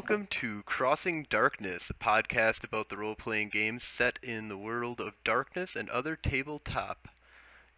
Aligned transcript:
welcome 0.00 0.26
to 0.28 0.62
Crossing 0.62 1.26
Darkness, 1.28 1.90
a 1.90 1.92
podcast 1.92 2.64
about 2.64 2.88
the 2.88 2.96
role 2.96 3.14
playing 3.14 3.50
games 3.50 3.84
set 3.84 4.18
in 4.22 4.48
the 4.48 4.56
world 4.56 4.98
of 4.98 5.12
darkness 5.24 5.76
and 5.76 5.90
other 5.90 6.16
tabletop 6.16 7.06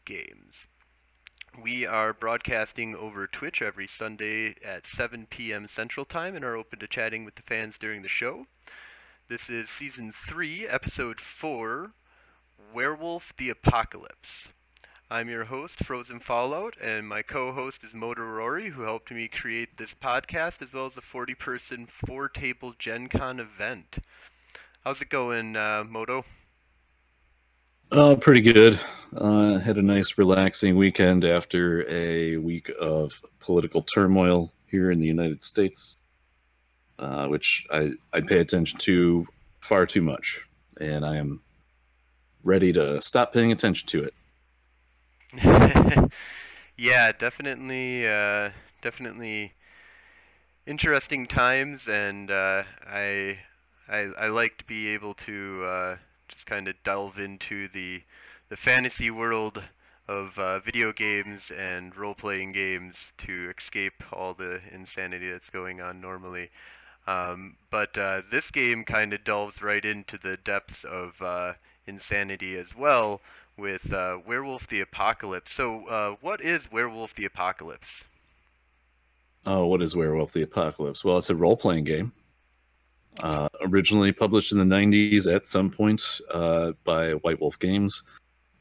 games. 0.04 0.68
We 1.60 1.84
are 1.84 2.12
broadcasting 2.12 2.94
over 2.94 3.26
Twitch 3.26 3.60
every 3.60 3.88
Sunday 3.88 4.54
at 4.64 4.86
7 4.86 5.26
p.m. 5.30 5.66
Central 5.66 6.06
Time 6.06 6.36
and 6.36 6.44
are 6.44 6.54
open 6.54 6.78
to 6.78 6.86
chatting 6.86 7.24
with 7.24 7.34
the 7.34 7.42
fans 7.42 7.76
during 7.76 8.02
the 8.02 8.08
show. 8.08 8.46
This 9.26 9.50
is 9.50 9.68
Season 9.68 10.12
3, 10.12 10.68
Episode 10.68 11.20
4 11.20 11.90
Werewolf 12.72 13.32
the 13.36 13.50
Apocalypse. 13.50 14.48
I'm 15.12 15.28
your 15.28 15.44
host, 15.44 15.84
Frozen 15.84 16.20
Fallout, 16.20 16.74
and 16.80 17.06
my 17.06 17.20
co-host 17.20 17.84
is 17.84 17.92
Motor 17.92 18.24
Rory, 18.24 18.70
who 18.70 18.80
helped 18.80 19.10
me 19.10 19.28
create 19.28 19.76
this 19.76 19.92
podcast 19.92 20.62
as 20.62 20.72
well 20.72 20.86
as 20.86 20.96
a 20.96 21.02
40-person 21.02 21.86
four-table 22.06 22.72
Gen 22.78 23.08
Con 23.08 23.38
event. 23.38 23.98
How's 24.82 25.02
it 25.02 25.10
going, 25.10 25.54
uh, 25.54 25.84
Moto? 25.86 26.24
Uh, 27.90 28.14
pretty 28.14 28.40
good. 28.40 28.80
Uh, 29.14 29.58
had 29.58 29.76
a 29.76 29.82
nice, 29.82 30.16
relaxing 30.16 30.76
weekend 30.76 31.26
after 31.26 31.86
a 31.90 32.38
week 32.38 32.72
of 32.80 33.12
political 33.38 33.82
turmoil 33.82 34.50
here 34.66 34.90
in 34.90 34.98
the 34.98 35.06
United 35.06 35.44
States, 35.44 35.98
uh, 36.98 37.26
which 37.26 37.66
I, 37.70 37.92
I 38.14 38.22
pay 38.22 38.38
attention 38.38 38.78
to 38.78 39.26
far 39.60 39.84
too 39.84 40.00
much, 40.00 40.40
and 40.80 41.04
I 41.04 41.16
am 41.16 41.42
ready 42.44 42.72
to 42.72 43.02
stop 43.02 43.34
paying 43.34 43.52
attention 43.52 43.86
to 43.88 44.04
it. 44.04 44.14
yeah, 46.76 47.12
definitely, 47.12 48.06
uh, 48.08 48.50
definitely 48.82 49.52
interesting 50.66 51.26
times, 51.26 51.88
and 51.88 52.30
uh, 52.30 52.62
I, 52.86 53.38
I, 53.88 53.98
I 54.18 54.26
like 54.28 54.58
to 54.58 54.64
be 54.64 54.88
able 54.88 55.14
to 55.14 55.64
uh, 55.64 55.96
just 56.28 56.46
kind 56.46 56.68
of 56.68 56.74
delve 56.84 57.18
into 57.18 57.68
the, 57.68 58.02
the 58.48 58.56
fantasy 58.56 59.10
world 59.10 59.62
of 60.08 60.36
uh, 60.38 60.58
video 60.60 60.92
games 60.92 61.50
and 61.56 61.96
role-playing 61.96 62.52
games 62.52 63.12
to 63.18 63.52
escape 63.56 64.02
all 64.12 64.34
the 64.34 64.60
insanity 64.72 65.30
that's 65.30 65.50
going 65.50 65.80
on 65.80 66.00
normally. 66.00 66.50
Um, 67.06 67.56
but 67.70 67.96
uh, 67.98 68.22
this 68.30 68.50
game 68.50 68.84
kind 68.84 69.12
of 69.12 69.24
delves 69.24 69.62
right 69.62 69.84
into 69.84 70.18
the 70.18 70.36
depths 70.38 70.84
of 70.84 71.20
uh, 71.22 71.54
insanity 71.86 72.56
as 72.56 72.76
well 72.76 73.20
with 73.56 73.92
uh, 73.92 74.18
Werewolf 74.26 74.66
the 74.68 74.80
Apocalypse. 74.80 75.52
So, 75.52 75.86
uh, 75.86 76.16
what 76.20 76.40
is 76.40 76.70
Werewolf 76.70 77.14
the 77.14 77.24
Apocalypse? 77.24 78.04
Oh, 79.44 79.66
what 79.66 79.82
is 79.82 79.96
Werewolf 79.96 80.32
the 80.32 80.42
Apocalypse? 80.42 81.04
Well, 81.04 81.18
it's 81.18 81.30
a 81.30 81.36
role 81.36 81.56
playing 81.56 81.84
game. 81.84 82.12
Uh, 83.20 83.48
originally 83.60 84.10
published 84.10 84.52
in 84.52 84.58
the 84.58 84.64
90s 84.64 85.32
at 85.32 85.46
some 85.46 85.68
point 85.68 86.02
uh, 86.30 86.72
by 86.84 87.12
White 87.12 87.40
Wolf 87.40 87.58
Games, 87.58 88.02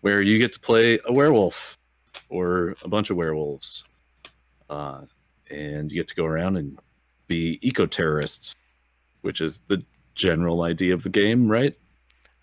where 0.01 0.21
you 0.21 0.39
get 0.39 0.51
to 0.53 0.59
play 0.59 0.99
a 1.05 1.13
werewolf 1.13 1.77
or 2.29 2.75
a 2.83 2.87
bunch 2.87 3.09
of 3.09 3.17
werewolves. 3.17 3.83
Uh, 4.69 5.05
and 5.49 5.91
you 5.91 5.99
get 5.99 6.07
to 6.07 6.15
go 6.15 6.25
around 6.25 6.57
and 6.57 6.79
be 7.27 7.59
eco 7.61 7.85
terrorists, 7.85 8.55
which 9.21 9.39
is 9.39 9.59
the 9.67 9.83
general 10.15 10.63
idea 10.63 10.93
of 10.93 11.03
the 11.03 11.09
game, 11.09 11.47
right? 11.47 11.75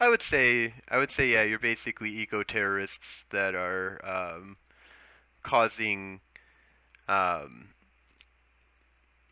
I 0.00 0.08
would 0.08 0.22
say 0.22 0.74
I 0.88 0.98
would 0.98 1.10
say 1.10 1.28
yeah, 1.28 1.42
you're 1.42 1.58
basically 1.58 2.10
eco 2.10 2.42
terrorists 2.42 3.24
that 3.30 3.54
are 3.54 4.00
um, 4.04 4.56
causing 5.42 6.20
um, 7.08 7.68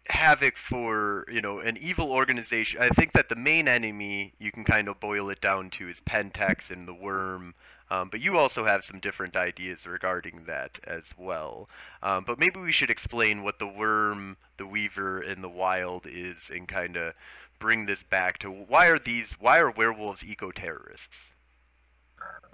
havoc 0.08 0.56
for 0.56 1.24
you 1.30 1.40
know 1.40 1.60
an 1.60 1.76
evil 1.76 2.12
organization. 2.12 2.80
I 2.80 2.88
think 2.88 3.12
that 3.12 3.28
the 3.28 3.36
main 3.36 3.68
enemy 3.68 4.34
you 4.38 4.50
can 4.50 4.64
kind 4.64 4.88
of 4.88 4.98
boil 5.00 5.30
it 5.30 5.40
down 5.40 5.70
to 5.70 5.88
is 5.88 6.00
Pentex 6.00 6.70
and 6.70 6.86
the 6.88 6.94
Worm. 6.94 7.54
Um, 7.88 8.08
but 8.08 8.20
you 8.20 8.36
also 8.36 8.64
have 8.64 8.84
some 8.84 8.98
different 8.98 9.36
ideas 9.36 9.86
regarding 9.86 10.44
that 10.46 10.80
as 10.84 11.04
well. 11.16 11.68
Um, 12.02 12.24
but 12.24 12.38
maybe 12.38 12.58
we 12.58 12.72
should 12.72 12.90
explain 12.90 13.44
what 13.44 13.60
the 13.60 13.68
worm, 13.68 14.36
the 14.56 14.66
weaver, 14.66 15.20
and 15.20 15.42
the 15.44 15.48
wild 15.48 16.04
is, 16.08 16.50
and 16.52 16.66
kind 16.66 16.96
of 16.96 17.14
bring 17.58 17.86
this 17.86 18.02
back 18.02 18.38
to 18.38 18.50
why 18.50 18.88
are 18.88 18.98
these 18.98 19.32
why 19.40 19.58
are 19.58 19.70
werewolves 19.70 20.24
eco 20.24 20.50
terrorists? 20.50 21.18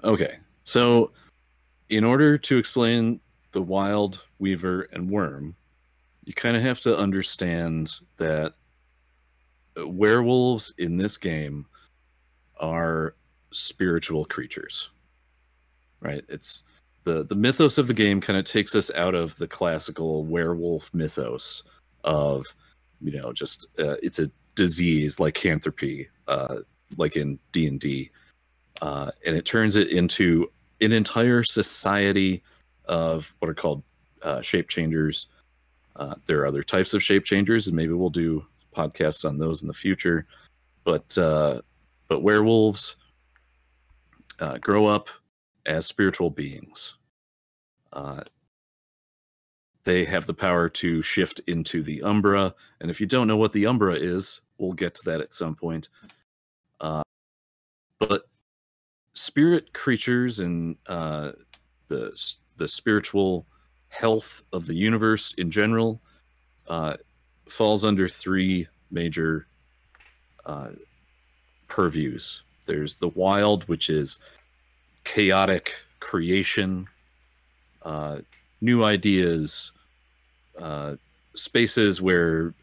Okay, 0.04 0.38
so 0.64 1.12
in 1.88 2.04
order 2.04 2.38
to 2.38 2.56
explain 2.56 3.20
the 3.52 3.62
wild 3.62 4.24
weaver 4.38 4.88
and 4.92 5.10
worm, 5.10 5.54
you 6.24 6.32
kind 6.32 6.56
of 6.56 6.62
have 6.62 6.80
to 6.80 6.96
understand 6.96 7.92
that 8.16 8.54
werewolves 9.76 10.72
in 10.78 10.96
this 10.96 11.16
game 11.16 11.66
are 12.58 13.14
spiritual 13.50 14.24
creatures. 14.24 14.90
Right? 16.00 16.24
It's 16.28 16.64
the 17.04 17.24
the 17.24 17.34
mythos 17.34 17.78
of 17.78 17.86
the 17.86 17.94
game 17.94 18.20
kind 18.20 18.38
of 18.38 18.44
takes 18.44 18.74
us 18.74 18.90
out 18.94 19.14
of 19.14 19.36
the 19.36 19.46
classical 19.46 20.24
werewolf 20.24 20.92
mythos 20.94 21.62
of 22.04 22.44
you 23.00 23.12
know 23.12 23.32
just 23.32 23.66
uh, 23.78 23.96
it's 24.02 24.18
a 24.18 24.30
disease 24.54 25.18
like 25.18 25.36
lycanthropy, 25.36 26.08
uh, 26.28 26.58
like 26.96 27.16
in 27.16 27.38
D 27.52 27.66
and 27.66 27.80
D, 27.80 28.10
uh, 28.80 29.10
and 29.26 29.36
it 29.36 29.44
turns 29.44 29.76
it 29.76 29.88
into 29.88 30.50
an 30.80 30.92
entire 30.92 31.42
society 31.42 32.42
of 32.86 33.32
what 33.38 33.48
are 33.48 33.54
called 33.54 33.82
uh, 34.22 34.40
shape 34.42 34.68
changers. 34.68 35.28
Uh, 35.96 36.14
there 36.26 36.40
are 36.40 36.46
other 36.46 36.62
types 36.62 36.94
of 36.94 37.02
shape 37.02 37.24
changers, 37.24 37.66
and 37.66 37.76
maybe 37.76 37.92
we'll 37.92 38.10
do 38.10 38.44
podcasts 38.74 39.28
on 39.28 39.38
those 39.38 39.62
in 39.62 39.68
the 39.68 39.74
future. 39.74 40.26
But 40.84 41.16
uh, 41.16 41.62
but 42.08 42.22
werewolves 42.22 42.96
uh, 44.40 44.58
grow 44.58 44.86
up 44.86 45.08
as 45.66 45.86
spiritual 45.86 46.30
beings. 46.30 46.96
They 49.84 50.04
have 50.04 50.26
the 50.26 50.34
power 50.34 50.68
to 50.68 51.02
shift 51.02 51.40
into 51.46 51.82
the 51.82 52.02
Umbra. 52.02 52.54
And 52.80 52.90
if 52.90 53.00
you 53.00 53.06
don't 53.06 53.26
know 53.26 53.36
what 53.36 53.52
the 53.52 53.66
Umbra 53.66 53.94
is, 53.94 54.40
we'll 54.58 54.72
get 54.72 54.94
to 54.96 55.04
that 55.06 55.20
at 55.20 55.34
some 55.34 55.54
point. 55.54 55.88
Uh, 56.80 57.02
but 57.98 58.26
spirit 59.14 59.72
creatures 59.72 60.38
and 60.40 60.76
uh, 60.86 61.32
the 61.88 62.12
the 62.56 62.68
spiritual 62.68 63.46
health 63.88 64.42
of 64.52 64.66
the 64.66 64.74
universe 64.74 65.34
in 65.36 65.50
general 65.50 66.00
uh, 66.68 66.96
falls 67.48 67.84
under 67.84 68.08
three 68.08 68.66
major 68.90 69.46
uh, 70.46 70.70
purviews. 71.68 72.42
There's 72.66 72.96
the 72.96 73.08
wild, 73.08 73.64
which 73.64 73.90
is 73.90 74.18
chaotic 75.04 75.74
creation, 76.00 76.86
uh, 77.82 78.18
new 78.62 78.84
ideas, 78.84 79.72
uh, 80.58 80.94
spaces 81.34 82.00
where 82.00 82.54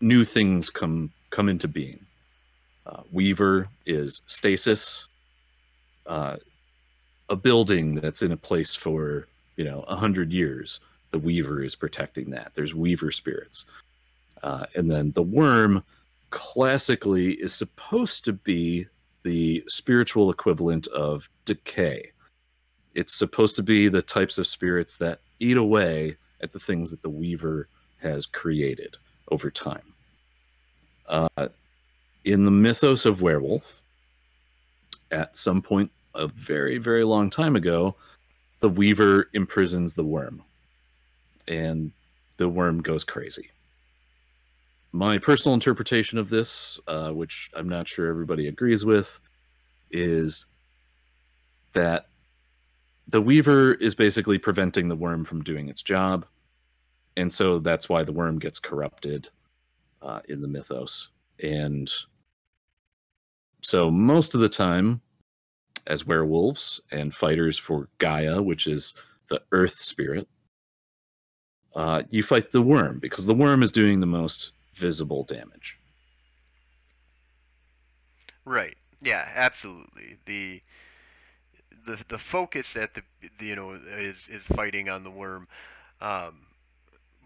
new 0.00 0.24
things 0.24 0.70
come 0.70 1.12
come 1.30 1.48
into 1.50 1.68
being. 1.68 2.00
Uh, 2.86 3.02
Weaver 3.12 3.68
is 3.84 4.22
stasis, 4.28 5.06
uh, 6.06 6.36
a 7.28 7.36
building 7.36 7.96
that's 7.96 8.22
in 8.22 8.32
a 8.32 8.36
place 8.36 8.74
for 8.74 9.26
you 9.56 9.64
know 9.64 9.82
a 9.82 9.96
hundred 9.96 10.32
years. 10.32 10.80
The 11.10 11.18
Weaver 11.18 11.62
is 11.62 11.74
protecting 11.74 12.30
that. 12.30 12.52
There's 12.54 12.74
Weaver 12.74 13.10
spirits, 13.10 13.64
uh, 14.42 14.66
and 14.76 14.90
then 14.90 15.10
the 15.10 15.22
Worm, 15.22 15.82
classically, 16.30 17.32
is 17.32 17.52
supposed 17.52 18.24
to 18.24 18.32
be 18.32 18.86
the 19.24 19.64
spiritual 19.66 20.30
equivalent 20.30 20.86
of 20.88 21.28
decay. 21.44 22.12
It's 22.96 23.12
supposed 23.12 23.56
to 23.56 23.62
be 23.62 23.88
the 23.88 24.00
types 24.00 24.38
of 24.38 24.46
spirits 24.46 24.96
that 24.96 25.20
eat 25.38 25.58
away 25.58 26.16
at 26.40 26.50
the 26.50 26.58
things 26.58 26.90
that 26.90 27.02
the 27.02 27.10
Weaver 27.10 27.68
has 28.00 28.24
created 28.24 28.96
over 29.30 29.50
time. 29.50 29.92
Uh, 31.06 31.48
in 32.24 32.44
the 32.44 32.50
mythos 32.50 33.04
of 33.04 33.20
werewolf, 33.20 33.82
at 35.10 35.36
some 35.36 35.60
point 35.60 35.90
a 36.14 36.26
very, 36.26 36.78
very 36.78 37.04
long 37.04 37.28
time 37.28 37.54
ago, 37.54 37.94
the 38.60 38.68
Weaver 38.70 39.28
imprisons 39.34 39.92
the 39.92 40.02
worm, 40.02 40.42
and 41.46 41.92
the 42.38 42.48
worm 42.48 42.80
goes 42.80 43.04
crazy. 43.04 43.50
My 44.92 45.18
personal 45.18 45.52
interpretation 45.52 46.16
of 46.16 46.30
this, 46.30 46.80
uh, 46.88 47.10
which 47.10 47.50
I'm 47.52 47.68
not 47.68 47.86
sure 47.86 48.08
everybody 48.08 48.48
agrees 48.48 48.86
with, 48.86 49.20
is 49.90 50.46
that 51.74 52.06
the 53.08 53.20
weaver 53.20 53.74
is 53.74 53.94
basically 53.94 54.38
preventing 54.38 54.88
the 54.88 54.96
worm 54.96 55.24
from 55.24 55.42
doing 55.42 55.68
its 55.68 55.82
job 55.82 56.26
and 57.16 57.32
so 57.32 57.58
that's 57.58 57.88
why 57.88 58.02
the 58.02 58.12
worm 58.12 58.38
gets 58.38 58.58
corrupted 58.58 59.28
uh, 60.02 60.20
in 60.28 60.40
the 60.40 60.48
mythos 60.48 61.08
and 61.42 61.90
so 63.62 63.90
most 63.90 64.34
of 64.34 64.40
the 64.40 64.48
time 64.48 65.00
as 65.86 66.06
werewolves 66.06 66.80
and 66.90 67.14
fighters 67.14 67.58
for 67.58 67.88
gaia 67.98 68.42
which 68.42 68.66
is 68.66 68.94
the 69.28 69.40
earth 69.52 69.78
spirit 69.78 70.28
uh, 71.76 72.02
you 72.08 72.22
fight 72.22 72.50
the 72.50 72.62
worm 72.62 72.98
because 72.98 73.26
the 73.26 73.34
worm 73.34 73.62
is 73.62 73.70
doing 73.70 74.00
the 74.00 74.06
most 74.06 74.52
visible 74.72 75.24
damage. 75.24 75.78
Right. 78.46 78.76
Yeah, 79.02 79.28
absolutely. 79.34 80.16
The 80.24 80.62
the 81.86 81.98
the 82.08 82.18
focus 82.18 82.76
at 82.76 82.94
the, 82.94 83.02
you 83.38 83.56
know 83.56 83.72
is 83.72 84.28
is 84.28 84.42
fighting 84.42 84.88
on 84.88 85.04
the 85.04 85.10
worm, 85.10 85.48
um, 86.00 86.40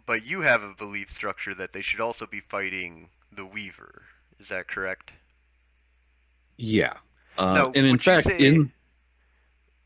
but 0.07 0.25
you 0.25 0.43
have 0.43 0.63
a 0.63 0.75
belief 0.75 1.13
structure 1.13 1.55
that 1.55 1.73
they 1.73 1.83
should 1.83 2.01
also 2.01 2.27
be 2.27 2.41
fighting 2.41 3.09
the 3.33 3.45
Weaver. 3.45 4.03
Is 4.39 4.49
that 4.49 4.69
correct? 4.69 5.11
Yeah. 6.57 6.95
Uh, 7.39 7.55
Now, 7.55 7.73
and 7.75 7.87
in 7.87 7.99
fact, 7.99 8.27
say- 8.27 8.39
in 8.39 8.73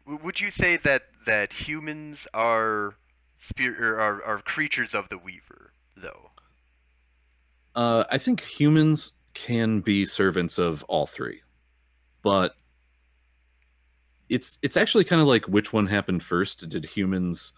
Would 0.07 0.41
you 0.41 0.51
say 0.51 0.77
that 0.79 1.05
that 1.25 1.53
humans 1.53 2.27
are 2.35 2.95
spirit 3.39 3.81
are, 3.81 4.23
are 4.25 4.39
creatures 4.41 4.95
of 4.95 5.09
the 5.09 5.19
Weaver 5.19 5.73
though? 5.97 6.31
Uh, 7.75 8.05
I 8.11 8.19
think 8.19 8.43
humans 8.43 9.13
can 9.35 9.81
be 9.81 10.07
servants 10.07 10.59
of 10.59 10.85
all 10.85 11.07
three, 11.07 11.43
but 12.23 12.55
it's 14.29 14.59
it's 14.63 14.77
actually 14.77 15.05
kind 15.05 15.21
of 15.21 15.29
like 15.29 15.45
which 15.47 15.73
one 15.73 15.87
happened 15.87 16.23
first? 16.23 16.69
Did 16.69 16.85
humans 16.85 17.53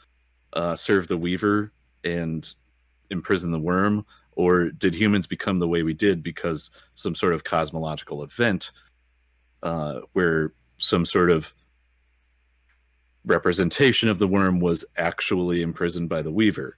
uh, 0.53 0.77
serve 0.77 1.09
the 1.09 1.17
Weaver 1.17 1.73
and 2.05 2.47
imprison 3.11 3.51
the 3.51 3.59
worm, 3.59 4.05
or 4.33 4.71
did 4.71 4.95
humans 4.95 5.27
become 5.27 5.59
the 5.59 5.69
way 5.69 5.83
we 5.83 5.95
did 5.95 6.23
because 6.23 6.71
some 6.95 7.15
sort 7.15 7.35
of 7.35 7.45
cosmological 7.45 8.23
event 8.23 8.73
uh, 9.63 10.01
where 10.13 10.53
some 10.79 11.05
sort 11.05 11.31
of 11.31 11.53
representation 13.25 14.09
of 14.09 14.19
the 14.19 14.29
worm 14.29 14.61
was 14.61 14.85
actually 14.97 15.63
imprisoned 15.63 16.09
by 16.09 16.23
the 16.23 16.31
Weaver? 16.31 16.77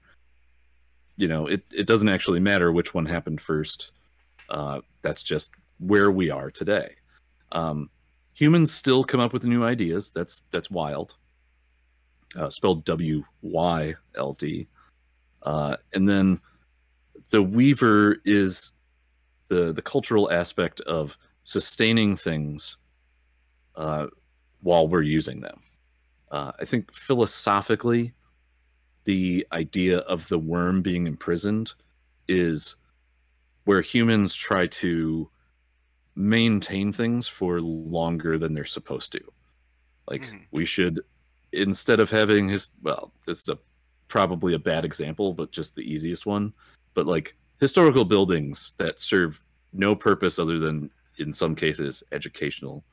you 1.19 1.29
know 1.29 1.47
it, 1.47 1.63
it 1.71 1.87
doesn't 1.87 2.09
actually 2.09 2.41
matter 2.41 2.73
which 2.73 2.95
one 2.95 3.05
happened 3.05 3.41
first 3.41 3.91
uh, 4.49 4.81
that's 5.03 5.23
just 5.23 5.51
where 5.79 6.11
we 6.11 6.31
are 6.31 6.51
today 6.51 6.95
um, 7.53 7.91
humans 8.39 8.73
still 8.73 9.03
come 9.03 9.21
up 9.21 9.33
with 9.33 9.45
new 9.45 9.65
ideas. 9.65 10.13
That's 10.15 10.43
that's 10.51 10.71
wild. 10.71 11.17
Uh, 12.37 12.51
spelled 12.51 12.85
w-y-l-d 12.85 14.69
uh, 15.43 15.77
and 15.95 16.09
then 16.09 16.41
the 17.31 17.43
weaver 17.43 18.19
is 18.25 18.73
the 19.49 19.73
the 19.73 19.83
cultural 19.83 20.31
aspect 20.31 20.81
of 20.83 21.17
sustaining 21.45 22.17
things 22.17 22.77
uh, 23.77 24.09
while 24.61 24.87
we're 24.89 25.03
using 25.03 25.41
them. 25.41 25.61
Uh, 26.31 26.53
i 26.61 26.65
think 26.67 26.93
philosophically 26.95 28.13
the 29.05 29.47
idea 29.53 30.01
of 30.01 30.29
the 30.29 30.39
worm 30.39 30.83
being 30.83 31.07
imprisoned 31.07 31.73
is 32.29 32.77
where 33.65 33.81
humans 33.81 34.35
try 34.35 34.67
to 34.67 35.31
maintain 36.19 36.93
things 36.93 37.29
for 37.29 37.61
longer 37.61 38.39
than 38.39 38.53
they're 38.53 38.65
supposed 38.65 39.13
to. 39.13 39.21
Like 40.11 40.23
Mhm. 40.23 40.47
we 40.51 40.65
should 40.65 41.01
instead 41.53 42.01
of 42.01 42.11
having 42.11 42.49
his 42.49 42.71
well, 42.83 43.13
this 43.25 43.39
is 43.41 43.49
a 43.49 43.59
probably 44.09 44.55
a 44.55 44.59
bad 44.59 44.85
example, 44.85 45.33
but 45.33 45.53
just 45.53 45.75
the 45.77 45.83
easiest 45.83 46.27
one. 46.27 46.53
But 46.95 47.07
like 47.07 47.37
historical 47.61 48.05
buildings 48.05 48.73
that 48.79 48.99
serve 48.99 49.43
no 49.73 49.95
purpose 49.95 50.39
other 50.41 50.59
than 50.59 50.91
in 51.19 51.33
some 51.33 51.55
cases 51.55 52.03
educational 52.11 52.85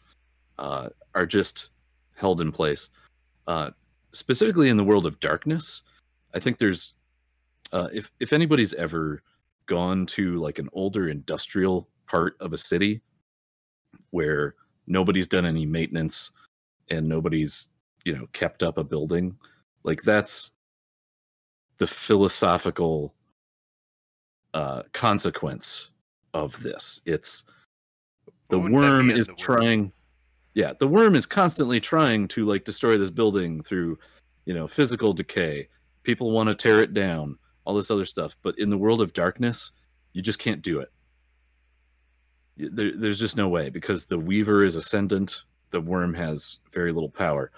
uh, 0.59 0.89
are 1.15 1.25
just 1.25 1.69
held 2.15 2.41
in 2.41 2.51
place. 2.51 2.89
Uh, 3.47 3.71
specifically 4.11 4.69
in 4.69 4.77
the 4.77 4.83
world 4.83 5.05
of 5.07 5.19
darkness, 5.19 5.81
I 6.35 6.39
think 6.39 6.59
there's 6.59 6.93
uh, 7.73 7.89
if 7.91 8.11
if 8.19 8.33
anybody's 8.33 8.73
ever 8.75 9.23
gone 9.65 10.05
to 10.05 10.37
like 10.37 10.59
an 10.59 10.69
older 10.73 11.09
industrial 11.09 11.89
part 12.05 12.37
of 12.39 12.53
a 12.53 12.57
city 12.57 13.01
where 14.15 14.55
nobody's 14.87 15.27
done 15.27 15.45
any 15.45 15.65
maintenance 15.65 16.31
and 16.89 17.07
nobody's 17.07 17.67
you 18.05 18.15
know 18.15 18.25
kept 18.33 18.63
up 18.63 18.77
a 18.77 18.83
building, 18.83 19.35
like 19.83 20.01
that's 20.03 20.51
the 21.77 21.87
philosophical 21.87 23.13
uh, 24.53 24.83
consequence 24.93 25.89
of 26.33 26.57
this. 26.63 27.01
It's 27.05 27.43
the 28.49 28.59
What 28.59 28.71
would 28.71 28.81
that 28.81 28.87
worm 28.87 29.09
is 29.09 29.27
the 29.27 29.33
worm? 29.33 29.37
trying 29.37 29.91
yeah 30.53 30.73
the 30.79 30.87
worm 30.87 31.15
is 31.15 31.25
constantly 31.25 31.79
trying 31.79 32.27
to 32.29 32.45
like 32.45 32.63
destroy 32.63 32.97
this 32.97 33.11
building 33.11 33.61
through 33.63 33.97
you 34.45 34.53
know 34.53 34.67
physical 34.67 35.13
decay 35.13 35.67
people 36.03 36.31
want 36.31 36.47
to 36.49 36.55
tear 36.55 36.79
it 36.79 36.93
down 36.93 37.37
all 37.65 37.75
this 37.75 37.91
other 37.91 38.05
stuff 38.05 38.35
but 38.41 38.57
in 38.57 38.69
the 38.69 38.77
world 38.77 39.01
of 39.01 39.13
darkness 39.13 39.71
you 40.13 40.21
just 40.21 40.39
can't 40.39 40.61
do 40.61 40.79
it 40.79 40.89
there, 42.57 42.91
there's 42.95 43.19
just 43.19 43.37
no 43.37 43.47
way 43.47 43.69
because 43.69 44.05
the 44.05 44.19
weaver 44.19 44.63
is 44.63 44.75
ascendant 44.75 45.43
the 45.71 45.81
worm 45.81 46.13
has 46.13 46.59
very 46.71 46.93
little 46.93 47.09
power. 47.09 47.51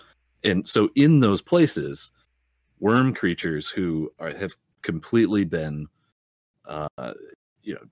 And 0.44 0.68
so 0.68 0.90
in 0.96 1.20
those 1.20 1.42
places 1.42 2.12
worm 2.80 3.14
creatures 3.14 3.68
who 3.68 4.12
are, 4.20 4.32
have 4.32 4.54
completely 4.82 5.44
been 5.44 5.88
uh, 6.66 7.14
you 7.64 7.74
know 7.74 7.84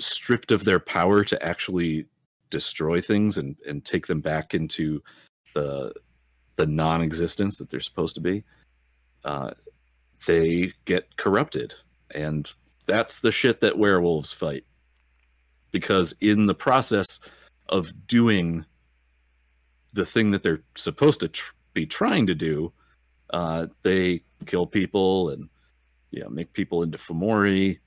stripped 0.00 0.52
of 0.52 0.64
their 0.64 0.80
power 0.80 1.24
to 1.24 1.42
actually 1.44 2.06
destroy 2.50 3.00
things 3.00 3.38
and, 3.38 3.56
and 3.66 3.84
take 3.84 4.06
them 4.06 4.20
back 4.20 4.54
into 4.54 5.02
the 5.54 5.92
the 6.56 6.66
non-existence 6.66 7.58
that 7.58 7.68
they're 7.68 7.80
supposed 7.80 8.14
to 8.14 8.20
be 8.20 8.44
uh, 9.24 9.50
they 10.26 10.72
get 10.84 11.16
corrupted. 11.16 11.74
And 12.14 12.50
that's 12.86 13.18
the 13.20 13.32
shit 13.32 13.60
that 13.60 13.78
werewolves 13.78 14.32
fight 14.32 14.64
because 15.74 16.14
in 16.20 16.46
the 16.46 16.54
process 16.54 17.18
of 17.68 17.92
doing 18.06 18.64
the 19.92 20.06
thing 20.06 20.30
that 20.30 20.44
they're 20.44 20.62
supposed 20.76 21.18
to 21.18 21.26
tr- 21.26 21.52
be 21.72 21.84
trying 21.84 22.26
to 22.26 22.34
do 22.34 22.72
uh, 23.30 23.66
they 23.82 24.22
kill 24.46 24.66
people 24.66 25.30
and 25.30 25.48
you 26.12 26.22
know 26.22 26.28
make 26.28 26.52
people 26.52 26.84
into 26.84 26.96
fomori 26.96 27.80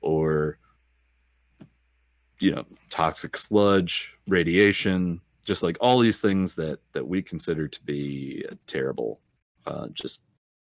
or 0.00 0.58
you 2.38 2.54
know 2.54 2.64
toxic 2.90 3.36
sludge 3.36 4.14
radiation 4.28 5.20
just 5.44 5.62
like 5.62 5.76
all 5.80 5.98
these 5.98 6.20
things 6.20 6.54
that 6.54 6.78
that 6.92 7.06
we 7.06 7.22
consider 7.22 7.66
to 7.66 7.82
be 7.82 8.44
terrible. 8.66 9.20
Uh 9.66 9.88
just 9.94 10.22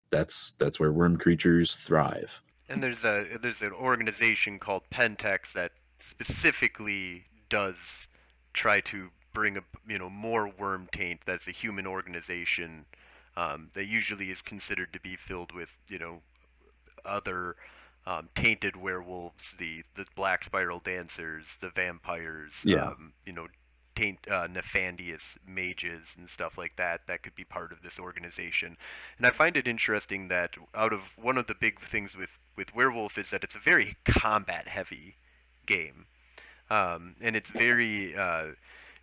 that's 0.10 0.52
that's 0.58 0.80
where 0.80 0.92
worm 0.92 1.18
creatures 1.18 1.76
thrive. 1.76 2.42
And 2.70 2.82
there's 2.82 3.04
a 3.04 3.38
there's 3.42 3.62
an 3.62 3.74
organization 3.74 4.58
called 4.58 4.84
Pentex 4.92 5.54
that 5.54 5.72
specifically 6.02 7.26
does 7.50 8.08
try 8.54 8.82
to 8.82 9.10
bring 9.34 9.58
a 9.58 9.62
you 9.88 9.98
know 10.00 10.10
more 10.10 10.48
worm 10.48 10.88
taint. 10.92 11.22
That's 11.26 11.48
a 11.48 11.52
human 11.52 11.88
organization 11.88 12.86
um, 13.38 13.70
that 13.74 13.86
usually 13.86 14.32
is 14.32 14.42
considered 14.42 14.94
to 14.94 15.00
be 15.00 15.16
filled 15.16 15.52
with 15.54 15.70
you 15.90 16.00
know 16.00 16.22
other 17.06 17.56
um, 18.06 18.30
tainted 18.36 18.76
werewolves, 18.76 19.54
the 19.58 19.84
the 19.96 20.06
black 20.16 20.44
spiral 20.44 20.80
dancers, 20.80 21.46
the 21.62 21.70
vampires, 21.72 22.54
Yeah. 22.64 22.92
um, 22.92 23.14
you 23.26 23.34
know, 23.34 23.48
taint 23.96 24.20
uh, 24.30 24.48
nefandius 24.48 25.38
mages 25.48 26.16
and 26.18 26.30
stuff 26.30 26.58
like 26.58 26.76
that. 26.78 27.06
That 27.08 27.24
could 27.24 27.36
be 27.36 27.44
part 27.44 27.72
of 27.72 27.82
this 27.82 28.00
organization. 28.00 28.78
And 29.18 29.28
I 29.28 29.32
find 29.32 29.58
it 29.58 29.68
interesting 29.68 30.28
that 30.30 30.56
out 30.76 30.94
of 30.94 31.02
one 31.18 31.38
of 31.38 31.48
the 31.48 31.56
big 31.56 31.80
things 31.82 32.16
with 32.16 32.30
with 32.56 32.74
werewolf 32.76 33.18
is 33.18 33.30
that 33.32 33.44
it's 33.44 33.56
a 33.56 33.60
very 33.60 33.96
combat 34.06 34.68
heavy 34.68 35.16
game, 35.70 36.06
um, 36.70 37.16
and 37.22 37.36
it's 37.36 37.50
very 37.50 38.16
uh, 38.16 38.48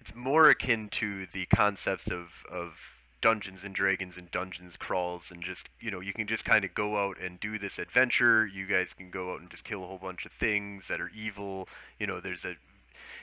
it's 0.00 0.14
more 0.14 0.50
akin 0.50 0.88
to 0.90 1.26
the 1.26 1.46
concepts 1.46 2.08
of 2.08 2.28
of 2.50 2.74
Dungeons 3.20 3.64
and 3.64 3.74
Dragons 3.74 4.18
and 4.18 4.30
Dungeons 4.30 4.76
crawls 4.76 5.30
and 5.30 5.42
just 5.42 5.68
you 5.80 5.90
know 5.90 6.00
you 6.00 6.12
can 6.12 6.26
just 6.26 6.44
kind 6.44 6.64
of 6.64 6.74
go 6.74 6.96
out 6.96 7.18
and 7.20 7.40
do 7.40 7.58
this 7.58 7.78
adventure. 7.78 8.46
You 8.46 8.66
guys 8.66 8.92
can 8.92 9.10
go 9.10 9.32
out 9.32 9.40
and 9.40 9.50
just 9.50 9.64
kill 9.64 9.82
a 9.82 9.86
whole 9.86 9.98
bunch 9.98 10.26
of 10.26 10.32
things 10.32 10.88
that 10.88 11.00
are 11.00 11.10
evil. 11.16 11.68
You 11.98 12.06
know, 12.06 12.20
there's 12.20 12.44
a 12.44 12.56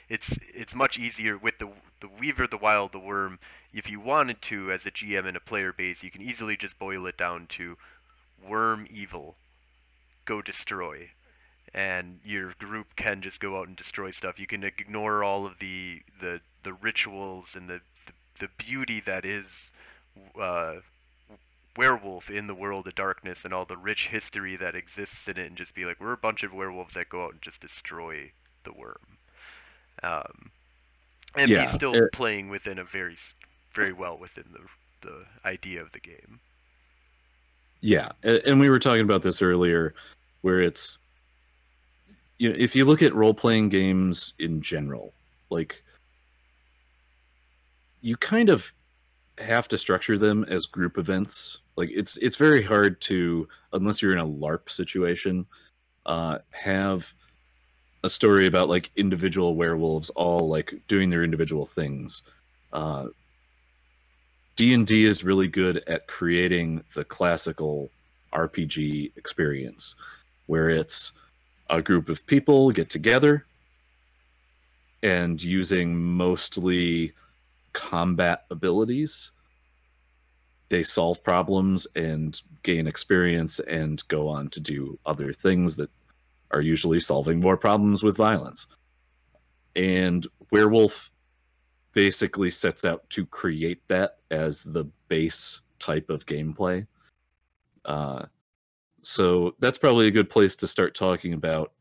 it's 0.09 0.37
it's 0.53 0.73
much 0.73 0.97
easier 0.97 1.37
with 1.37 1.57
the 1.59 1.69
the 1.99 2.09
Weaver, 2.19 2.47
the 2.47 2.57
Wild, 2.57 2.91
the 2.91 2.99
Worm. 2.99 3.39
If 3.73 3.89
you 3.89 3.99
wanted 3.99 4.41
to, 4.43 4.71
as 4.71 4.85
a 4.85 4.91
GM 4.91 5.25
and 5.25 5.37
a 5.37 5.41
player 5.41 5.73
base, 5.73 6.03
you 6.03 6.11
can 6.11 6.21
easily 6.21 6.57
just 6.57 6.77
boil 6.79 7.05
it 7.07 7.17
down 7.17 7.47
to 7.57 7.77
Worm 8.47 8.87
evil, 8.91 9.35
go 10.25 10.41
destroy, 10.41 11.09
and 11.73 12.19
your 12.23 12.53
group 12.59 12.87
can 12.95 13.21
just 13.21 13.39
go 13.39 13.57
out 13.57 13.67
and 13.67 13.75
destroy 13.75 14.11
stuff. 14.11 14.39
You 14.39 14.47
can 14.47 14.63
ignore 14.63 15.23
all 15.23 15.45
of 15.45 15.57
the 15.59 16.01
the 16.19 16.39
the 16.63 16.73
rituals 16.73 17.55
and 17.55 17.69
the 17.69 17.81
the, 18.05 18.13
the 18.39 18.49
beauty 18.57 19.01
that 19.01 19.25
is 19.25 19.45
uh, 20.39 20.75
werewolf 21.75 22.29
in 22.29 22.45
the 22.47 22.53
world 22.55 22.87
of 22.87 22.95
darkness 22.95 23.45
and 23.45 23.53
all 23.53 23.65
the 23.65 23.77
rich 23.77 24.07
history 24.07 24.55
that 24.57 24.75
exists 24.75 25.27
in 25.27 25.37
it, 25.37 25.47
and 25.47 25.57
just 25.57 25.73
be 25.73 25.85
like, 25.85 25.99
we're 25.99 26.13
a 26.13 26.17
bunch 26.17 26.43
of 26.43 26.53
werewolves 26.53 26.93
that 26.93 27.09
go 27.09 27.23
out 27.25 27.31
and 27.31 27.41
just 27.41 27.61
destroy 27.61 28.31
the 28.63 28.73
worm. 28.73 28.95
Um, 30.03 30.51
and 31.35 31.49
Yeah, 31.49 31.65
be 31.65 31.71
still 31.71 31.95
it- 31.95 32.11
playing 32.11 32.49
within 32.49 32.77
a 32.79 32.83
very 32.83 33.17
very 33.73 33.93
well 33.93 34.17
within 34.19 34.45
the 34.51 34.59
the 35.07 35.25
idea 35.45 35.81
of 35.81 35.91
the 35.91 35.99
game. 35.99 36.39
yeah 37.81 38.09
and 38.23 38.59
we 38.61 38.69
were 38.69 38.79
talking 38.79 39.01
about 39.01 39.21
this 39.23 39.41
earlier 39.41 39.93
where 40.41 40.61
it's 40.61 40.99
you 42.43 42.49
know, 42.49 42.55
if 42.59 42.75
you 42.75 42.83
look 42.83 43.01
at 43.01 43.15
role 43.15 43.33
playing 43.33 43.69
games 43.69 44.33
in 44.37 44.61
general, 44.61 45.13
like 45.49 45.81
you 48.01 48.17
kind 48.17 48.49
of 48.49 48.73
have 49.37 49.69
to 49.69 49.77
structure 49.77 50.17
them 50.17 50.43
as 50.49 50.65
group 50.65 50.97
events. 50.97 51.59
Like 51.77 51.89
it's 51.93 52.17
it's 52.17 52.35
very 52.35 52.61
hard 52.61 52.99
to 53.03 53.47
unless 53.71 54.01
you're 54.01 54.11
in 54.11 54.17
a 54.17 54.27
LARP 54.27 54.69
situation, 54.69 55.45
uh, 56.05 56.39
have 56.51 57.13
a 58.03 58.09
story 58.09 58.45
about 58.45 58.67
like 58.67 58.91
individual 58.97 59.55
werewolves 59.55 60.09
all 60.09 60.49
like 60.49 60.73
doing 60.89 61.09
their 61.09 61.23
individual 61.23 61.65
things. 61.65 62.23
Uh, 62.73 63.05
D&D 64.57 65.05
is 65.05 65.23
really 65.23 65.47
good 65.47 65.81
at 65.87 66.07
creating 66.07 66.83
the 66.93 67.05
classical 67.05 67.89
RPG 68.33 69.13
experience 69.15 69.95
where 70.47 70.69
it's 70.69 71.13
a 71.69 71.81
group 71.81 72.09
of 72.09 72.25
people 72.25 72.71
get 72.71 72.89
together 72.89 73.45
and 75.01 75.41
using 75.41 75.95
mostly 75.95 77.13
combat 77.73 78.45
abilities 78.51 79.31
they 80.73 80.81
solve 80.81 81.23
problems 81.23 81.85
and 81.95 82.41
gain 82.63 82.87
experience 82.87 83.59
and 83.59 84.01
go 84.07 84.27
on 84.27 84.49
to 84.49 84.59
do 84.59 84.97
other 85.05 85.31
things 85.31 85.75
that 85.75 85.91
are 86.49 86.61
usually 86.61 86.99
solving 86.99 87.39
more 87.39 87.57
problems 87.57 88.01
with 88.01 88.17
violence. 88.17 88.65
And 89.75 90.25
Werewolf 90.49 91.11
basically 91.93 92.49
sets 92.49 92.85
out 92.85 93.07
to 93.11 93.23
create 93.23 93.87
that 93.87 94.17
as 94.31 94.63
the 94.63 94.85
base 95.09 95.61
type 95.77 96.09
of 96.09 96.25
gameplay. 96.25 96.87
Uh, 97.85 98.25
so 99.03 99.55
that's 99.59 99.77
probably 99.77 100.07
a 100.07 100.11
good 100.11 100.29
place 100.29 100.55
to 100.57 100.67
start 100.67 100.95
talking 100.95 101.33
about, 101.33 101.71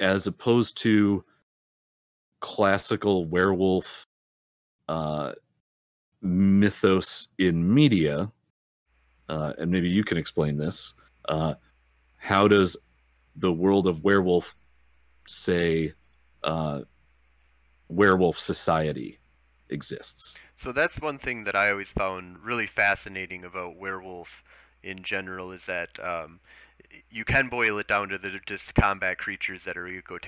as 0.00 0.26
opposed 0.26 0.76
to 0.78 1.24
classical 2.40 3.26
werewolf 3.26 4.06
uh, 4.88 5.32
mythos 6.20 7.28
in 7.38 7.72
media. 7.72 8.30
Uh, 9.28 9.52
and 9.58 9.70
maybe 9.70 9.88
you 9.88 10.04
can 10.04 10.18
explain 10.18 10.56
this. 10.56 10.94
Uh, 11.28 11.54
how 12.16 12.48
does 12.48 12.76
the 13.36 13.52
world 13.52 13.86
of 13.86 14.04
werewolf 14.04 14.54
say 15.26 15.94
uh, 16.44 16.82
werewolf 17.88 18.38
society 18.38 19.18
exists. 19.68 20.34
So 20.56 20.72
that's 20.72 21.00
one 21.00 21.18
thing 21.18 21.44
that 21.44 21.56
I 21.56 21.70
always 21.70 21.90
found 21.90 22.38
really 22.44 22.66
fascinating 22.66 23.44
about 23.44 23.76
werewolf 23.76 24.42
in 24.82 25.02
general 25.02 25.52
is 25.52 25.66
that 25.66 25.90
um, 26.04 26.40
you 27.10 27.24
can 27.24 27.48
boil 27.48 27.78
it 27.78 27.86
down 27.86 28.08
to 28.08 28.18
the 28.18 28.40
just 28.46 28.74
combat 28.74 29.18
creatures 29.18 29.64
that 29.64 29.76
are 29.76 29.86
eco 29.86 30.18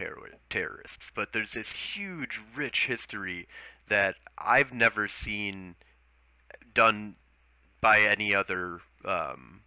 terrorists, 0.50 1.10
but 1.14 1.32
there's 1.32 1.52
this 1.52 1.70
huge, 1.72 2.40
rich 2.54 2.86
history 2.86 3.48
that 3.88 4.16
I've 4.38 4.72
never 4.72 5.08
seen 5.08 5.74
done 6.72 7.16
by 7.80 8.00
any 8.00 8.34
other 8.34 8.80
um, 9.04 9.60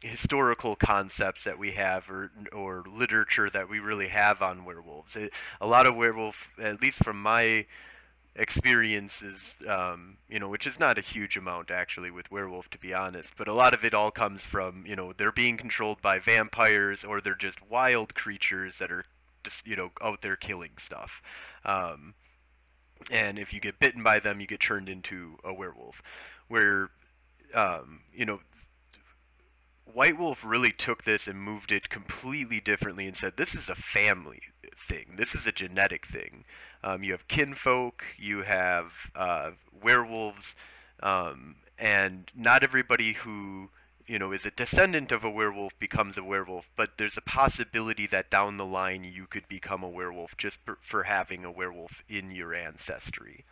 historical 0.00 0.74
concepts 0.74 1.44
that 1.44 1.58
we 1.58 1.72
have 1.72 2.08
or 2.08 2.30
or 2.52 2.84
literature 2.88 3.50
that 3.50 3.68
we 3.68 3.78
really 3.78 4.08
have 4.08 4.40
on 4.40 4.64
werewolves. 4.64 5.16
It, 5.16 5.32
a 5.60 5.66
lot 5.66 5.86
of 5.86 5.96
werewolf, 5.96 6.48
at 6.58 6.80
least 6.80 7.04
from 7.04 7.20
my 7.20 7.66
experiences, 8.36 9.56
um, 9.66 10.16
you 10.28 10.38
know, 10.38 10.48
which 10.48 10.66
is 10.66 10.78
not 10.78 10.98
a 10.98 11.02
huge 11.02 11.36
amount 11.36 11.70
actually 11.70 12.10
with 12.10 12.30
werewolf 12.30 12.70
to 12.70 12.78
be 12.78 12.94
honest, 12.94 13.34
but 13.36 13.48
a 13.48 13.52
lot 13.52 13.74
of 13.74 13.84
it 13.84 13.94
all 13.94 14.10
comes 14.10 14.44
from 14.44 14.84
you 14.86 14.96
know 14.96 15.12
they're 15.12 15.32
being 15.32 15.56
controlled 15.56 16.00
by 16.00 16.18
vampires 16.18 17.04
or 17.04 17.20
they're 17.20 17.34
just 17.34 17.60
wild 17.68 18.14
creatures 18.14 18.78
that 18.78 18.92
are 18.92 19.04
just 19.44 19.66
you 19.66 19.76
know 19.76 19.90
out 20.02 20.22
there 20.22 20.36
killing 20.36 20.72
stuff. 20.78 21.22
Um, 21.64 22.14
and 23.10 23.38
if 23.38 23.52
you 23.52 23.60
get 23.60 23.78
bitten 23.78 24.02
by 24.02 24.20
them, 24.20 24.40
you 24.40 24.46
get 24.46 24.60
turned 24.60 24.88
into 24.88 25.38
a 25.44 25.52
werewolf. 25.52 26.02
Where 26.48 26.90
um, 27.54 28.00
you 28.14 28.26
know 28.26 28.40
White 29.92 30.18
Wolf 30.18 30.44
really 30.44 30.70
took 30.70 31.02
this 31.02 31.26
and 31.26 31.40
moved 31.40 31.72
it 31.72 31.88
completely 31.88 32.60
differently 32.60 33.06
and 33.06 33.16
said, 33.16 33.36
this 33.36 33.54
is 33.54 33.68
a 33.68 33.74
family 33.74 34.40
thing. 34.76 35.14
This 35.16 35.34
is 35.34 35.46
a 35.46 35.52
genetic 35.52 36.06
thing. 36.06 36.44
Um, 36.82 37.02
you 37.02 37.12
have 37.12 37.28
kinfolk, 37.28 38.04
you 38.16 38.42
have 38.42 38.92
uh, 39.14 39.50
werewolves, 39.82 40.54
um, 41.02 41.56
and 41.78 42.30
not 42.34 42.62
everybody 42.62 43.12
who 43.12 43.68
you 44.06 44.18
know 44.18 44.32
is 44.32 44.46
a 44.46 44.50
descendant 44.50 45.12
of 45.12 45.24
a 45.24 45.30
werewolf 45.30 45.78
becomes 45.78 46.16
a 46.16 46.24
werewolf, 46.24 46.68
but 46.76 46.96
there's 46.96 47.16
a 47.16 47.22
possibility 47.22 48.06
that 48.08 48.30
down 48.30 48.56
the 48.56 48.64
line 48.64 49.04
you 49.04 49.26
could 49.26 49.46
become 49.48 49.82
a 49.82 49.88
werewolf 49.88 50.36
just 50.36 50.58
for, 50.64 50.78
for 50.80 51.02
having 51.02 51.44
a 51.44 51.50
werewolf 51.50 52.02
in 52.08 52.30
your 52.30 52.54
ancestry. 52.54 53.44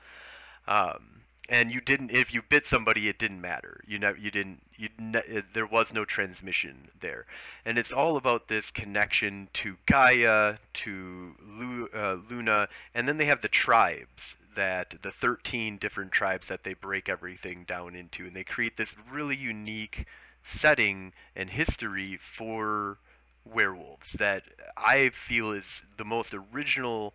Um, 0.66 1.22
and 1.48 1.70
you 1.72 1.80
didn't 1.80 2.10
if 2.10 2.32
you 2.34 2.42
bit 2.42 2.66
somebody 2.66 3.08
it 3.08 3.18
didn't 3.18 3.40
matter. 3.40 3.80
You 3.86 3.98
know 3.98 4.14
you 4.18 4.30
didn't 4.30 4.60
you 4.76 4.88
ne- 4.98 5.42
there 5.54 5.66
was 5.66 5.92
no 5.92 6.04
transmission 6.04 6.88
there. 7.00 7.26
And 7.64 7.78
it's 7.78 7.92
all 7.92 8.16
about 8.16 8.48
this 8.48 8.70
connection 8.70 9.48
to 9.54 9.76
gaia 9.86 10.56
to 10.74 11.34
Lu- 11.46 11.88
uh, 11.94 12.18
luna 12.28 12.68
and 12.94 13.08
then 13.08 13.16
they 13.18 13.26
have 13.26 13.40
the 13.42 13.48
tribes 13.48 14.36
that 14.54 14.94
the 15.02 15.12
13 15.12 15.78
different 15.78 16.12
tribes 16.12 16.48
that 16.48 16.64
they 16.64 16.74
break 16.74 17.08
everything 17.08 17.64
down 17.64 17.94
into. 17.94 18.26
And 18.26 18.34
they 18.34 18.44
create 18.44 18.76
this 18.76 18.94
really 19.10 19.36
unique 19.36 20.06
setting 20.44 21.12
and 21.36 21.48
history 21.50 22.18
for 22.18 22.98
werewolves 23.44 24.12
that 24.12 24.42
i 24.76 25.08
feel 25.10 25.52
is 25.52 25.82
the 25.96 26.04
most 26.04 26.34
original 26.34 27.14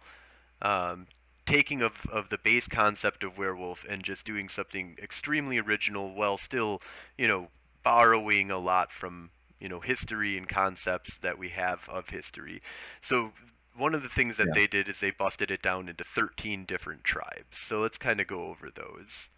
um, 0.62 1.08
taking 1.46 1.82
of, 1.82 1.94
of 2.12 2.30
the 2.30 2.38
base 2.38 2.68
concept 2.68 3.24
of 3.24 3.38
werewolf 3.38 3.86
and 3.90 4.04
just 4.04 4.26
doing 4.26 4.50
something 4.50 4.98
extremely 5.02 5.60
original 5.60 6.14
while 6.14 6.38
still, 6.38 6.82
you 7.18 7.28
know, 7.28 7.48
borrowing 7.84 8.52
a 8.52 8.58
lot 8.58 8.92
from, 8.92 9.30
you 9.60 9.68
know, 9.68 9.80
history 9.80 10.38
and 10.38 10.48
concepts 10.48 11.18
that 11.20 11.38
we 11.38 11.50
have 11.50 11.88
of 11.90 12.10
history. 12.10 12.62
So 13.02 13.32
one 13.76 13.94
of 13.94 14.04
the 14.04 14.10
things 14.10 14.38
that 14.38 14.48
yeah. 14.48 14.54
they 14.54 14.68
did 14.68 14.88
is 14.88 15.00
they 15.00 15.12
busted 15.12 15.52
it 15.52 15.62
down 15.62 15.90
into 15.90 16.04
13 16.04 16.66
different 16.66 17.04
tribes. 17.04 17.58
So 17.58 17.80
let's 17.80 17.98
kind 17.98 18.22
of 18.22 18.28
go 18.28 18.44
over 18.46 18.70
those. 18.74 19.30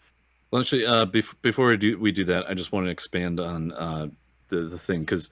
Well, 0.52 0.62
actually, 0.62 0.86
uh, 0.86 1.06
bef- 1.06 1.36
before 1.42 1.68
we 1.68 1.78
do, 1.78 2.00
we 2.00 2.12
do 2.12 2.26
that, 2.26 2.50
I 2.50 2.54
just 2.54 2.72
want 2.72 2.86
to 2.86 2.92
expand 2.92 3.40
on 3.40 3.72
uh, 3.72 4.08
the, 4.50 4.62
the 4.62 4.78
thing 4.78 5.02
because 5.02 5.32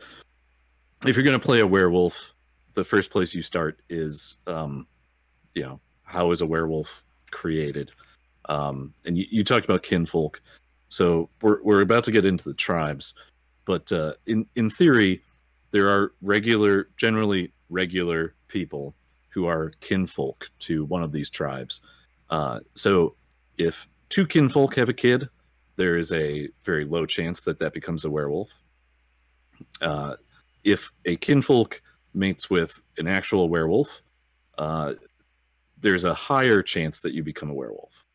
if 1.05 1.15
you're 1.15 1.25
going 1.25 1.39
to 1.39 1.45
play 1.45 1.59
a 1.59 1.67
werewolf, 1.67 2.33
the 2.73 2.83
first 2.83 3.11
place 3.11 3.33
you 3.33 3.43
start 3.43 3.79
is, 3.89 4.37
um, 4.47 4.87
you 5.53 5.61
know, 5.61 5.79
how 6.03 6.31
is 6.31 6.41
a 6.41 6.45
werewolf 6.45 7.03
created? 7.31 7.91
Um, 8.49 8.93
and 9.05 9.17
you, 9.17 9.25
you, 9.29 9.43
talked 9.43 9.65
about 9.65 9.83
kinfolk, 9.83 10.41
so 10.89 11.29
we're 11.41 11.63
we're 11.63 11.81
about 11.81 12.03
to 12.05 12.11
get 12.11 12.25
into 12.25 12.43
the 12.43 12.53
tribes, 12.53 13.13
but 13.65 13.91
uh, 13.91 14.13
in 14.25 14.45
in 14.55 14.69
theory, 14.69 15.21
there 15.71 15.89
are 15.89 16.13
regular, 16.21 16.89
generally 16.97 17.51
regular 17.69 18.35
people 18.47 18.93
who 19.29 19.47
are 19.47 19.71
kinfolk 19.81 20.49
to 20.59 20.85
one 20.85 21.01
of 21.01 21.11
these 21.11 21.29
tribes. 21.29 21.81
Uh, 22.29 22.59
so 22.75 23.15
if 23.57 23.87
two 24.09 24.27
kinfolk 24.27 24.75
have 24.75 24.89
a 24.89 24.93
kid, 24.93 25.27
there 25.75 25.97
is 25.97 26.13
a 26.13 26.47
very 26.63 26.85
low 26.85 27.05
chance 27.05 27.41
that 27.41 27.57
that 27.57 27.73
becomes 27.73 28.05
a 28.05 28.09
werewolf. 28.09 28.49
Uh, 29.81 30.15
if 30.63 30.91
a 31.05 31.15
kinfolk 31.15 31.81
mates 32.13 32.49
with 32.49 32.79
an 32.99 33.07
actual 33.07 33.49
werewolf, 33.49 34.03
uh, 34.59 34.93
there's 35.83 36.05
a 36.05 36.13
higher 36.13 36.63
chance 36.63 37.01
that 37.01 37.13
you 37.13 37.21
become 37.21 37.49
a 37.51 37.53
werewolf 37.53 38.05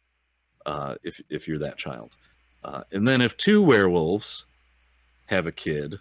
uh, 0.66 0.94
if 1.04 1.20
if 1.28 1.46
you're 1.46 1.58
that 1.58 1.76
child. 1.76 2.16
Uh, 2.64 2.82
and 2.90 3.06
then 3.06 3.20
if 3.20 3.36
two 3.36 3.62
werewolves 3.62 4.46
have 5.28 5.46
a 5.46 5.52
kid, 5.52 5.96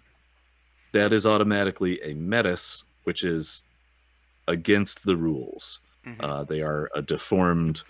that 0.92 1.12
is 1.12 1.24
automatically 1.26 2.02
a 2.02 2.14
metis, 2.14 2.82
which 3.04 3.22
is 3.22 3.64
against 4.48 5.04
the 5.04 5.16
rules. 5.16 5.78
Mm-hmm. 6.04 6.24
Uh, 6.24 6.44
they 6.44 6.62
are 6.62 6.90
a 6.94 7.02
deformed 7.02 7.82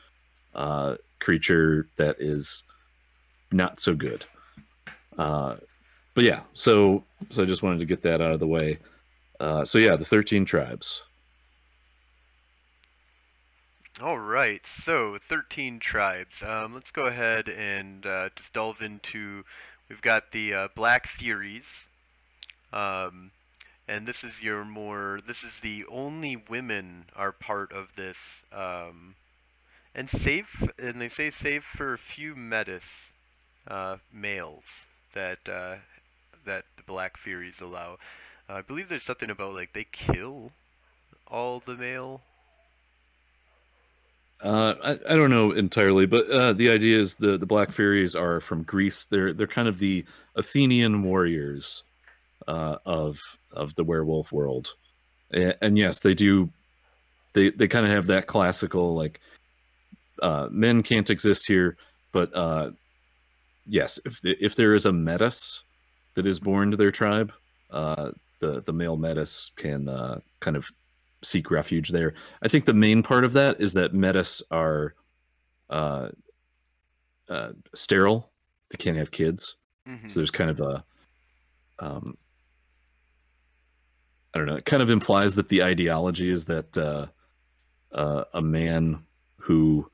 uh, 0.55 0.97
creature 1.21 1.89
that 1.97 2.17
is 2.19 2.65
not 3.53 3.81
so 3.81 3.95
good. 3.95 4.27
Uh, 5.17 5.57
but 6.15 6.25
yeah, 6.25 6.41
so 6.53 7.05
so 7.31 7.43
I 7.43 7.47
just 7.47 7.63
wanted 7.63 7.79
to 7.79 7.87
get 7.87 8.03
that 8.03 8.21
out 8.21 8.33
of 8.33 8.41
the 8.41 8.47
way. 8.47 8.79
Uh, 9.41 9.65
so 9.65 9.79
yeah, 9.79 9.95
the 9.97 10.05
thirteen 10.05 10.45
tribes. 10.45 11.05
All 14.01 14.19
right, 14.19 14.65
so 14.65 15.19
13 15.29 15.81
tribes. 15.81 16.45
Um, 16.45 16.73
let's 16.73 16.93
go 16.93 17.07
ahead 17.07 17.49
and 17.49 18.07
uh, 18.07 18.29
just 18.37 18.53
delve 18.53 18.81
into. 18.81 19.45
We've 19.89 20.01
got 20.01 20.31
the 20.31 20.55
uh, 20.55 20.69
Black 20.77 21.09
Furies, 21.09 21.89
um, 22.73 23.33
and 23.89 24.07
this 24.07 24.23
is 24.23 24.41
your 24.41 24.65
more. 24.65 25.19
This 25.27 25.43
is 25.43 25.59
the 25.61 25.85
only 25.87 26.37
women 26.37 27.07
are 27.17 27.33
part 27.33 27.73
of 27.73 27.89
this, 27.97 28.45
um, 28.53 29.17
and 29.97 30.09
save. 30.09 30.49
And 30.79 31.01
they 31.03 31.09
say 31.09 31.31
save 31.31 31.65
for 31.65 31.95
a 31.95 31.99
few 31.99 32.37
metis 32.37 33.11
uh, 33.67 33.97
males 34.13 34.87
that 35.15 35.41
uh, 35.49 35.75
that 36.45 36.65
the 36.77 36.85
Black 36.85 37.17
Furies 37.17 37.61
allow. 37.61 37.99
I 38.49 38.63
believe 38.63 38.89
there's 38.89 39.03
something 39.03 39.31
about 39.31 39.55
like 39.55 39.73
they 39.73 39.85
kill 39.91 40.53
all 41.27 41.61
the 41.67 41.77
male. 41.77 42.23
Uh, 44.43 44.75
I, 44.83 45.15
I 45.15 45.17
don't 45.17 45.31
know 45.31 45.51
entirely, 45.51 46.07
but 46.07 46.31
uh, 46.31 46.53
the 46.53 46.71
idea 46.71 46.99
is 46.99 47.17
the 47.17 47.37
the 47.39 47.47
Black 47.47 47.73
Furies 47.73 48.15
are 48.15 48.41
from 48.41 48.63
Greece. 48.63 49.05
They're 49.05 49.33
they're 49.33 49.49
kind 49.49 49.67
of 49.67 49.79
the 49.79 50.05
Athenian 50.37 51.03
warriors 51.03 51.83
uh, 52.47 52.77
of 52.87 53.21
of 53.53 53.75
the 53.75 53.83
werewolf 53.83 54.31
world, 54.31 54.75
and, 55.33 55.57
and 55.61 55.79
yes, 55.79 56.01
they 56.01 56.15
do. 56.15 56.51
They 57.33 57.51
they 57.51 57.67
kind 57.67 57.85
of 57.85 57.91
have 57.91 58.07
that 58.07 58.29
classical 58.29 58.95
like 58.95 59.21
uh, 60.23 60.49
men 60.53 60.85
can't 60.85 61.11
exist 61.11 61.47
here, 61.47 61.77
but 62.13 62.35
uh, 62.35 62.71
yes, 63.67 63.99
if 64.05 64.21
the, 64.21 64.37
if 64.45 64.55
there 64.55 64.75
is 64.75 64.87
a 64.87 64.93
metis 64.93 65.63
that 66.15 66.27
is 66.27 66.39
born 66.39 66.71
to 66.71 66.77
their 66.77 66.93
tribe, 66.93 67.33
uh, 67.73 68.13
the 68.39 68.63
the 68.63 68.73
male 68.73 68.97
metis 68.97 69.51
can 69.57 69.87
kind 70.39 70.57
of 70.57 70.69
seek 71.23 71.51
refuge 71.51 71.91
there. 71.91 72.15
I 72.43 72.49
think 72.49 72.65
the 72.65 72.75
main 72.75 73.03
part 73.03 73.25
of 73.25 73.33
that 73.35 73.61
is 73.61 73.73
that 73.75 73.95
metis 73.95 74.43
are 74.51 74.95
uh, 75.71 76.11
uh, 77.29 77.53
sterile; 77.75 78.31
they 78.71 78.77
can't 78.77 78.97
have 78.97 79.11
kids. 79.11 79.57
Mhm. 79.87 80.11
So 80.11 80.21
there's 80.21 80.31
kind 80.31 80.51
of 80.51 80.61
a, 80.61 80.85
um, 81.79 82.17
I 84.35 84.39
don't 84.39 84.47
know. 84.47 84.57
It 84.57 84.65
kind 84.65 84.83
of 84.83 84.91
implies 84.91 85.35
that 85.37 85.49
the 85.49 85.63
ideology 85.63 86.31
is 86.31 86.45
that 86.47 86.77
uh, 86.77 87.07
uh, 87.93 88.25
a 88.35 88.43
man 88.43 89.05
who 89.37 89.91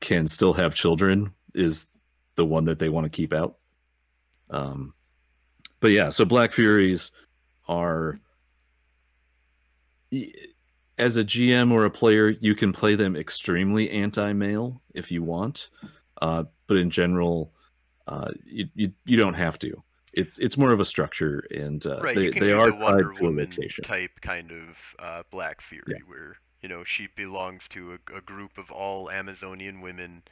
can 0.00 0.26
still 0.26 0.52
have 0.54 0.74
children 0.74 1.34
is 1.54 1.86
the 2.36 2.44
one 2.44 2.64
that 2.64 2.78
they 2.78 2.88
want 2.88 3.04
to 3.04 3.10
keep 3.10 3.32
out. 3.32 3.56
Um, 4.48 4.94
but 5.80 5.90
yeah, 5.92 6.10
so 6.10 6.24
Black 6.24 6.52
Furies 6.52 7.10
are 7.68 8.18
as 10.98 11.16
a 11.16 11.24
GM 11.24 11.72
or 11.72 11.84
a 11.84 11.90
player, 11.90 12.28
you 12.28 12.54
can 12.54 12.72
play 12.72 12.94
them 12.94 13.16
extremely 13.16 13.90
anti-male 13.90 14.80
if 14.94 15.10
you 15.10 15.22
want, 15.22 15.68
uh, 16.20 16.44
but 16.66 16.76
in 16.76 16.90
general, 16.90 17.52
uh, 18.06 18.30
you, 18.44 18.68
you 18.74 18.92
you 19.04 19.16
don't 19.16 19.34
have 19.34 19.58
to. 19.60 19.82
It's 20.12 20.38
it's 20.38 20.56
more 20.56 20.72
of 20.72 20.80
a 20.80 20.84
structure, 20.84 21.44
and 21.50 21.84
uh, 21.86 22.00
right, 22.00 22.16
they 22.16 22.30
they 22.30 22.52
are 22.52 22.70
the 22.70 22.76
Wonder 22.76 23.04
tied 23.04 23.16
to 23.16 23.20
a 23.20 23.22
Woman 23.22 23.50
type 23.82 24.20
kind 24.20 24.50
of 24.50 24.76
uh, 24.98 25.22
Black 25.30 25.60
Fury, 25.60 26.02
where 26.06 26.36
you 26.62 26.68
know 26.68 26.84
she 26.84 27.08
belongs 27.16 27.68
to 27.68 27.92
a, 27.92 28.16
a 28.16 28.20
group 28.20 28.58
of 28.58 28.70
all 28.70 29.10
Amazonian 29.10 29.80
women, 29.80 30.22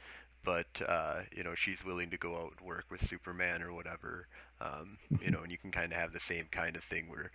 but 0.43 0.81
uh, 0.87 1.21
you 1.31 1.43
know 1.43 1.55
she's 1.55 1.83
willing 1.85 2.09
to 2.09 2.17
go 2.17 2.35
out 2.35 2.53
and 2.57 2.67
work 2.67 2.85
with 2.91 3.05
Superman 3.07 3.63
or 3.63 3.73
whatever. 3.73 4.27
Um, 4.59 4.97
you 5.21 5.31
know, 5.31 5.41
and 5.41 5.51
you 5.51 5.57
can 5.57 5.71
kind 5.71 5.91
of 5.91 5.97
have 5.97 6.11
the 6.11 6.19
same 6.19 6.45
kind 6.51 6.75
of 6.75 6.83
thing 6.83 7.07
where, 7.09 7.31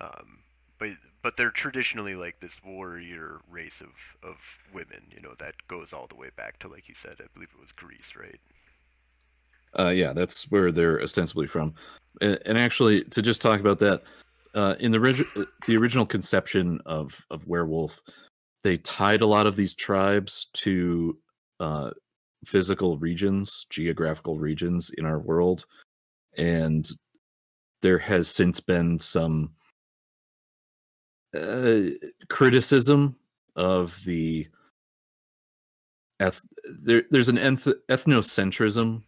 um, 0.00 0.38
but 0.82 0.90
but 1.22 1.36
they're 1.36 1.50
traditionally 1.50 2.16
like 2.16 2.40
this 2.40 2.58
warrior 2.64 3.40
race 3.50 3.80
of 3.80 3.92
of 4.28 4.36
women. 4.74 5.02
You 5.10 5.20
know 5.20 5.34
that 5.38 5.54
goes 5.68 5.92
all 5.92 6.06
the 6.08 6.16
way 6.16 6.30
back 6.36 6.58
to 6.60 6.68
like 6.68 6.88
you 6.88 6.94
said, 6.94 7.16
I 7.20 7.26
believe 7.34 7.50
it 7.54 7.60
was 7.60 7.72
Greece, 7.72 8.12
right? 8.18 8.40
Uh, 9.78 9.90
yeah, 9.90 10.12
that's 10.12 10.50
where 10.50 10.70
they're 10.70 11.00
ostensibly 11.00 11.46
from. 11.46 11.74
And, 12.20 12.38
and 12.44 12.58
actually, 12.58 13.04
to 13.04 13.22
just 13.22 13.40
talk 13.40 13.60
about 13.60 13.78
that, 13.78 14.02
uh, 14.54 14.74
in 14.80 14.90
the 14.90 15.48
the 15.66 15.76
original 15.76 16.04
conception 16.04 16.80
of 16.84 17.24
of 17.30 17.46
werewolf, 17.46 18.00
they 18.62 18.76
tied 18.78 19.20
a 19.20 19.26
lot 19.26 19.46
of 19.46 19.56
these 19.56 19.74
tribes 19.74 20.48
to 20.54 21.16
uh, 21.60 21.90
physical 22.44 22.98
regions, 22.98 23.66
geographical 23.70 24.38
regions 24.38 24.90
in 24.98 25.06
our 25.06 25.20
world, 25.20 25.64
and 26.36 26.90
there 27.82 27.98
has 27.98 28.28
since 28.28 28.60
been 28.60 28.98
some 28.98 29.52
uh, 31.38 31.82
criticism 32.28 33.16
of 33.56 34.02
the 34.04 34.46
eth- 36.20 36.44
there, 36.80 37.02
there's 37.10 37.28
an 37.28 37.38
eth- 37.38 37.68
ethnocentrism 37.88 39.02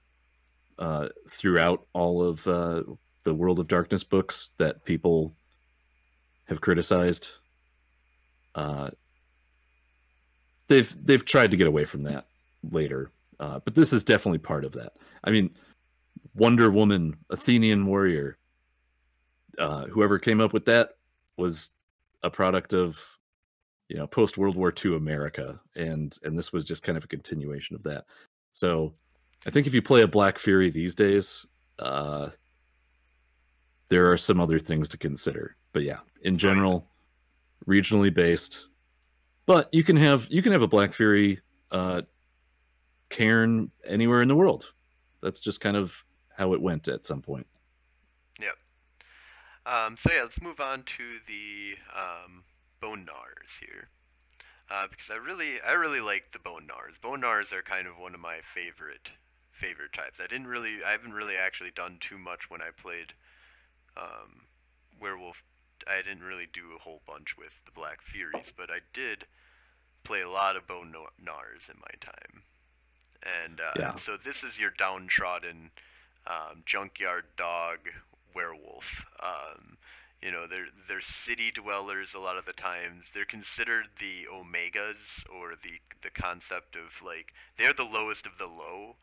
uh, 0.78 1.08
throughout 1.28 1.86
all 1.92 2.22
of 2.22 2.46
uh, 2.46 2.82
the 3.24 3.34
World 3.34 3.58
of 3.58 3.68
Darkness 3.68 4.04
books 4.04 4.50
that 4.58 4.84
people 4.84 5.32
have 6.46 6.60
criticized. 6.60 7.30
Uh, 8.54 8.90
they've 10.68 10.94
they've 11.06 11.24
tried 11.24 11.50
to 11.50 11.56
get 11.56 11.66
away 11.66 11.84
from 11.84 12.02
that 12.04 12.26
later, 12.70 13.10
uh, 13.40 13.60
but 13.64 13.74
this 13.74 13.92
is 13.92 14.04
definitely 14.04 14.38
part 14.38 14.64
of 14.64 14.72
that. 14.72 14.92
I 15.24 15.30
mean, 15.30 15.50
Wonder 16.34 16.70
Woman, 16.70 17.16
Athenian 17.30 17.86
warrior, 17.86 18.38
uh, 19.58 19.86
whoever 19.86 20.18
came 20.18 20.40
up 20.40 20.52
with 20.52 20.64
that 20.66 20.96
was 21.36 21.70
a 22.24 22.30
product 22.30 22.72
of 22.72 23.00
you 23.88 23.96
know 23.96 24.06
post 24.06 24.36
World 24.36 24.56
War 24.56 24.72
II 24.84 24.96
America, 24.96 25.60
and 25.76 26.18
and 26.24 26.36
this 26.36 26.52
was 26.52 26.64
just 26.64 26.82
kind 26.82 26.98
of 26.98 27.04
a 27.04 27.08
continuation 27.08 27.76
of 27.76 27.84
that. 27.84 28.06
So 28.52 28.94
I 29.46 29.50
think 29.50 29.66
if 29.66 29.74
you 29.74 29.82
play 29.82 30.02
a 30.02 30.08
Black 30.08 30.38
Fury 30.38 30.70
these 30.70 30.94
days, 30.94 31.46
uh, 31.78 32.30
there 33.88 34.10
are 34.10 34.16
some 34.16 34.40
other 34.40 34.58
things 34.58 34.88
to 34.88 34.98
consider. 34.98 35.56
But 35.72 35.82
yeah, 35.82 36.00
in 36.22 36.38
general, 36.38 36.88
regionally 37.68 38.12
based. 38.12 38.68
But 39.46 39.68
you 39.72 39.84
can 39.84 39.96
have 39.96 40.26
you 40.30 40.42
can 40.42 40.52
have 40.52 40.62
a 40.62 40.66
Black 40.68 40.94
Fury 40.94 41.40
uh, 41.70 42.02
cairn 43.10 43.70
anywhere 43.86 44.22
in 44.22 44.28
the 44.28 44.36
world. 44.36 44.72
That's 45.22 45.40
just 45.40 45.60
kind 45.60 45.76
of 45.76 46.04
how 46.36 46.54
it 46.54 46.60
went 46.60 46.88
at 46.88 47.06
some 47.06 47.20
point. 47.20 47.46
Um, 49.66 49.96
so 49.96 50.12
yeah, 50.12 50.22
let's 50.22 50.40
move 50.40 50.60
on 50.60 50.82
to 50.84 51.18
the 51.26 51.76
um, 51.94 52.44
bone 52.80 53.04
gnawers 53.04 53.50
here, 53.60 53.88
uh, 54.70 54.86
because 54.88 55.10
I 55.10 55.16
really, 55.16 55.60
I 55.62 55.72
really 55.72 56.00
like 56.00 56.32
the 56.32 56.38
bone 56.38 56.66
gnawers. 56.66 56.98
Bone 57.00 57.20
gnawers 57.20 57.52
are 57.52 57.62
kind 57.62 57.86
of 57.86 57.98
one 57.98 58.14
of 58.14 58.20
my 58.20 58.40
favorite, 58.54 59.10
favorite 59.52 59.92
types. 59.92 60.20
I 60.20 60.26
didn't 60.26 60.48
really, 60.48 60.84
I 60.84 60.92
haven't 60.92 61.12
really 61.14 61.36
actually 61.36 61.70
done 61.72 61.98
too 62.00 62.18
much 62.18 62.50
when 62.50 62.62
I 62.62 62.70
played 62.76 63.12
um, 63.96 64.46
werewolf. 65.00 65.42
I 65.86 66.02
didn't 66.02 66.22
really 66.24 66.48
do 66.52 66.74
a 66.76 66.80
whole 66.82 67.02
bunch 67.06 67.36
with 67.36 67.52
the 67.66 67.72
Black 67.72 68.02
Furies, 68.02 68.52
but 68.56 68.70
I 68.70 68.80
did 68.92 69.26
play 70.04 70.22
a 70.22 70.28
lot 70.30 70.56
of 70.56 70.66
bone 70.66 70.92
gnawers 71.22 71.68
in 71.68 71.76
my 71.80 71.94
time. 72.00 72.42
And 73.44 73.60
uh, 73.60 73.74
Yeah. 73.76 73.98
so 73.98 74.16
this 74.16 74.42
is 74.44 74.58
your 74.58 74.70
downtrodden 74.70 75.70
um, 76.26 76.62
junkyard 76.66 77.24
dog 77.36 77.78
werewolf. 78.34 79.06
Um, 79.22 79.76
you 80.22 80.30
know, 80.30 80.46
they're 80.46 80.68
they're 80.88 81.02
city 81.02 81.50
dwellers 81.50 82.14
a 82.14 82.18
lot 82.18 82.38
of 82.38 82.46
the 82.46 82.52
times. 82.52 83.06
They're 83.14 83.24
considered 83.26 83.86
the 83.98 84.26
omegas 84.32 85.24
or 85.30 85.54
the 85.62 85.78
the 86.02 86.10
concept 86.10 86.76
of 86.76 87.02
like 87.04 87.32
they're 87.58 87.74
the 87.74 87.84
lowest 87.84 88.26
of 88.26 88.38
the 88.38 88.46
low. 88.46 88.96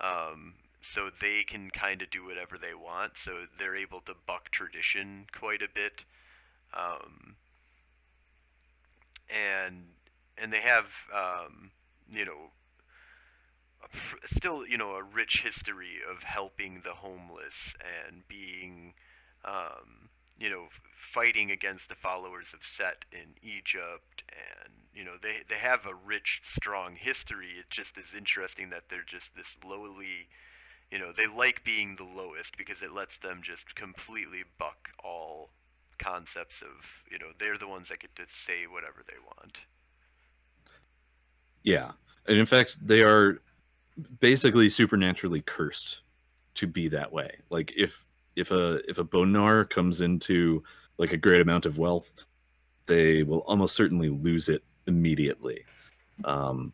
Um, 0.00 0.54
so 0.80 1.10
they 1.20 1.42
can 1.42 1.70
kind 1.70 2.02
of 2.02 2.10
do 2.10 2.24
whatever 2.24 2.56
they 2.56 2.74
want. 2.74 3.18
So 3.18 3.46
they're 3.58 3.76
able 3.76 4.00
to 4.02 4.14
buck 4.26 4.50
tradition 4.50 5.26
quite 5.32 5.62
a 5.62 5.68
bit. 5.68 6.04
Um, 6.72 7.34
and 9.28 9.84
and 10.40 10.52
they 10.52 10.60
have 10.60 10.86
um, 11.14 11.70
you 12.10 12.24
know 12.24 12.50
still 14.26 14.66
you 14.66 14.78
know 14.78 14.92
a 14.92 15.02
rich 15.02 15.42
history 15.42 15.98
of 16.10 16.22
helping 16.22 16.80
the 16.84 16.92
homeless 16.92 17.74
and 18.06 18.26
being 18.28 18.94
um, 19.44 20.08
you 20.38 20.50
know 20.50 20.64
fighting 21.12 21.50
against 21.50 21.88
the 21.88 21.94
followers 21.94 22.48
of 22.54 22.64
Set 22.64 23.04
in 23.12 23.34
Egypt 23.42 24.22
and 24.28 24.72
you 24.94 25.04
know 25.04 25.14
they 25.22 25.36
they 25.48 25.56
have 25.56 25.86
a 25.86 25.94
rich 26.06 26.40
strong 26.44 26.94
history. 26.94 27.48
It 27.58 27.70
just 27.70 27.96
is 27.98 28.14
interesting 28.16 28.70
that 28.70 28.88
they're 28.88 29.04
just 29.06 29.34
this 29.34 29.58
lowly 29.66 30.28
you 30.90 30.98
know 30.98 31.12
they 31.16 31.26
like 31.26 31.64
being 31.64 31.96
the 31.96 32.04
lowest 32.04 32.56
because 32.56 32.82
it 32.82 32.92
lets 32.92 33.18
them 33.18 33.40
just 33.42 33.74
completely 33.74 34.44
buck 34.58 34.88
all 35.02 35.50
concepts 35.98 36.62
of 36.62 36.68
you 37.10 37.18
know 37.18 37.28
they're 37.38 37.58
the 37.58 37.68
ones 37.68 37.88
that 37.88 38.00
get 38.00 38.14
to 38.16 38.22
say 38.28 38.66
whatever 38.66 39.02
they 39.06 39.18
want. 39.24 39.58
Yeah, 41.64 41.90
and 42.26 42.38
in 42.38 42.46
fact, 42.46 42.78
they 42.86 43.02
are 43.02 43.40
basically 44.20 44.70
supernaturally 44.70 45.42
cursed 45.42 46.00
to 46.54 46.66
be 46.66 46.88
that 46.88 47.12
way. 47.12 47.38
Like 47.50 47.72
if 47.76 48.06
if 48.36 48.50
a 48.50 48.80
if 48.88 48.98
a 48.98 49.04
bone 49.04 49.32
gnawer 49.32 49.64
comes 49.64 50.00
into 50.00 50.62
like 50.98 51.12
a 51.12 51.16
great 51.16 51.40
amount 51.40 51.66
of 51.66 51.78
wealth, 51.78 52.12
they 52.86 53.22
will 53.22 53.40
almost 53.40 53.74
certainly 53.74 54.08
lose 54.08 54.48
it 54.48 54.62
immediately. 54.86 55.64
Um, 56.24 56.72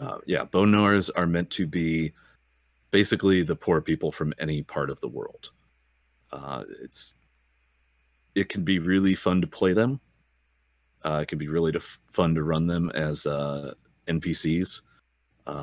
uh, 0.00 0.18
yeah, 0.26 0.44
bone 0.44 0.70
gnawers 0.70 1.10
are 1.10 1.26
meant 1.26 1.50
to 1.50 1.66
be 1.66 2.12
basically 2.90 3.42
the 3.42 3.56
poor 3.56 3.80
people 3.80 4.12
from 4.12 4.32
any 4.38 4.62
part 4.62 4.90
of 4.90 5.00
the 5.00 5.08
world. 5.08 5.50
Uh, 6.32 6.64
it's 6.82 7.14
it 8.34 8.48
can 8.48 8.62
be 8.62 8.78
really 8.78 9.14
fun 9.14 9.40
to 9.40 9.46
play 9.46 9.72
them. 9.72 10.00
Uh, 11.04 11.20
it 11.22 11.28
can 11.28 11.38
be 11.38 11.48
really 11.48 11.72
fun 12.12 12.34
to 12.34 12.42
run 12.42 12.66
them 12.66 12.90
as 12.90 13.26
uh, 13.26 13.72
NPCs 14.06 14.82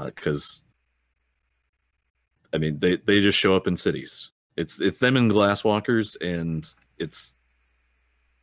because 0.05 0.63
I 2.53 2.57
mean 2.57 2.79
they 2.79 2.95
they 2.97 3.19
just 3.19 3.37
show 3.37 3.55
up 3.55 3.67
in 3.67 3.75
cities 3.77 4.31
It's 4.57 4.79
it's 4.81 4.99
them 4.99 5.17
and 5.17 5.29
glasswalkers, 5.31 6.15
and 6.21 6.65
it's 6.97 7.35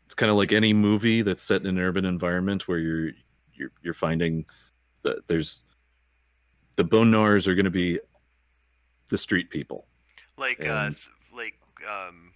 it's 0.04 0.14
kind 0.14 0.30
of 0.30 0.36
like 0.36 0.52
any 0.52 0.72
movie 0.74 1.22
that's 1.22 1.42
set 1.42 1.62
in 1.62 1.66
an 1.68 1.78
urban 1.78 2.04
environment 2.04 2.68
where 2.68 2.78
you're 2.78 3.10
you're 3.54 3.72
you're 3.82 3.94
finding 3.94 4.44
that 5.02 5.26
there's 5.28 5.62
the 6.76 6.84
bone 6.84 7.10
gnawers 7.10 7.46
are 7.48 7.54
going 7.54 7.64
to 7.64 7.70
be 7.70 7.98
the 9.08 9.18
street 9.18 9.50
people. 9.50 9.86
Like 10.36 10.60
uh, 10.60 10.64
And- 10.86 10.94
s- 10.94 11.08
like 11.34 11.58
um, 11.88 12.31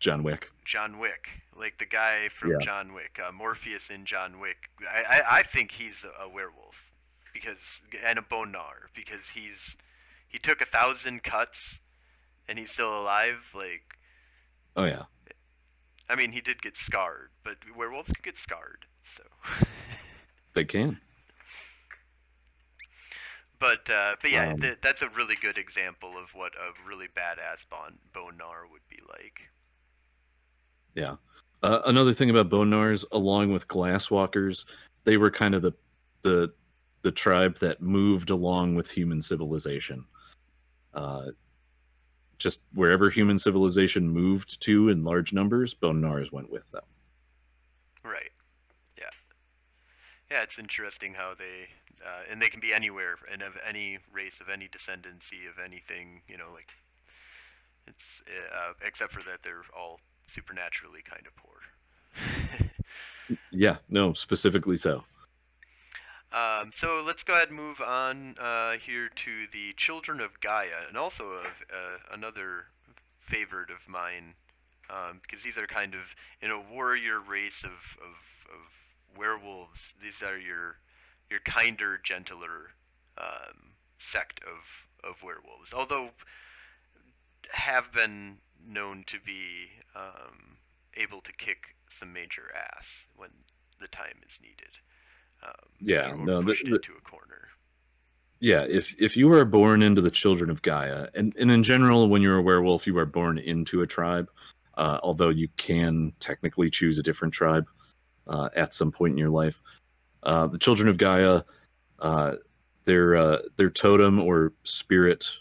John 0.00 0.22
Wick. 0.22 0.50
John 0.64 0.98
Wick, 0.98 1.28
like 1.56 1.78
the 1.78 1.86
guy 1.86 2.28
from 2.30 2.52
Yeah. 2.52 2.58
John 2.60 2.94
Wick, 2.94 3.18
uh, 3.24 3.32
Morpheus 3.32 3.90
in 3.90 4.04
John 4.06 4.40
Wick. 4.40 4.56
I, 4.88 5.04
I 5.20 5.38
I 5.38 5.42
think 5.42 5.70
he's 5.70 6.04
a, 6.04 6.24
a 6.24 6.28
werewolf 6.28 6.76
because 7.32 7.82
and 8.04 8.18
a 8.18 8.22
bone 8.22 8.52
gnawer 8.52 8.88
because 8.94 9.28
he's 9.28 9.76
he 10.28 10.38
took 10.38 10.60
a 10.60 10.66
thousand 10.66 11.22
cuts 11.22 11.78
and 12.48 12.58
he's 12.58 12.70
still 12.70 12.98
alive. 12.98 13.38
Like 13.54 13.82
Oh 14.76 14.84
yeah, 14.84 15.04
I 16.08 16.14
mean, 16.16 16.32
he 16.32 16.40
did 16.40 16.62
get 16.62 16.76
scarred, 16.76 17.30
but 17.44 17.56
werewolves 17.76 18.12
can 18.12 18.22
get 18.22 18.38
scarred. 18.38 18.86
So, 19.16 19.22
they 20.54 20.64
can. 20.64 21.00
but 23.58 23.88
uh, 23.90 24.16
but 24.22 24.30
yeah, 24.30 24.52
Um, 24.52 24.60
th- 24.60 24.78
that's 24.82 25.02
a 25.02 25.08
really 25.10 25.36
good 25.36 25.58
example 25.58 26.16
of 26.18 26.34
what 26.34 26.52
a 26.54 26.72
really 26.88 27.08
badass 27.08 27.64
bone 27.68 28.36
gnawer 28.38 28.66
would 28.70 28.86
be 28.88 28.98
like. 29.08 29.50
Yeah. 31.00 31.16
Uh, 31.62 31.80
another 31.86 32.12
thing 32.12 32.28
about 32.28 32.50
bone 32.50 32.68
gnawers, 32.68 33.06
along 33.12 33.52
with 33.52 33.68
glasswalkers, 33.68 34.66
they 35.04 35.16
were 35.16 35.30
kind 35.30 35.54
of 35.54 35.62
the 35.62 35.72
the 36.20 36.52
the 37.00 37.10
tribe 37.10 37.56
that 37.58 37.80
moved 37.80 38.28
along 38.28 38.74
with 38.74 38.90
human 38.90 39.22
civilization. 39.22 40.04
Uh, 40.92 41.28
just 42.36 42.64
wherever 42.74 43.08
human 43.08 43.38
civilization 43.38 44.10
moved 44.10 44.60
to 44.60 44.90
in 44.90 45.02
large 45.02 45.32
numbers, 45.32 45.72
bone 45.72 46.02
gnawers 46.02 46.30
went 46.32 46.50
with 46.50 46.70
them. 46.70 46.84
Right. 48.04 48.32
Yeah. 48.98 49.04
Yeah, 50.30 50.42
it's 50.42 50.58
interesting 50.58 51.14
how 51.14 51.32
they, 51.38 51.68
uh, 52.06 52.24
and 52.30 52.42
they 52.42 52.48
can 52.48 52.60
be 52.60 52.74
anywhere 52.74 53.16
and 53.32 53.40
of 53.40 53.58
any 53.66 53.98
race, 54.12 54.38
of 54.40 54.50
any 54.50 54.68
descendancy, 54.68 55.48
of 55.48 55.58
anything. 55.64 56.20
You 56.28 56.36
know, 56.36 56.48
like 56.52 56.68
it's 57.86 58.22
uh, 58.54 58.72
except 58.84 59.14
for 59.14 59.22
that 59.22 59.42
they're 59.42 59.64
all 59.74 59.98
supernaturally 60.30 61.02
kind 61.02 61.26
of 61.26 61.36
poor. 61.36 62.70
Yeah, 63.52 63.76
no, 63.88 64.12
specifically 64.12 64.76
so. 64.76 65.04
Um, 66.32 66.70
so 66.72 67.02
let's 67.04 67.24
go 67.24 67.32
ahead 67.32 67.48
and 67.48 67.56
move 67.56 67.80
on 67.80 68.36
uh, 68.40 68.72
here 68.72 69.08
to 69.08 69.46
the 69.52 69.72
Children 69.76 70.20
of 70.20 70.40
Gaia, 70.40 70.86
and 70.88 70.96
also 70.96 71.24
of 71.24 71.46
uh, 71.72 71.98
another 72.12 72.66
favorite 73.20 73.70
of 73.70 73.88
mine, 73.88 74.34
um, 74.88 75.20
because 75.22 75.42
these 75.42 75.58
are 75.58 75.66
kind 75.66 75.94
of 75.94 76.00
in 76.40 76.50
a 76.50 76.60
warrior 76.72 77.20
race 77.20 77.64
of, 77.64 77.70
of, 77.70 78.16
of 78.52 79.18
werewolves. 79.18 79.94
These 80.02 80.22
are 80.22 80.38
your 80.38 80.76
your 81.30 81.40
kinder, 81.40 82.00
gentler 82.02 82.70
um, 83.18 83.74
sect 83.98 84.40
of 84.44 85.08
of 85.08 85.22
werewolves, 85.22 85.72
although 85.72 86.10
have 87.50 87.92
been 87.92 88.38
known 88.66 89.04
to 89.06 89.16
be 89.24 89.68
um, 89.96 90.56
able 90.96 91.20
to 91.22 91.32
kick 91.32 91.74
some 91.90 92.12
major 92.12 92.44
ass 92.76 93.06
when 93.16 93.30
the 93.80 93.88
time 93.88 94.16
is 94.28 94.38
needed. 94.42 94.70
Um, 95.42 95.68
Yeah, 95.80 96.14
no, 96.18 96.38
the- 96.40 96.46
pushed 96.46 96.64
the- 96.64 96.74
into 96.76 96.92
a 96.92 97.00
corner. 97.00 97.48
Yeah, 98.42 98.64
if 98.66 98.94
if 98.98 99.18
you 99.18 99.30
are 99.34 99.44
born 99.44 99.82
into 99.82 100.00
the 100.00 100.10
children 100.10 100.48
of 100.48 100.62
Gaia, 100.62 101.08
and, 101.14 101.36
and 101.36 101.50
in 101.50 101.62
general, 101.62 102.08
when 102.08 102.22
you're 102.22 102.38
a 102.38 102.42
werewolf, 102.42 102.86
you 102.86 102.96
are 102.96 103.04
born 103.04 103.36
into 103.38 103.82
a 103.82 103.86
tribe, 103.86 104.30
uh, 104.78 104.98
although 105.02 105.28
you 105.28 105.48
can 105.58 106.14
technically 106.20 106.70
choose 106.70 106.98
a 106.98 107.02
different 107.02 107.34
tribe 107.34 107.66
uh, 108.28 108.48
at 108.56 108.72
some 108.72 108.90
point 108.90 109.12
in 109.12 109.18
your 109.18 109.28
life. 109.28 109.60
Uh, 110.22 110.46
the 110.46 110.56
children 110.58 110.88
of 110.88 110.96
Gaia, 110.96 111.42
uh, 111.98 112.36
their 112.86 113.14
uh, 113.16 113.38
their 113.56 113.68
totem 113.68 114.18
or 114.18 114.54
spirit 114.64 115.36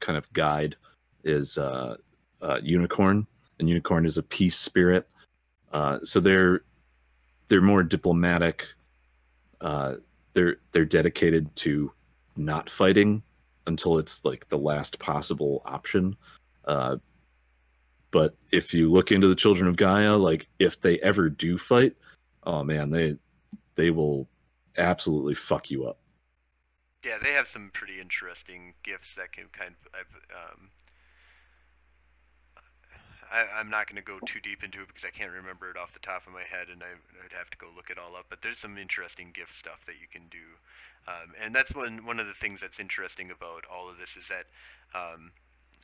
kind 0.00 0.16
of 0.16 0.32
guide 0.32 0.76
is 1.24 1.58
uh, 2.42 2.58
unicorn, 2.62 3.26
and 3.58 3.68
unicorn 3.68 4.06
is 4.06 4.18
a 4.18 4.22
peace 4.22 4.56
spirit. 4.56 5.08
Uh, 5.72 5.98
so 6.02 6.20
they're 6.20 6.62
they're 7.48 7.60
more 7.60 7.82
diplomatic. 7.82 8.66
Uh, 9.60 9.96
they're 10.32 10.56
they're 10.72 10.84
dedicated 10.84 11.54
to 11.56 11.92
not 12.36 12.70
fighting 12.70 13.22
until 13.66 13.98
it's 13.98 14.24
like 14.24 14.48
the 14.48 14.58
last 14.58 14.98
possible 14.98 15.62
option. 15.64 16.16
Uh, 16.64 16.96
but 18.10 18.34
if 18.52 18.72
you 18.72 18.90
look 18.90 19.12
into 19.12 19.28
the 19.28 19.34
children 19.34 19.68
of 19.68 19.76
Gaia, 19.76 20.16
like 20.16 20.48
if 20.58 20.80
they 20.80 20.98
ever 21.00 21.28
do 21.28 21.58
fight, 21.58 21.94
oh 22.44 22.62
man, 22.64 22.90
they 22.90 23.16
they 23.74 23.90
will 23.90 24.28
absolutely 24.76 25.34
fuck 25.34 25.70
you 25.70 25.86
up. 25.86 25.98
Yeah, 27.04 27.18
they 27.22 27.32
have 27.32 27.48
some 27.48 27.70
pretty 27.72 28.00
interesting 28.00 28.74
gifts 28.82 29.14
that 29.14 29.32
can 29.32 29.44
kind 29.52 29.74
of. 29.94 30.00
Um, 30.34 30.70
I, 33.32 33.46
I'm 33.58 33.70
not 33.70 33.86
going 33.86 34.02
to 34.02 34.06
go 34.06 34.18
too 34.26 34.40
deep 34.40 34.64
into 34.64 34.80
it 34.80 34.88
because 34.88 35.04
I 35.04 35.10
can't 35.10 35.32
remember 35.32 35.70
it 35.70 35.76
off 35.76 35.92
the 35.92 36.00
top 36.00 36.26
of 36.26 36.32
my 36.32 36.42
head, 36.42 36.68
and 36.72 36.82
I, 36.82 36.92
I'd 37.24 37.36
have 37.36 37.50
to 37.50 37.58
go 37.58 37.66
look 37.76 37.90
it 37.90 37.98
all 37.98 38.16
up. 38.16 38.26
But 38.28 38.42
there's 38.42 38.58
some 38.58 38.78
interesting 38.78 39.30
gift 39.32 39.52
stuff 39.52 39.84
that 39.86 39.96
you 40.00 40.06
can 40.10 40.22
do, 40.30 40.44
um, 41.06 41.34
and 41.42 41.54
that's 41.54 41.74
one 41.74 42.04
one 42.04 42.20
of 42.20 42.26
the 42.26 42.34
things 42.34 42.60
that's 42.60 42.80
interesting 42.80 43.30
about 43.30 43.64
all 43.72 43.88
of 43.88 43.98
this 43.98 44.16
is 44.16 44.28
that 44.28 44.46
um, 44.94 45.30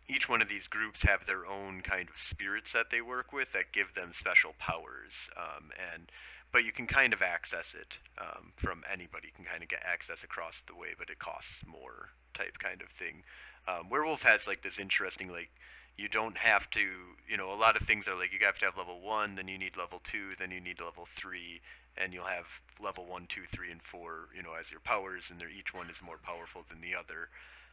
each 0.08 0.28
one 0.28 0.42
of 0.42 0.48
these 0.48 0.68
groups 0.68 1.02
have 1.02 1.26
their 1.26 1.46
own 1.46 1.80
kind 1.80 2.08
of 2.08 2.18
spirits 2.18 2.72
that 2.72 2.90
they 2.90 3.00
work 3.00 3.32
with 3.32 3.52
that 3.52 3.72
give 3.72 3.94
them 3.94 4.12
special 4.12 4.54
powers, 4.58 5.30
um, 5.36 5.70
and 5.92 6.10
but 6.52 6.64
you 6.64 6.72
can 6.72 6.86
kind 6.86 7.12
of 7.12 7.22
access 7.22 7.74
it 7.74 7.98
um, 8.18 8.52
from 8.56 8.84
anybody. 8.92 9.32
Can 9.34 9.44
kind 9.44 9.62
of 9.62 9.68
get 9.68 9.82
access 9.84 10.22
across 10.24 10.62
the 10.66 10.74
way, 10.74 10.88
but 10.98 11.10
it 11.10 11.18
costs 11.18 11.62
more 11.66 12.10
type 12.32 12.58
kind 12.58 12.82
of 12.82 12.88
thing. 12.90 13.22
Um, 13.66 13.88
Werewolf 13.88 14.22
has 14.22 14.46
like 14.46 14.62
this 14.62 14.78
interesting 14.78 15.30
like 15.30 15.50
you 15.96 16.08
don't 16.08 16.36
have 16.36 16.68
to 16.70 16.80
you 17.28 17.36
know 17.36 17.52
a 17.52 17.54
lot 17.54 17.80
of 17.80 17.86
things 17.86 18.08
are 18.08 18.16
like 18.16 18.32
you 18.32 18.38
have 18.44 18.58
to 18.58 18.64
have 18.66 18.76
level 18.76 19.00
one, 19.00 19.34
then 19.34 19.48
you 19.48 19.58
need 19.58 19.76
level 19.76 20.00
two, 20.04 20.32
then 20.38 20.50
you 20.50 20.60
need 20.60 20.80
level 20.80 21.08
three, 21.16 21.60
and 21.96 22.12
you'll 22.12 22.24
have 22.24 22.46
level 22.80 23.06
one, 23.06 23.26
two, 23.28 23.42
three, 23.52 23.70
and 23.70 23.82
four 23.82 24.28
you 24.34 24.42
know 24.42 24.54
as 24.58 24.70
your 24.70 24.80
powers, 24.80 25.30
and 25.30 25.42
each 25.56 25.74
one 25.74 25.90
is 25.90 26.02
more 26.02 26.18
powerful 26.18 26.64
than 26.68 26.80
the 26.80 26.94
other, 26.94 27.28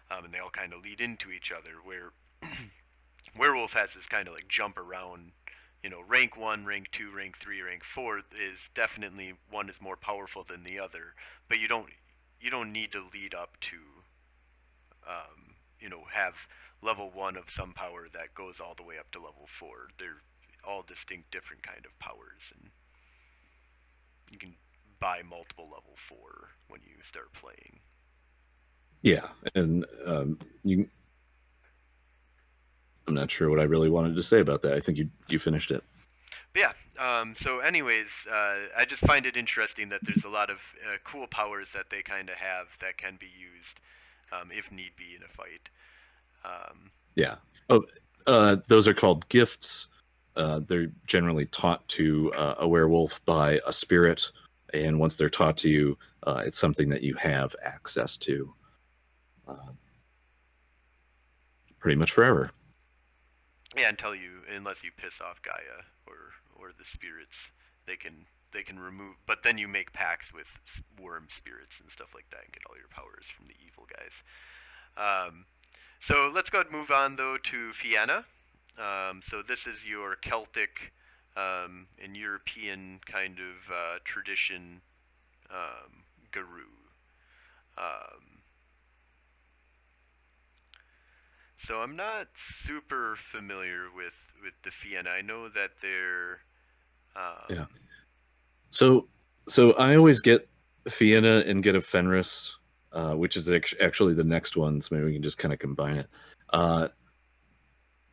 um, 0.10 0.26
and 0.26 0.34
they 0.34 0.40
all 0.40 0.50
kind 0.50 0.74
of 0.74 0.84
lead 0.84 1.02
into 1.02 1.32
each 1.32 1.52
other. 1.52 1.72
Where 1.84 2.12
Werewolf 3.38 3.74
has 3.74 3.94
this 3.94 4.08
kind 4.08 4.28
of 4.28 4.34
like 4.34 4.48
jump 4.48 4.78
around 4.78 5.32
you 5.84 5.90
know, 5.90 6.04
rank 6.08 6.38
one, 6.38 6.66
rank 6.66 6.90
two, 6.92 7.12
rank 7.12 7.38
three, 7.38 7.62
rank 7.62 7.84
four 7.84 8.20
is 8.40 8.70
definitely 8.76 9.34
one 9.50 9.68
is 9.70 9.82
more 9.82 9.96
powerful 9.96 10.44
than 10.44 10.64
the 10.64 10.80
other, 10.80 11.16
but 11.50 11.60
you 11.60 11.68
don't 11.68 11.90
you 12.40 12.50
don't 12.50 12.72
need 12.72 12.92
to 12.92 13.04
lead 13.14 13.34
up 13.34 13.56
to, 13.62 13.78
um, 15.08 15.56
you 15.80 15.90
know, 15.90 16.04
have 16.12 16.36
level 16.82 17.12
one 17.14 17.38
of 17.38 17.50
some 17.50 17.74
power 17.74 18.08
that 18.14 18.34
goes 18.34 18.60
all 18.60 18.74
the 18.76 18.84
way 18.84 18.98
up 18.98 19.10
to 19.12 19.20
level 19.20 19.48
four. 19.48 19.90
They're 19.98 20.22
all 20.68 20.84
distinct, 20.84 21.32
different 21.32 21.64
kind 21.64 21.86
of 21.86 21.98
powers, 22.00 22.54
and 22.56 22.70
you 24.30 24.38
can 24.38 24.56
buy 25.00 25.22
multiple 25.28 25.66
level 25.66 25.96
four 26.08 26.50
when 26.70 26.82
you 26.84 26.96
start 27.04 27.34
playing. 27.34 27.80
Yeah, 29.02 29.28
and 29.56 29.86
um, 30.06 30.40
you. 30.64 30.88
I'm 33.08 33.16
not 33.16 33.32
sure 33.32 33.50
what 33.50 33.60
I 33.60 33.64
really 33.64 33.90
wanted 33.90 34.16
to 34.16 34.24
say 34.24 34.40
about 34.40 34.62
that. 34.62 34.74
I 34.74 34.80
think 34.80 34.98
you 34.98 35.10
you 35.28 35.40
finished 35.40 35.72
it. 35.72 35.84
But 36.54 36.62
yeah. 36.62 36.72
Um, 37.00 37.34
so, 37.36 37.60
anyways, 37.60 38.28
uh, 38.32 38.58
I 38.78 38.86
just 38.88 39.04
find 39.04 39.26
it 39.26 39.36
interesting 39.36 39.90
that 39.90 40.02
there's 40.04 40.24
a 40.24 40.30
lot 40.30 40.52
of 40.52 40.58
uh, 40.88 40.98
cool 41.04 41.26
powers 41.26 41.72
that 41.74 41.90
they 41.90 42.04
kind 42.04 42.30
of 42.30 42.36
have 42.36 42.68
that 42.80 42.98
can 42.98 43.18
be 43.20 43.26
used 43.26 43.80
um, 44.32 44.52
if 44.52 44.72
need 44.72 44.92
be 44.98 45.16
in 45.16 45.24
a 45.24 45.28
fight. 45.28 45.70
Um, 46.44 46.92
Yeah. 47.16 47.36
Oh, 47.70 47.84
uh, 48.28 48.58
those 48.68 48.88
are 48.88 48.94
called 48.94 49.28
gifts. 49.30 49.88
Uh, 50.36 50.62
they're 50.66 50.92
generally 51.08 51.46
taught 51.48 51.88
to 51.90 52.32
uh, 52.34 52.56
a 52.60 52.68
werewolf 52.68 53.24
by 53.26 53.60
a 53.66 53.74
spirit, 53.74 54.32
and 54.74 55.00
once 55.00 55.16
they're 55.16 55.30
taught 55.30 55.58
to 55.58 55.70
you, 55.70 55.98
uh, 56.24 56.42
it's 56.46 56.58
something 56.58 56.90
that 56.90 57.04
you 57.04 57.14
have 57.16 57.56
access 57.64 58.16
to. 58.18 58.54
Uh, 59.48 59.74
pretty 61.80 61.98
much 61.98 62.12
forever. 62.12 62.52
yeah, 63.76 63.90
until 63.90 64.16
you, 64.16 64.42
unless 64.56 64.84
you 64.84 64.92
piss 64.96 65.20
off 65.20 65.42
Gaia 65.42 65.84
or 66.08 66.32
or 66.56 66.72
the 66.78 66.86
spirits, 66.86 67.52
they 67.86 67.96
can 67.96 68.26
they 68.54 68.64
can 68.64 68.80
remove. 68.80 69.16
But 69.26 69.44
then 69.44 69.58
you 69.58 69.68
make 69.68 69.92
pacts 69.92 70.34
with 70.34 70.48
worm 71.00 71.28
spirits 71.30 71.80
and 71.82 71.92
stuff 71.92 72.10
like 72.14 72.30
that, 72.32 72.44
and 72.46 72.54
get 72.54 72.64
all 72.70 72.78
your 72.78 72.88
powers 72.90 73.26
from 73.36 73.48
the 73.48 73.56
evil 73.66 73.88
guys. 73.98 74.24
Um, 74.98 75.46
so 76.00 76.32
let's 76.34 76.50
go 76.50 76.62
and 76.62 76.72
move 76.72 76.92
on 76.92 77.16
though 77.16 77.38
to 77.44 77.74
Fianna. 77.74 78.26
Um, 78.78 79.22
so 79.24 79.42
this 79.42 79.68
is 79.68 79.86
your 79.86 80.16
Celtic 80.16 80.92
um, 81.38 81.88
and 82.04 82.16
European 82.16 83.00
kind 83.06 83.38
of 83.40 83.74
uh, 83.74 84.00
tradition 84.04 84.82
um, 85.52 86.04
guru. 86.32 86.68
Um, 87.78 88.32
So 91.66 91.80
I'm 91.82 91.96
not 91.96 92.28
super 92.36 93.16
familiar 93.32 93.84
with 93.96 94.14
with 94.44 94.54
the 94.64 94.72
Fianna. 94.72 95.12
I 95.12 95.22
know 95.22 95.48
that 95.50 95.72
they're. 95.82 96.40
Um, 97.16 97.56
Yeah. 97.56 97.66
So, 98.70 99.08
so 99.48 99.74
I 99.74 99.96
always 99.96 100.22
get 100.22 100.48
Fianna 100.90 101.44
and 101.46 101.62
Get 101.62 101.76
of 101.76 101.86
Fenris, 101.86 102.58
uh, 102.94 103.14
which 103.14 103.38
is 103.38 103.50
actually 103.50 104.14
the 104.14 104.24
next 104.24 104.58
one. 104.58 104.82
So 104.82 104.96
maybe 104.96 105.06
we 105.06 105.14
can 105.14 105.24
just 105.24 105.38
kind 105.38 105.54
of 105.54 105.60
combine 105.60 105.98
it. 105.98 106.08
Uh, 106.52 106.88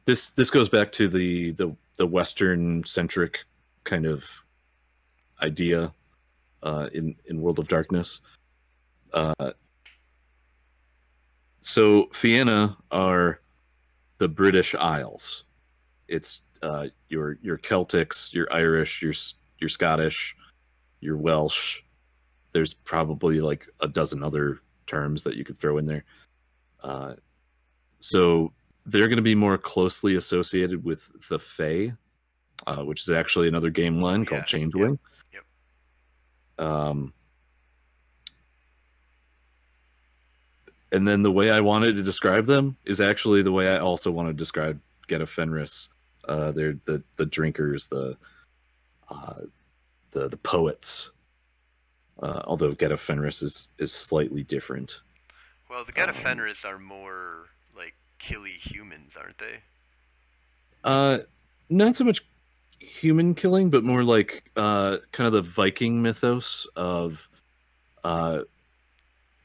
this 0.04 0.30
this 0.30 0.50
goes 0.50 0.68
back 0.68 0.92
to 0.92 1.08
the 1.08 1.52
the 1.52 1.74
the 1.96 2.06
Western 2.06 2.84
centric 2.84 3.44
kind 3.84 4.06
of 4.06 4.24
idea 5.42 5.92
uh, 6.62 6.88
in 6.94 7.14
in 7.26 7.40
World 7.40 7.58
of 7.58 7.68
Darkness. 7.68 8.20
Uh, 9.12 9.52
so 11.60 12.08
Fianna 12.12 12.76
are 12.90 13.40
the 14.18 14.28
British 14.28 14.74
Isles. 14.74 15.44
It's 16.06 16.42
uh, 16.62 16.86
your 17.08 17.38
your 17.42 17.58
Celtics, 17.58 18.32
your 18.32 18.46
Irish, 18.52 19.02
your 19.02 19.12
your 19.58 19.68
Scottish, 19.68 20.36
your 21.00 21.16
Welsh. 21.16 21.80
There's 22.52 22.74
probably 22.74 23.40
like 23.40 23.66
a 23.80 23.88
dozen 23.88 24.22
other 24.22 24.60
terms 24.88 25.22
that 25.22 25.37
you 25.37 25.44
could 25.44 25.59
throw 25.59 25.79
in 25.79 25.85
there. 25.85 26.05
Uh, 26.83 27.14
so 28.01 28.53
they're 28.87 29.07
going 29.07 29.16
to 29.16 29.22
be 29.22 29.35
more 29.35 29.57
closely 29.59 30.16
associated 30.16 30.83
with 30.83 31.09
the 31.29 31.38
Fae, 31.38 31.92
uh, 32.66 32.83
which 32.85 33.03
is 33.03 33.11
actually 33.11 33.46
another 33.46 33.70
game 33.70 34.01
line 34.01 34.24
called 34.24 34.40
Yeah, 34.40 34.46
Changeling. 34.46 34.98
yep, 35.33 35.44
Um, 36.59 37.12
and 40.90 41.07
then 41.07 41.22
the 41.22 41.31
way 41.33 41.51
I 41.51 41.61
wanted 41.61 41.96
to 41.96 42.03
describe 42.03 42.46
them 42.46 42.77
is 42.85 43.01
actually 43.01 43.42
the 43.42 43.53
way 43.53 43.68
I 43.68 43.79
also 43.79 44.11
want 44.11 44.29
to 44.29 44.33
describe 44.33 44.81
Get 45.07 45.20
of 45.20 45.31
Fenris. 45.31 45.88
Uh, 46.27 46.51
they're 46.53 46.74
the 46.85 47.03
the 47.16 47.27
drinkers, 47.27 47.87
the 47.87 48.16
uh, 49.11 49.40
the 50.11 50.29
the 50.29 50.37
poets. 50.38 51.11
Uh, 52.20 52.42
although 52.44 52.72
Get 52.72 52.92
of 52.92 53.00
Fenris 53.00 53.42
is 53.42 53.68
is 53.78 53.92
slightly 53.92 54.42
different. 54.42 55.02
Well, 55.70 55.85
the 55.85 55.92
Get 55.92 56.09
of 56.09 56.16
Um, 56.16 56.22
Fenris 56.22 56.64
are 56.64 56.78
more 56.78 57.46
like 57.76 57.94
killy 58.18 58.52
humans, 58.52 59.16
aren't 59.16 59.38
they? 59.38 59.59
Uh, 60.85 61.18
not 61.68 61.96
so 61.96 62.04
much 62.04 62.24
human 62.81 63.35
killing, 63.35 63.70
but 63.70 63.85
more 63.85 64.02
like 64.02 64.50
uh, 64.57 64.98
kind 65.12 65.26
of 65.26 65.33
the 65.33 65.42
Viking 65.42 66.00
mythos 66.00 66.66
of 66.76 67.28
uh, 68.04 68.40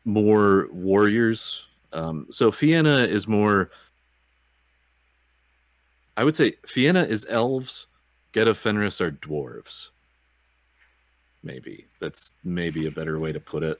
more 0.05 0.67
warriors. 0.71 1.65
Um, 1.91 2.27
so 2.31 2.51
Fianna 2.51 2.99
is 2.99 3.27
more. 3.27 3.71
I 6.17 6.23
would 6.23 6.35
say 6.35 6.53
Fianna 6.65 7.03
is 7.03 7.25
elves. 7.29 7.87
Get 8.31 8.47
of 8.47 8.57
Fenris 8.57 8.99
are 8.99 9.11
dwarves. 9.11 9.89
Maybe 11.43 11.85
that's 11.99 12.33
maybe 12.43 12.87
a 12.87 12.91
better 12.91 13.19
way 13.19 13.31
to 13.31 13.39
put 13.39 13.63
it. 13.63 13.79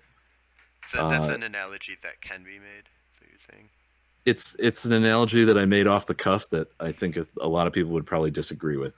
So 0.88 1.10
that's 1.10 1.30
Uh, 1.30 1.34
an 1.34 1.44
analogy 1.44 1.98
that 2.04 2.22
can 2.22 2.44
be 2.44 2.60
made. 2.60 2.84
So 3.18 3.26
you're 3.30 3.40
saying? 3.50 3.70
it's 4.26 4.56
it's 4.60 4.86
an 4.86 4.94
analogy 4.94 5.44
that 5.44 5.58
I 5.58 5.66
made 5.66 5.86
off 5.88 6.06
the 6.06 6.16
cuff 6.16 6.50
that 6.50 6.68
I 6.80 6.92
think 6.94 7.18
a 7.42 7.48
lot 7.48 7.68
of 7.68 7.74
people 7.74 7.92
would 7.92 8.06
probably 8.06 8.32
disagree 8.32 8.78
with, 8.78 8.96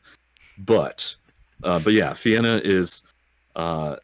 but 0.60 1.16
uh, 1.64 1.80
but 1.80 1.94
yeah, 1.94 2.14
Fianna 2.14 2.62
is, 2.64 3.02
uh, 3.56 3.96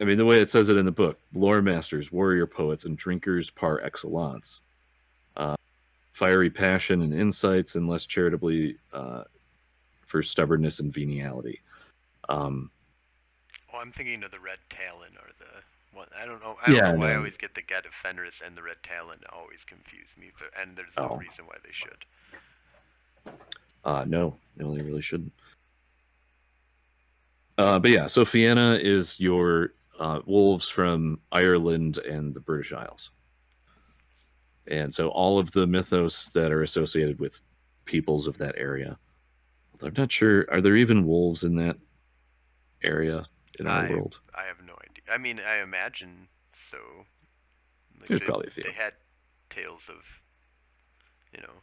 I 0.00 0.04
mean 0.04 0.18
the 0.18 0.24
way 0.24 0.40
it 0.40 0.50
says 0.50 0.68
it 0.68 0.76
in 0.76 0.84
the 0.84 0.92
book, 0.92 1.18
lore 1.32 1.62
masters, 1.62 2.12
warrior 2.12 2.46
poets, 2.46 2.84
and 2.84 2.96
drinkers 2.98 3.48
par 3.48 3.80
excellence, 3.82 4.60
uh, 5.36 5.56
fiery 6.12 6.50
passion 6.50 7.00
and 7.02 7.14
insights, 7.14 7.74
and 7.74 7.88
less 7.88 8.04
charitably 8.04 8.76
uh, 8.92 9.24
for 10.04 10.22
stubbornness 10.22 10.80
and 10.80 10.92
venality. 10.92 11.60
Um, 12.28 12.70
Oh, 13.74 13.78
I'm 13.80 13.90
thinking 13.90 14.22
of 14.22 14.30
the 14.30 14.38
Red 14.38 14.58
Talon 14.70 15.10
or 15.18 15.30
the 15.38 15.96
one. 15.96 16.06
I 16.16 16.26
don't 16.26 16.40
know. 16.42 16.56
I 16.62 16.66
don't 16.66 16.76
Yeah, 16.76 16.92
know 16.92 16.98
why 16.98 17.12
I 17.12 17.16
always 17.16 17.36
get 17.36 17.54
the 17.54 17.62
Get 17.62 17.86
of 17.86 17.92
Fenris 17.92 18.40
and 18.44 18.56
the 18.56 18.62
Red 18.62 18.76
Talon 18.82 19.18
always 19.32 19.64
confuse 19.64 20.08
me, 20.18 20.30
but 20.38 20.48
and 20.60 20.76
there's 20.76 20.92
no 20.96 21.10
Oh. 21.10 21.16
reason 21.16 21.46
why 21.46 21.56
they 21.64 21.72
should. 21.72 22.04
Uh, 23.84 24.04
no, 24.06 24.36
no, 24.56 24.74
they 24.74 24.82
really 24.82 25.02
shouldn't. 25.02 25.32
Uh, 27.58 27.78
but 27.78 27.90
yeah, 27.90 28.06
so 28.06 28.24
Fianna 28.24 28.78
is 28.80 29.18
your 29.20 29.74
uh, 29.98 30.20
wolves 30.26 30.68
from 30.68 31.20
Ireland 31.32 31.98
and 31.98 32.34
the 32.34 32.40
British 32.40 32.72
Isles. 32.72 33.10
And 34.66 34.92
so 34.92 35.08
all 35.08 35.38
of 35.38 35.50
the 35.52 35.66
mythos 35.66 36.26
that 36.30 36.50
are 36.50 36.62
associated 36.62 37.18
with 37.20 37.38
peoples 37.84 38.26
of 38.26 38.38
that 38.38 38.54
area. 38.56 38.98
I'm 39.82 39.92
not 39.96 40.10
sure, 40.10 40.46
are 40.50 40.60
there 40.60 40.76
even 40.76 41.06
wolves 41.06 41.44
in 41.44 41.56
that 41.56 41.76
area 42.82 43.24
in 43.58 43.66
our 43.66 43.86
I- 43.86 43.90
world? 43.90 44.18
I 44.34 44.44
have 44.44 44.58
no 44.66 44.74
idea. 44.74 45.04
I 45.12 45.18
mean, 45.18 45.40
I 45.40 45.58
imagine 45.62 46.28
so. 46.70 46.78
Like 48.00 48.08
There's 48.08 48.20
they, 48.20 48.26
probably 48.26 48.46
a 48.48 48.50
few. 48.50 48.64
They 48.64 48.72
had 48.72 48.94
tales 49.50 49.88
of, 49.88 50.02
you 51.32 51.40
know, 51.40 51.54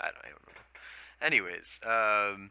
I 0.00 0.06
don't, 0.06 0.16
I 0.24 0.28
don't 0.28 0.46
know. 0.46 0.52
Anyways, 1.22 1.80
um, 1.84 2.50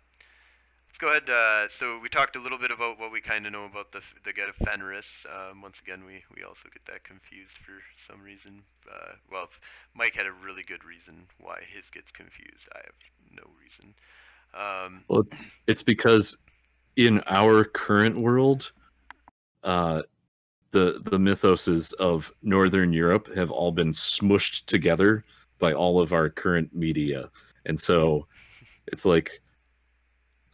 let's 0.89 0.97
go 0.99 1.07
ahead. 1.09 1.29
Uh, 1.29 1.69
so 1.69 1.99
we 1.99 2.09
talked 2.09 2.35
a 2.35 2.39
little 2.39 2.57
bit 2.57 2.71
about 2.71 2.99
what 2.99 3.11
we 3.11 3.21
kind 3.21 3.45
of 3.45 3.51
know 3.53 3.65
about 3.65 3.91
the 3.91 4.01
the 4.25 4.33
Get 4.33 4.49
of 4.49 4.55
Fenris. 4.55 5.25
Um, 5.29 5.61
once 5.61 5.79
again, 5.79 6.03
we 6.05 6.23
we 6.35 6.43
also 6.43 6.67
get 6.73 6.85
that 6.85 7.03
confused 7.03 7.57
for 7.57 7.73
some 8.11 8.21
reason. 8.21 8.63
Uh, 8.91 9.13
well, 9.31 9.49
Mike 9.93 10.15
had 10.15 10.25
a 10.25 10.31
really 10.31 10.63
good 10.63 10.83
reason 10.83 11.27
why 11.39 11.61
his 11.73 11.89
gets 11.89 12.11
confused. 12.11 12.67
I 12.73 12.79
have 12.79 12.95
no 13.31 13.43
reason. 13.63 13.93
Um, 14.53 15.03
Well, 15.07 15.21
it's, 15.21 15.35
it's 15.67 15.83
because 15.83 16.37
in 16.95 17.21
our 17.27 17.63
current 17.63 18.17
world, 18.19 18.71
uh, 19.63 20.03
the 20.71 21.01
the 21.05 21.17
mythoses 21.17 21.93
of 21.93 22.31
Northern 22.41 22.93
Europe 22.93 23.33
have 23.35 23.51
all 23.51 23.71
been 23.71 23.91
smushed 23.91 24.65
together 24.65 25.23
by 25.59 25.73
all 25.73 25.99
of 25.99 26.13
our 26.13 26.29
current 26.29 26.73
media, 26.75 27.29
and 27.65 27.79
so 27.79 28.27
it's 28.87 29.05
like, 29.05 29.41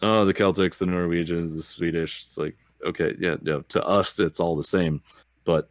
oh, 0.01 0.25
the 0.25 0.33
Celtics, 0.33 0.77
the 0.77 0.85
Norwegians, 0.85 1.55
the 1.55 1.63
Swedish. 1.63 2.23
It's 2.25 2.37
like, 2.37 2.57
okay, 2.85 3.15
yeah, 3.19 3.37
no, 3.41 3.61
to 3.61 3.83
us 3.83 4.19
it's 4.19 4.39
all 4.39 4.55
the 4.55 4.63
same, 4.63 5.01
but 5.43 5.69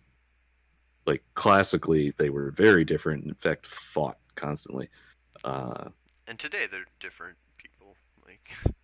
like 1.06 1.22
classically 1.34 2.12
they 2.16 2.30
were 2.30 2.50
very 2.52 2.84
different. 2.84 3.24
In 3.24 3.34
fact, 3.34 3.66
fought 3.66 4.18
constantly. 4.34 4.88
Uh, 5.44 5.88
and 6.26 6.38
today 6.38 6.66
they're 6.70 6.84
different 7.00 7.36
people. 7.56 7.96
Like. 8.26 8.74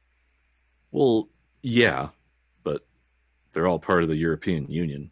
Well, 0.92 1.28
yeah, 1.68 2.10
but 2.62 2.86
they're 3.52 3.66
all 3.66 3.80
part 3.80 4.04
of 4.04 4.08
the 4.08 4.14
European 4.16 4.70
Union, 4.70 5.10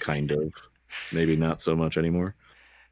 kind 0.00 0.32
of. 0.32 0.52
Maybe 1.12 1.36
not 1.36 1.60
so 1.60 1.76
much 1.76 1.96
anymore. 1.96 2.34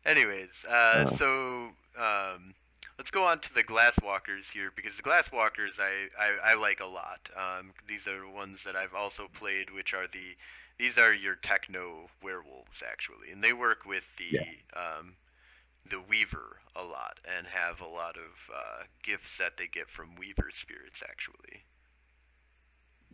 Anyways, 0.07 0.65
uh, 0.69 1.09
Oh. 1.11 1.17
so 1.17 1.69
um, 2.01 2.55
let's 2.99 3.11
go 3.11 3.25
on 3.25 3.41
to 3.41 3.55
the 3.55 3.65
Glasswalkers 3.65 4.49
here 4.53 4.71
because 4.77 4.97
the 4.97 5.03
Glasswalkers 5.03 5.81
I, 5.81 6.09
I, 6.19 6.53
I 6.53 6.55
like 6.55 6.81
a 6.81 6.87
lot. 6.87 7.29
Um, 7.37 7.73
these 7.89 8.07
are 8.07 8.29
ones 8.29 8.63
that 8.65 8.77
I've 8.77 8.95
also 8.95 9.27
played, 9.33 9.71
which 9.71 9.93
are 9.93 10.07
the 10.07 10.37
these 10.79 10.99
are 10.99 11.13
your 11.15 11.35
techno 11.37 12.09
werewolves 12.23 12.83
actually, 12.89 13.31
and 13.33 13.43
they 13.43 13.53
work 13.55 13.87
with 13.87 14.05
the 14.19 14.39
um, 14.77 15.15
the 15.91 16.01
Weaver 16.01 16.59
a 16.77 16.85
lot 16.85 17.19
and 17.37 17.47
have 17.47 17.81
a 17.81 17.89
lot 17.89 18.17
of 18.17 18.55
uh, 18.55 18.83
gifts 19.03 19.37
that 19.39 19.57
they 19.57 19.67
get 19.67 19.89
from 19.89 20.15
Weaver 20.17 20.51
spirits 20.53 21.03
actually. 21.03 21.65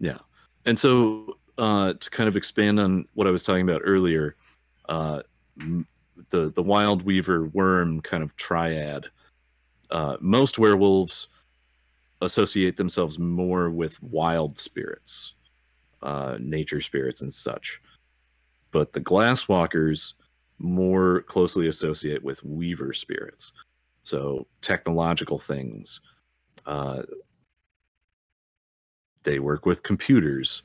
Yeah. 0.01 0.19
And 0.65 0.79
so 0.79 1.37
uh, 1.59 1.93
to 1.93 2.11
kind 2.11 2.29
of 2.29 2.37
expand 2.37 2.81
on 2.81 3.07
what 3.15 3.29
I 3.29 3.31
was 3.31 3.43
talking 3.43 3.69
about 3.69 3.83
earlier, 3.85 4.35
uh, 4.89 5.23
the 6.31 6.51
the 6.51 6.63
wild 6.63 7.03
weaver 7.03 7.47
worm 7.47 8.01
kind 8.01 8.23
of 8.23 8.35
triad. 8.37 9.07
Uh, 9.91 10.17
most 10.21 10.59
werewolves 10.59 11.29
associate 12.23 12.77
themselves 12.77 13.19
more 13.19 13.71
with 13.71 14.03
wild 14.03 14.59
spirits, 14.59 15.35
uh, 16.03 16.37
nature 16.41 16.81
spirits, 16.81 17.23
and 17.23 17.33
such. 17.33 17.81
But 18.71 18.93
the 18.93 19.01
glasswalkers 19.01 20.15
more 20.59 21.23
closely 21.23 21.69
associate 21.69 22.23
with 22.23 22.43
weaver 22.45 22.93
spirits, 22.93 23.53
so 24.05 24.47
technological 24.61 25.39
things. 25.39 26.01
Uh, 29.25 29.31
they 29.31 29.39
work 29.39 29.67
with 29.67 29.83
computers, 29.83 30.63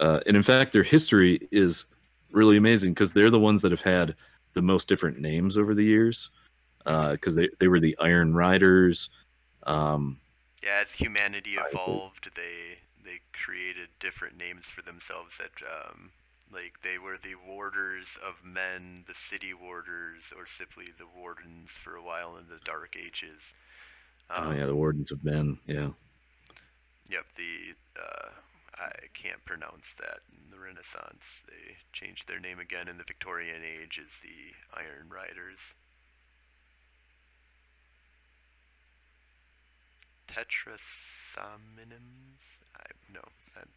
uh, 0.00 0.20
and 0.26 0.36
in 0.36 0.42
fact, 0.42 0.72
their 0.72 0.82
history 0.82 1.48
is 1.50 1.86
really 2.32 2.56
amazing 2.56 2.92
because 2.94 3.12
they're 3.12 3.30
the 3.30 3.38
ones 3.38 3.62
that 3.62 3.72
have 3.72 3.80
had 3.80 4.14
the 4.54 4.62
most 4.62 4.88
different 4.88 5.18
names 5.18 5.56
over 5.56 5.74
the 5.74 5.84
years. 5.84 6.30
Because 6.84 7.34
they 7.34 7.50
they 7.58 7.68
were 7.68 7.80
the 7.80 7.96
Iron 8.00 8.34
Riders. 8.34 9.10
Um, 9.64 10.18
Yeah, 10.62 10.80
as 10.80 10.92
humanity 10.92 11.56
evolved, 11.58 12.30
they 12.34 12.78
they 13.04 13.20
created 13.32 13.88
different 14.00 14.38
names 14.38 14.66
for 14.66 14.82
themselves 14.82 15.36
that 15.38 15.52
um, 15.66 16.10
like 16.52 16.74
they 16.82 16.98
were 16.98 17.18
the 17.22 17.34
warders 17.46 18.06
of 18.26 18.34
men, 18.44 19.04
the 19.06 19.14
city 19.14 19.52
warders, 19.52 20.32
or 20.36 20.46
simply 20.46 20.86
the 20.98 21.06
wardens 21.20 21.70
for 21.70 21.96
a 21.96 22.02
while 22.02 22.38
in 22.38 22.46
the 22.48 22.60
Dark 22.64 22.96
Ages. 22.96 23.52
oh 24.30 24.52
yeah, 24.52 24.66
the 24.66 24.74
Wardens 24.74 25.10
of 25.12 25.22
Men. 25.24 25.58
Yeah. 25.66 25.90
Yep, 27.08 27.24
the 27.36 27.74
uh, 28.00 28.28
I 28.78 28.90
can't 29.14 29.44
pronounce 29.44 29.94
that 29.98 30.20
in 30.32 30.50
the 30.50 30.58
Renaissance. 30.58 31.42
They 31.48 31.76
changed 31.92 32.28
their 32.28 32.38
name 32.40 32.58
again 32.60 32.88
in 32.88 32.96
the 32.98 33.04
Victorian 33.04 33.62
Age 33.64 33.98
as 34.02 34.10
the 34.22 34.54
Iron 34.78 35.08
Riders. 35.10 35.58
Tetrasominums? 40.28 42.44
I 42.76 42.84
no, 43.12 43.20
I'm 43.56 43.68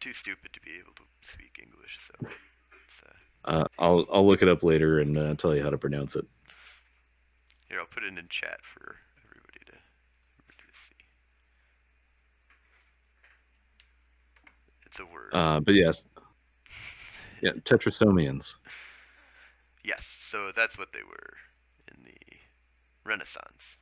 too 0.00 0.12
stupid 0.12 0.52
to 0.52 0.60
be 0.60 0.72
able 0.78 0.92
to 0.96 1.02
speak 1.22 1.58
English, 1.62 1.98
so 2.06 2.14
it's, 2.28 3.02
uh, 3.06 3.12
Uh, 3.44 3.64
I'll 3.78 4.06
I'll 4.12 4.26
look 4.26 4.42
it 4.42 4.48
up 4.48 4.62
later 4.62 5.00
and 5.00 5.16
uh, 5.18 5.34
tell 5.34 5.54
you 5.56 5.62
how 5.62 5.70
to 5.70 5.78
pronounce 5.78 6.14
it. 6.16 6.26
here 7.68 7.80
I'll 7.80 7.86
put 7.86 8.04
it 8.04 8.16
in 8.16 8.28
chat 8.28 8.60
for 8.62 8.96
everybody 9.24 9.58
to, 9.66 9.72
everybody 10.38 10.58
to 10.58 10.78
see. 10.78 10.94
It's 14.92 15.00
a 15.00 15.06
word. 15.06 15.30
Uh, 15.32 15.58
but 15.58 15.74
yes, 15.74 16.04
yeah, 17.40 17.52
Tetrasomians. 17.52 18.56
Yes, 19.82 20.04
so 20.04 20.52
that's 20.54 20.76
what 20.76 20.92
they 20.92 21.02
were 21.02 21.32
in 21.88 22.04
the 22.04 22.36
Renaissance. 23.02 23.78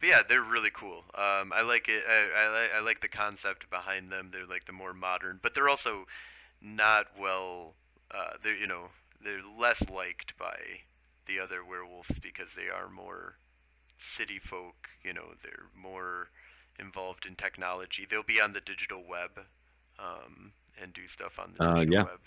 But 0.00 0.08
yeah, 0.08 0.20
they're 0.26 0.40
really 0.40 0.70
cool. 0.72 1.04
Um, 1.14 1.52
I 1.54 1.60
like 1.60 1.90
it. 1.90 2.04
I, 2.08 2.14
I, 2.14 2.62
li- 2.62 2.70
I 2.78 2.80
like 2.80 3.02
the 3.02 3.08
concept 3.08 3.68
behind 3.68 4.10
them. 4.10 4.30
They're 4.32 4.46
like 4.46 4.64
the 4.64 4.72
more 4.72 4.94
modern, 4.94 5.38
but 5.42 5.54
they're 5.54 5.68
also 5.68 6.06
not 6.62 7.08
well. 7.20 7.74
Uh, 8.10 8.30
they're 8.42 8.56
you 8.56 8.66
know 8.66 8.88
they're 9.22 9.42
less 9.60 9.86
liked 9.90 10.38
by 10.38 10.56
the 11.26 11.38
other 11.38 11.66
werewolves 11.66 12.18
because 12.20 12.48
they 12.56 12.70
are 12.70 12.88
more 12.88 13.36
city 13.98 14.38
folk. 14.38 14.88
You 15.04 15.12
know 15.12 15.34
they're 15.42 15.66
more 15.76 16.28
involved 16.78 17.26
in 17.26 17.34
technology. 17.36 18.06
They'll 18.08 18.22
be 18.22 18.40
on 18.40 18.52
the 18.52 18.60
digital 18.60 19.02
web 19.08 19.30
um, 19.98 20.52
and 20.80 20.92
do 20.92 21.06
stuff 21.08 21.38
on 21.38 21.54
the 21.56 21.64
Uh, 21.64 21.74
digital 21.74 21.92
yeah. 21.94 22.02
web. 22.04 22.20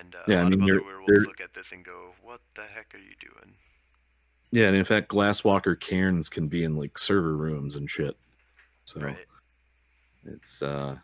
And 0.00 0.14
uh, 0.14 0.18
Yeah, 0.28 0.36
I 0.36 0.40
a 0.40 0.42
lot 0.44 0.50
mean, 0.50 0.62
of 0.62 0.68
other 0.68 0.82
werewolves 0.82 1.12
they're- 1.12 1.20
look 1.26 1.40
at 1.40 1.52
this 1.54 1.72
and 1.72 1.84
go, 1.84 2.14
"What 2.22 2.40
the 2.54 2.62
heck 2.62 2.94
are 2.94 2.98
you 2.98 3.14
doing?" 3.20 3.54
Yeah, 4.50 4.68
and 4.68 4.76
in 4.76 4.84
fact, 4.84 5.08
Glasswalker 5.08 5.78
cairns 5.78 6.28
can 6.28 6.48
be 6.48 6.64
in 6.64 6.76
like 6.76 6.96
server 6.96 7.36
rooms 7.36 7.76
and 7.76 7.90
shit. 7.90 8.16
So 8.84 9.00
Right? 9.00 9.26
it's 10.26 10.62
uh 10.62 10.98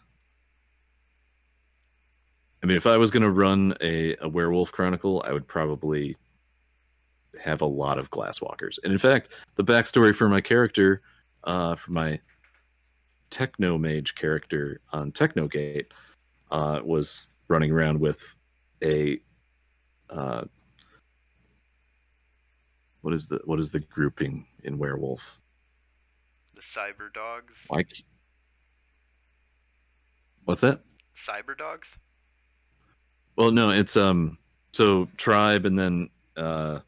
I 2.62 2.66
mean 2.66 2.76
if 2.76 2.86
I 2.86 2.96
was 2.96 3.10
gonna 3.10 3.30
run 3.30 3.74
a, 3.80 4.16
a 4.20 4.28
werewolf 4.28 4.70
chronicle, 4.72 5.22
I 5.26 5.32
would 5.32 5.46
probably 5.48 6.16
have 7.42 7.60
a 7.60 7.66
lot 7.66 7.98
of 7.98 8.10
glasswalkers. 8.10 8.78
And 8.82 8.92
in 8.92 8.98
fact, 8.98 9.30
the 9.54 9.64
backstory 9.64 10.14
for 10.14 10.28
my 10.28 10.40
character, 10.40 11.02
uh 11.44 11.74
for 11.74 11.92
my 11.92 12.20
techno 13.30 13.78
mage 13.78 14.14
character 14.14 14.80
on 14.92 15.12
Technogate, 15.12 15.92
uh 16.50 16.80
was 16.84 17.26
running 17.48 17.70
around 17.70 18.00
with 18.00 18.36
a 18.82 19.20
uh 20.10 20.44
what 23.02 23.14
is 23.14 23.26
the 23.26 23.40
what 23.44 23.58
is 23.58 23.70
the 23.70 23.80
grouping 23.80 24.46
in 24.64 24.78
werewolf? 24.78 25.40
The 26.54 26.62
cyber 26.62 27.12
dogs. 27.14 27.66
Like 27.70 27.92
what's 30.44 30.60
that? 30.62 30.80
Cyber 31.16 31.56
dogs. 31.56 31.96
Well, 33.36 33.50
no, 33.50 33.70
it's 33.70 33.96
um 33.96 34.36
so 34.72 35.08
tribe 35.16 35.64
and 35.64 35.78
then 35.78 36.10
uh 36.36 36.80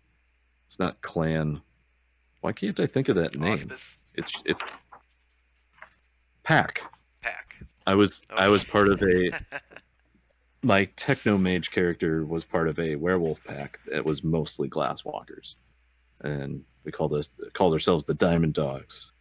it's 0.72 0.78
not 0.78 1.02
clan. 1.02 1.61
Why 2.40 2.52
can't 2.52 2.80
I 2.80 2.87
think 2.87 3.11
of 3.11 3.16
that 3.16 3.38
name? 3.38 3.70
It's 4.14 4.40
it's 4.46 4.62
pack. 6.44 6.82
Pack. 7.20 7.56
I 7.87 7.94
was 7.94 8.22
I 8.30 8.48
was 8.48 8.64
part 8.64 8.88
of 8.88 9.02
a 9.02 9.32
my 10.62 10.87
techno 10.96 11.37
mage 11.37 11.72
character 11.72 12.24
was 12.24 12.42
part 12.42 12.68
of 12.68 12.78
a 12.78 12.96
werewolf 12.96 13.44
pack 13.44 13.80
that 13.87 14.02
was 14.02 14.24
mostly 14.24 14.66
glasswalkers. 14.66 15.56
And 16.22 16.64
we 16.85 16.90
called 16.90 17.12
us 17.12 17.28
called 17.52 17.74
ourselves 17.74 18.04
the 18.04 18.14
Diamond 18.14 18.54
Dogs. 18.54 19.12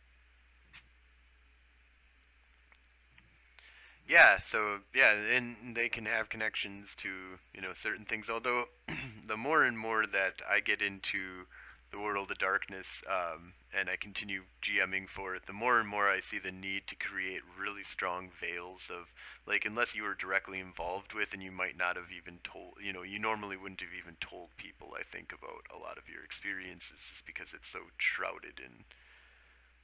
Yeah, 4.12 4.38
so 4.40 4.80
yeah, 4.94 5.14
and 5.14 5.76
they 5.76 5.88
can 5.90 6.06
have 6.06 6.30
connections 6.30 6.94
to 6.98 7.40
you 7.54 7.62
know 7.62 7.74
certain 7.74 8.06
things. 8.06 8.30
Although 8.30 8.66
the 9.26 9.38
more 9.38 9.64
and 9.64 9.78
more 9.78 10.06
that 10.06 10.42
I 10.48 10.60
get 10.60 10.82
into 10.84 11.48
the 11.92 12.00
world 12.00 12.30
of 12.30 12.38
darkness, 12.38 13.02
um, 13.08 13.54
and 13.74 13.90
I 13.90 13.96
continue 13.96 14.44
GMing 14.62 15.08
for 15.10 15.34
it, 15.36 15.46
the 15.48 15.54
more 15.54 15.80
and 15.80 15.88
more 15.90 16.08
I 16.10 16.20
see 16.20 16.38
the 16.40 16.52
need 16.52 16.86
to 16.88 16.96
create 16.96 17.42
really 17.60 17.84
strong 17.84 18.30
veils 18.40 18.92
of 18.92 19.08
like 19.48 19.66
unless 19.66 19.96
you 19.96 20.04
were 20.04 20.14
directly 20.16 20.60
involved 20.60 21.14
with, 21.14 21.34
and 21.34 21.42
you 21.42 21.52
might 21.52 21.78
not 21.78 21.96
have 21.96 22.12
even 22.12 22.38
told, 22.44 22.74
you 22.84 22.94
know, 22.94 23.02
you 23.04 23.18
normally 23.18 23.58
wouldn't 23.58 23.82
have 23.82 23.96
even 23.98 24.16
told 24.20 24.50
people. 24.58 24.94
I 25.00 25.04
think 25.04 25.32
about 25.34 25.66
a 25.74 25.82
lot 25.82 25.98
of 25.98 26.08
your 26.08 26.24
experiences 26.24 27.00
just 27.10 27.26
because 27.26 27.54
it's 27.54 27.70
so 27.70 27.80
shrouded 27.98 28.60
in 28.60 28.84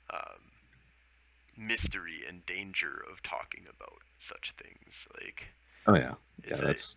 um, 0.09 0.41
mystery 1.57 2.21
and 2.27 2.45
danger 2.45 3.03
of 3.11 3.21
talking 3.23 3.65
about 3.69 4.01
such 4.19 4.53
things. 4.57 5.07
Like 5.21 5.47
Oh 5.87 5.95
yeah. 5.95 6.15
Yeah, 6.43 6.51
it's 6.51 6.59
a, 6.59 6.65
that's 6.65 6.95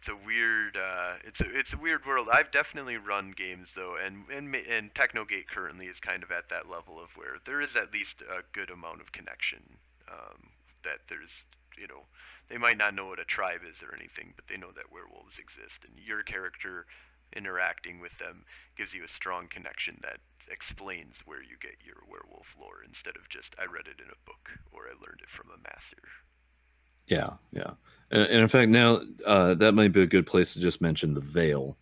it's 0.00 0.08
a 0.08 0.16
weird 0.16 0.78
uh, 0.78 1.14
it's 1.24 1.42
a 1.42 1.58
it's 1.58 1.74
a 1.74 1.76
weird 1.76 2.06
world. 2.06 2.28
I've 2.32 2.50
definitely 2.50 2.96
run 2.96 3.32
games 3.36 3.74
though, 3.74 3.96
and 4.02 4.24
and 4.34 4.54
and 4.54 4.94
Technogate 4.94 5.48
currently 5.48 5.88
is 5.88 6.00
kind 6.00 6.22
of 6.22 6.30
at 6.30 6.48
that 6.48 6.70
level 6.70 6.98
of 6.98 7.10
where 7.16 7.36
there 7.44 7.60
is 7.60 7.76
at 7.76 7.92
least 7.92 8.22
a 8.22 8.42
good 8.52 8.70
amount 8.70 9.02
of 9.02 9.12
connection. 9.12 9.62
Um, 10.10 10.48
that 10.84 11.00
there's 11.08 11.44
you 11.76 11.86
know 11.86 12.04
they 12.48 12.56
might 12.56 12.78
not 12.78 12.94
know 12.94 13.06
what 13.06 13.20
a 13.20 13.24
tribe 13.24 13.60
is 13.68 13.82
or 13.82 13.94
anything, 13.94 14.32
but 14.36 14.46
they 14.48 14.56
know 14.56 14.70
that 14.74 14.90
werewolves 14.90 15.38
exist, 15.38 15.84
and 15.84 15.92
your 16.02 16.22
character 16.22 16.86
interacting 17.36 18.00
with 18.00 18.16
them 18.18 18.44
gives 18.76 18.94
you 18.94 19.04
a 19.04 19.08
strong 19.08 19.46
connection 19.48 19.98
that 20.02 20.18
explains 20.50 21.16
where 21.24 21.42
you 21.42 21.56
get 21.60 21.76
your 21.84 22.02
werewolf 22.10 22.56
lore 22.60 22.82
instead 22.86 23.16
of 23.16 23.28
just 23.28 23.54
I 23.58 23.64
read 23.64 23.86
it 23.86 24.00
in 24.00 24.10
a 24.10 24.26
book 24.26 24.50
or 24.72 24.82
I 24.84 24.92
learned 24.92 25.20
it 25.22 25.30
from 25.30 25.48
a 25.50 25.68
master. 25.72 25.98
Yeah, 27.06 27.30
yeah, 27.52 27.72
and, 28.10 28.22
and 28.22 28.42
in 28.42 28.48
fact, 28.48 28.70
now 28.70 29.00
uh, 29.26 29.54
that 29.54 29.74
might 29.74 29.92
be 29.92 30.02
a 30.02 30.06
good 30.06 30.26
place 30.26 30.52
to 30.54 30.60
just 30.60 30.80
mention 30.80 31.14
the 31.14 31.20
veil, 31.20 31.76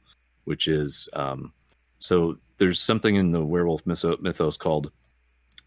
which 0.45 0.69
is 0.69 1.09
um, 1.13 1.53
so 1.99 2.39
there's 2.57 2.81
something 2.81 3.17
in 3.17 3.31
the 3.31 3.45
werewolf 3.45 3.85
mythos 3.87 4.57
called 4.57 4.91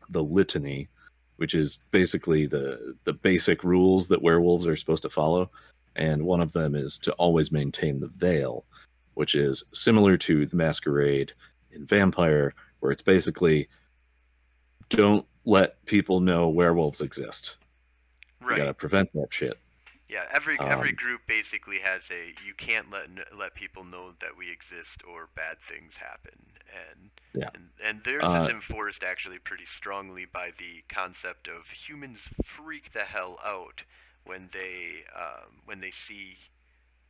the 0.10 0.24
litany, 0.24 0.90
which 1.38 1.54
is 1.54 1.80
basically 1.92 2.48
the 2.48 2.96
the 3.04 3.14
basic 3.14 3.64
rules 3.64 4.08
that 4.08 4.22
werewolves 4.22 4.66
are 4.66 4.76
supposed 4.76 5.04
to 5.04 5.10
follow, 5.10 5.50
and 5.96 6.24
one 6.24 6.42
of 6.42 6.54
them 6.54 6.76
is 6.76 6.98
to 7.00 7.12
always 7.14 7.52
maintain 7.52 8.00
the 8.00 8.08
veil, 8.08 8.66
which 9.14 9.36
is 9.36 9.64
similar 9.74 10.18
to 10.18 10.46
the 10.46 10.56
masquerade 10.56 11.34
in 11.72 11.86
vampire, 11.86 12.54
where 12.80 12.92
it's 12.92 13.02
basically 13.02 13.68
don't 14.90 15.26
let 15.46 15.84
people 15.86 16.20
know 16.20 16.50
werewolves 16.50 17.02
exist. 17.02 17.58
Right. 18.42 18.58
You 18.58 18.64
gotta 18.64 18.74
prevent 18.74 19.14
that 19.14 19.34
shit. 19.34 19.58
Yeah, 20.10 20.26
every 20.32 20.60
every 20.60 20.90
Um, 20.90 20.96
group 20.96 21.22
basically 21.26 21.80
has 21.80 22.10
a 22.12 22.34
you 22.46 22.54
can't 22.54 22.92
let 22.92 23.08
let 23.34 23.56
people 23.56 23.86
know 23.86 24.14
that 24.20 24.36
we 24.36 24.52
exist 24.52 25.04
or 25.08 25.30
bad 25.36 25.58
things 25.70 25.96
happen, 25.96 26.38
and 26.90 27.12
Yeah. 27.34 27.50
and, 27.54 27.70
and 27.82 28.04
theirs 28.04 28.24
Uh, 28.26 28.44
is 28.44 28.50
enforced 28.54 29.04
actually 29.06 29.40
pretty 29.40 29.66
strongly 29.66 30.26
by 30.26 30.52
the 30.58 30.84
concept 30.90 31.48
of 31.48 31.66
humans 31.70 32.28
freak 32.44 32.92
the 32.92 33.06
hell 33.06 33.40
out 33.46 33.84
when 34.26 34.50
they 34.52 35.06
um, 35.16 35.62
when 35.64 35.80
they 35.80 35.92
see 35.92 36.38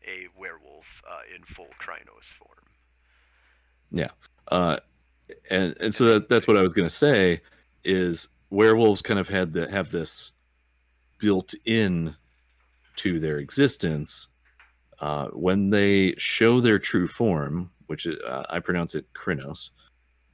a 0.07 0.27
werewolf 0.37 1.01
uh, 1.09 1.21
in 1.35 1.43
full 1.43 1.69
Crinos 1.79 2.33
form. 2.37 2.65
Yeah, 3.91 4.09
uh 4.47 4.77
and 5.49 5.75
and 5.79 5.93
so 5.93 6.05
that, 6.05 6.29
that's 6.29 6.47
what 6.47 6.57
i 6.57 6.61
was 6.61 6.73
going 6.73 6.87
to 6.87 6.93
say 6.93 7.41
is 7.83 8.27
werewolves 8.49 9.01
kind 9.01 9.19
of 9.19 9.27
had 9.27 9.53
the 9.53 9.69
have 9.69 9.91
this 9.91 10.31
built 11.19 11.53
in 11.65 12.15
to 12.95 13.19
their 13.19 13.37
existence 13.37 14.27
uh 14.99 15.27
when 15.27 15.69
they 15.69 16.13
show 16.17 16.59
their 16.59 16.79
true 16.79 17.07
form 17.07 17.69
which 17.87 18.05
is 18.05 18.17
uh, 18.27 18.43
i 18.49 18.59
pronounce 18.59 18.95
it 18.95 19.05
Crinos 19.13 19.69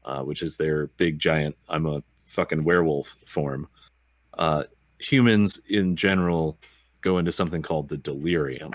uh 0.06 0.22
which 0.22 0.42
is 0.42 0.58
their 0.58 0.88
big 0.98 1.20
giant 1.20 1.56
i'm 1.70 1.86
a 1.86 2.04
fucking 2.20 2.64
werewolf 2.64 3.16
form 3.26 3.68
uh 4.38 4.64
humans 5.00 5.62
in 5.70 5.96
general 5.96 6.58
go 7.02 7.18
into 7.18 7.32
something 7.32 7.62
called 7.62 7.88
the 7.88 7.98
delirium 7.98 8.72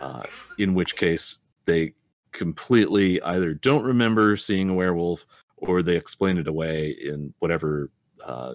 uh 0.00 0.22
in 0.58 0.74
which 0.74 0.96
case 0.96 1.38
they 1.64 1.92
completely 2.32 3.22
either 3.22 3.54
don't 3.54 3.84
remember 3.84 4.36
seeing 4.36 4.70
a 4.70 4.74
werewolf 4.74 5.26
or 5.62 5.82
they 5.82 5.96
explain 5.96 6.38
it 6.38 6.48
away 6.48 6.90
in 6.90 7.32
whatever 7.38 7.90
uh, 8.24 8.54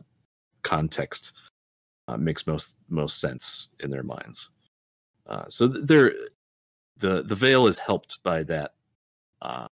context 0.64 1.32
uh, 2.08 2.18
makes 2.18 2.46
most 2.46 2.76
most 2.90 3.22
sense 3.22 3.70
in 3.80 3.90
their 3.90 4.04
minds. 4.04 4.50
Uh, 5.26 5.46
so 5.48 5.68
th- 5.68 5.86
they're 5.86 6.14
the 6.98 7.24
the 7.24 7.36
veil 7.36 7.68
is 7.68 7.80
helped 7.80 8.22
by 8.24 8.44
that 8.44 8.74
uh, 9.42 9.68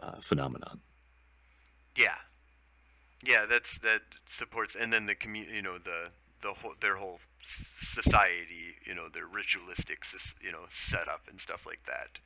uh, 0.00 0.20
phenomenon. 0.20 0.80
Yeah, 1.96 2.16
yeah, 3.24 3.46
that's 3.48 3.78
that 3.78 4.02
supports, 4.28 4.76
and 4.78 4.92
then 4.92 5.06
the 5.06 5.14
community, 5.14 5.56
you 5.56 5.62
know, 5.62 5.78
the 5.78 6.08
the 6.42 6.52
whole 6.52 6.74
their 6.80 6.96
whole 6.96 7.18
society, 7.80 8.76
you 8.84 8.94
know, 8.94 9.08
their 9.08 9.26
ritualistic, 9.26 10.04
you 10.40 10.52
know, 10.52 10.66
setup 10.70 11.22
and 11.28 11.40
stuff 11.40 11.66
like 11.66 11.80
that 11.86 12.18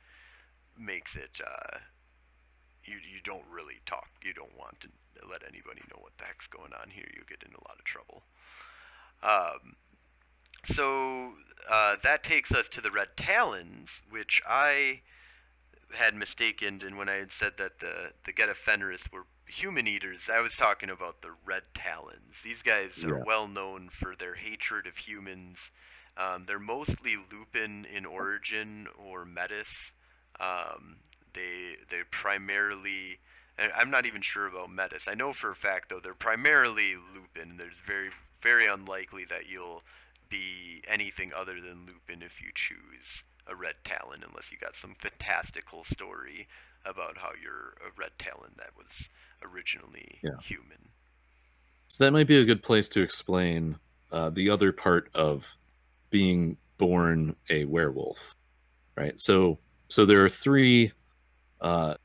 makes 0.77 1.15
it. 1.15 1.39
Uh, 1.45 1.77
you 2.85 2.95
you 2.95 3.19
don't 3.23 3.45
really 3.51 3.79
talk. 3.85 4.07
You 4.23 4.33
don't 4.33 4.57
want 4.57 4.81
to 4.81 4.87
let 5.29 5.43
anybody 5.43 5.81
know 5.89 5.99
what 6.01 6.17
the 6.17 6.25
heck's 6.25 6.47
going 6.47 6.73
on 6.73 6.89
here. 6.89 7.05
You 7.15 7.23
get 7.27 7.43
in 7.43 7.53
a 7.53 7.67
lot 7.67 7.77
of 7.79 7.85
trouble. 7.85 8.23
Um, 9.23 9.75
so 10.65 11.33
uh, 11.69 11.95
that 12.03 12.23
takes 12.23 12.51
us 12.51 12.67
to 12.69 12.81
the 12.81 12.91
Red 12.91 13.09
Talons, 13.15 14.01
which 14.09 14.41
I 14.47 15.01
had 15.93 16.15
mistaken, 16.15 16.81
and 16.85 16.97
when 16.97 17.09
I 17.09 17.15
had 17.15 17.31
said 17.31 17.53
that 17.57 17.79
the 17.79 18.11
the 18.25 18.53
Fenris 18.53 19.03
were 19.11 19.25
human 19.47 19.87
eaters, 19.87 20.29
I 20.31 20.39
was 20.39 20.55
talking 20.55 20.89
about 20.89 21.21
the 21.21 21.31
Red 21.45 21.63
Talons. 21.73 22.41
These 22.43 22.61
guys 22.61 23.03
are 23.03 23.23
well 23.25 23.47
known 23.47 23.89
for 23.89 24.15
their 24.15 24.35
hatred 24.35 24.87
of 24.87 24.97
humans. 24.97 25.71
Um, 26.17 26.45
they're 26.45 26.59
mostly 26.59 27.17
Lupin 27.31 27.85
in 27.85 28.05
origin 28.05 28.87
or 28.97 29.25
Metis. 29.25 29.91
Um, 30.39 30.97
they 31.33 31.77
they're 31.89 32.05
primarily 32.05 33.19
I'm 33.57 33.91
not 33.91 34.05
even 34.05 34.21
sure 34.21 34.47
about 34.47 34.71
Metis. 34.71 35.07
I 35.07 35.13
know 35.13 35.33
for 35.33 35.51
a 35.51 35.55
fact 35.55 35.89
though 35.89 35.99
they're 35.99 36.13
primarily 36.13 36.95
Lupin. 37.13 37.57
There's 37.57 37.79
very 37.85 38.09
very 38.41 38.65
unlikely 38.65 39.25
that 39.25 39.47
you'll 39.47 39.83
be 40.29 40.83
anything 40.87 41.31
other 41.35 41.61
than 41.61 41.85
Lupin 41.85 42.23
if 42.23 42.41
you 42.41 42.49
choose 42.53 43.23
a 43.47 43.55
red 43.55 43.75
talon 43.83 44.23
unless 44.27 44.51
you 44.51 44.57
got 44.57 44.75
some 44.75 44.95
fantastical 44.99 45.83
story 45.83 46.47
about 46.85 47.17
how 47.17 47.29
you're 47.41 47.75
a 47.87 47.91
red 47.97 48.11
talon 48.19 48.51
that 48.57 48.71
was 48.77 49.09
originally 49.43 50.19
yeah. 50.23 50.31
human. 50.43 50.89
So 51.87 52.03
that 52.03 52.11
might 52.11 52.27
be 52.27 52.39
a 52.39 52.45
good 52.45 52.63
place 52.63 52.89
to 52.89 53.01
explain 53.01 53.77
uh, 54.11 54.29
the 54.29 54.49
other 54.49 54.71
part 54.71 55.09
of 55.13 55.55
being 56.09 56.57
born 56.77 57.35
a 57.49 57.65
werewolf, 57.65 58.35
right? 58.95 59.19
So 59.19 59.59
so 59.89 60.05
there 60.05 60.23
are 60.25 60.29
three 60.29 60.91
uh, 61.61 61.95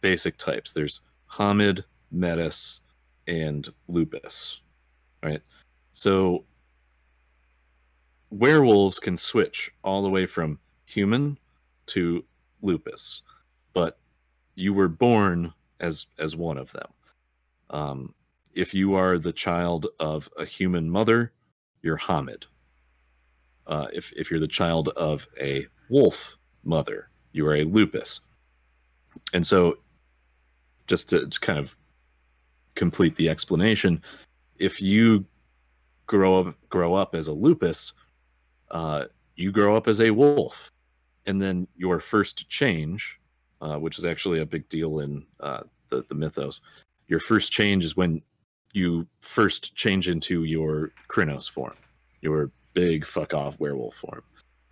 basic 0.00 0.38
types. 0.38 0.72
There's 0.72 1.00
Homid, 1.30 1.82
Metis, 2.12 2.80
and 3.26 3.68
Lupus, 3.88 4.60
right? 5.22 5.40
So 5.92 6.44
werewolves 8.30 8.98
can 8.98 9.16
switch 9.16 9.70
all 9.82 10.02
the 10.02 10.10
way 10.10 10.26
from 10.26 10.58
human 10.84 11.38
to 11.86 12.24
lupus, 12.62 13.22
but 13.72 13.98
you 14.56 14.74
were 14.74 14.88
born 14.88 15.52
as 15.78 16.06
as 16.18 16.34
one 16.34 16.58
of 16.58 16.72
them. 16.72 16.88
Um, 17.70 18.14
if 18.54 18.74
you 18.74 18.94
are 18.94 19.18
the 19.18 19.32
child 19.32 19.86
of 20.00 20.28
a 20.38 20.44
human 20.44 20.90
mother, 20.90 21.32
you're 21.82 21.98
Homid. 21.98 22.44
Uh, 23.66 23.86
if 23.92 24.12
if 24.12 24.30
you're 24.30 24.40
the 24.40 24.48
child 24.48 24.88
of 24.90 25.28
a 25.40 25.66
wolf 25.88 26.36
mother, 26.64 27.10
you 27.32 27.46
are 27.46 27.56
a 27.56 27.64
lupus. 27.64 28.20
And 29.32 29.46
so, 29.46 29.78
just 30.86 31.08
to, 31.10 31.28
to 31.28 31.40
kind 31.40 31.58
of 31.58 31.76
complete 32.74 33.16
the 33.16 33.28
explanation, 33.28 34.02
if 34.58 34.80
you 34.80 35.24
grow 36.06 36.40
up 36.40 36.56
grow 36.68 36.94
up 36.94 37.14
as 37.14 37.26
a 37.26 37.32
lupus, 37.32 37.92
uh, 38.70 39.04
you 39.34 39.52
grow 39.52 39.76
up 39.76 39.86
as 39.86 40.00
a 40.00 40.10
wolf, 40.10 40.72
and 41.26 41.42
then 41.42 41.68
your 41.76 42.00
first 42.00 42.48
change, 42.48 43.18
uh, 43.60 43.76
which 43.76 43.98
is 43.98 44.04
actually 44.04 44.40
a 44.40 44.46
big 44.46 44.68
deal 44.68 45.00
in 45.00 45.24
uh, 45.40 45.62
the 45.88 46.04
the 46.08 46.14
mythos, 46.14 46.60
your 47.08 47.20
first 47.20 47.52
change 47.52 47.84
is 47.84 47.96
when 47.96 48.22
you 48.72 49.06
first 49.20 49.74
change 49.74 50.08
into 50.08 50.44
your 50.44 50.92
Crinos 51.08 51.48
form, 51.48 51.74
your 52.20 52.50
big 52.74 53.06
fuck 53.06 53.32
off 53.32 53.58
werewolf 53.58 53.94
form. 53.94 54.22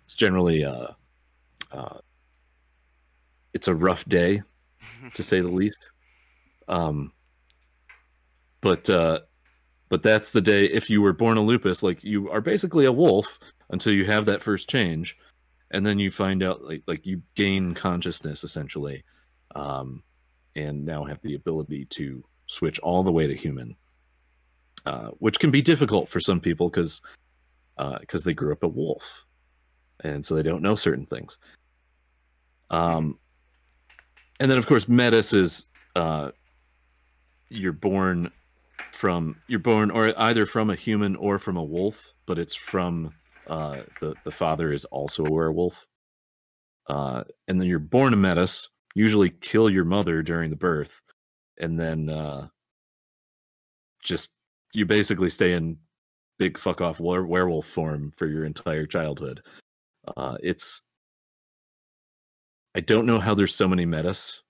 It's 0.03 0.13
generally 0.13 0.63
uh, 0.63 0.89
uh, 1.71 1.97
it's 3.53 3.67
a 3.67 3.75
rough 3.75 4.05
day, 4.05 4.43
to 5.13 5.23
say 5.23 5.41
the 5.41 5.47
least. 5.47 5.89
Um, 6.67 7.11
but 8.61 8.89
uh, 8.89 9.19
but 9.89 10.03
that's 10.03 10.31
the 10.31 10.41
day 10.41 10.65
if 10.65 10.89
you 10.89 11.01
were 11.01 11.13
born 11.13 11.37
a 11.37 11.41
lupus, 11.41 11.83
like 11.83 12.03
you 12.03 12.29
are 12.29 12.41
basically 12.41 12.85
a 12.85 12.91
wolf 12.91 13.39
until 13.69 13.93
you 13.93 14.05
have 14.05 14.25
that 14.25 14.41
first 14.41 14.69
change, 14.69 15.17
and 15.71 15.85
then 15.85 15.99
you 15.99 16.11
find 16.11 16.43
out 16.43 16.63
like 16.63 16.83
like 16.87 17.05
you 17.05 17.21
gain 17.35 17.73
consciousness 17.73 18.43
essentially, 18.43 19.03
um, 19.55 20.03
and 20.55 20.85
now 20.85 21.03
have 21.03 21.21
the 21.21 21.35
ability 21.35 21.85
to 21.85 22.23
switch 22.47 22.79
all 22.79 23.03
the 23.03 23.11
way 23.11 23.27
to 23.27 23.33
human, 23.33 23.75
uh, 24.85 25.09
which 25.19 25.39
can 25.39 25.51
be 25.51 25.61
difficult 25.61 26.07
for 26.07 26.19
some 26.19 26.39
people 26.39 26.69
because 26.69 27.01
because 27.99 28.21
uh, 28.21 28.25
they 28.25 28.33
grew 28.33 28.51
up 28.51 28.63
a 28.63 28.67
wolf, 28.67 29.25
and 30.03 30.25
so 30.25 30.35
they 30.35 30.43
don't 30.43 30.61
know 30.61 30.75
certain 30.75 31.05
things. 31.05 31.37
Um, 32.69 33.19
and 34.39 34.49
then 34.49 34.57
of 34.57 34.67
course 34.67 34.87
Metis 34.87 35.33
is 35.33 35.65
uh, 35.95 36.31
you're 37.49 37.73
born 37.73 38.31
from 38.91 39.35
you're 39.47 39.59
born 39.59 39.91
or 39.91 40.13
either 40.17 40.45
from 40.45 40.69
a 40.69 40.75
human 40.75 41.15
or 41.15 41.39
from 41.39 41.57
a 41.57 41.63
wolf, 41.63 42.13
but 42.25 42.37
it's 42.39 42.55
from 42.55 43.13
uh, 43.47 43.81
the 43.99 44.15
the 44.23 44.31
father 44.31 44.71
is 44.71 44.85
also 44.85 45.25
a 45.25 45.31
werewolf. 45.31 45.85
Uh, 46.87 47.23
and 47.47 47.59
then 47.59 47.67
you're 47.67 47.79
born 47.79 48.13
a 48.13 48.17
metis, 48.17 48.69
usually 48.93 49.29
kill 49.29 49.69
your 49.69 49.85
mother 49.85 50.21
during 50.21 50.49
the 50.49 50.55
birth, 50.55 51.01
and 51.59 51.79
then 51.79 52.09
uh, 52.09 52.47
just 54.03 54.33
you 54.73 54.85
basically 54.85 55.29
stay 55.29 55.53
in 55.53 55.77
big 56.37 56.57
fuck 56.57 56.81
off 56.81 56.99
were- 56.99 57.25
werewolf 57.25 57.65
form 57.65 58.11
for 58.17 58.27
your 58.27 58.45
entire 58.45 58.85
childhood. 58.85 59.41
Uh, 60.15 60.37
it's 60.43 60.83
I 62.75 62.81
don't 62.81 63.05
know 63.05 63.19
how 63.19 63.33
there's 63.33 63.55
so 63.55 63.67
many 63.67 63.85
metis. 63.85 64.43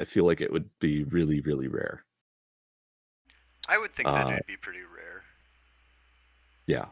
I 0.00 0.04
feel 0.04 0.24
like 0.24 0.40
it 0.40 0.50
would 0.50 0.68
be 0.80 1.04
really, 1.04 1.42
really 1.42 1.68
rare. 1.68 2.04
I 3.68 3.76
would 3.76 3.94
think 3.94 4.08
that 4.08 4.26
uh, 4.26 4.30
it'd 4.30 4.46
be 4.46 4.56
pretty 4.56 4.80
rare. 4.80 5.22
Yeah. 6.66 6.86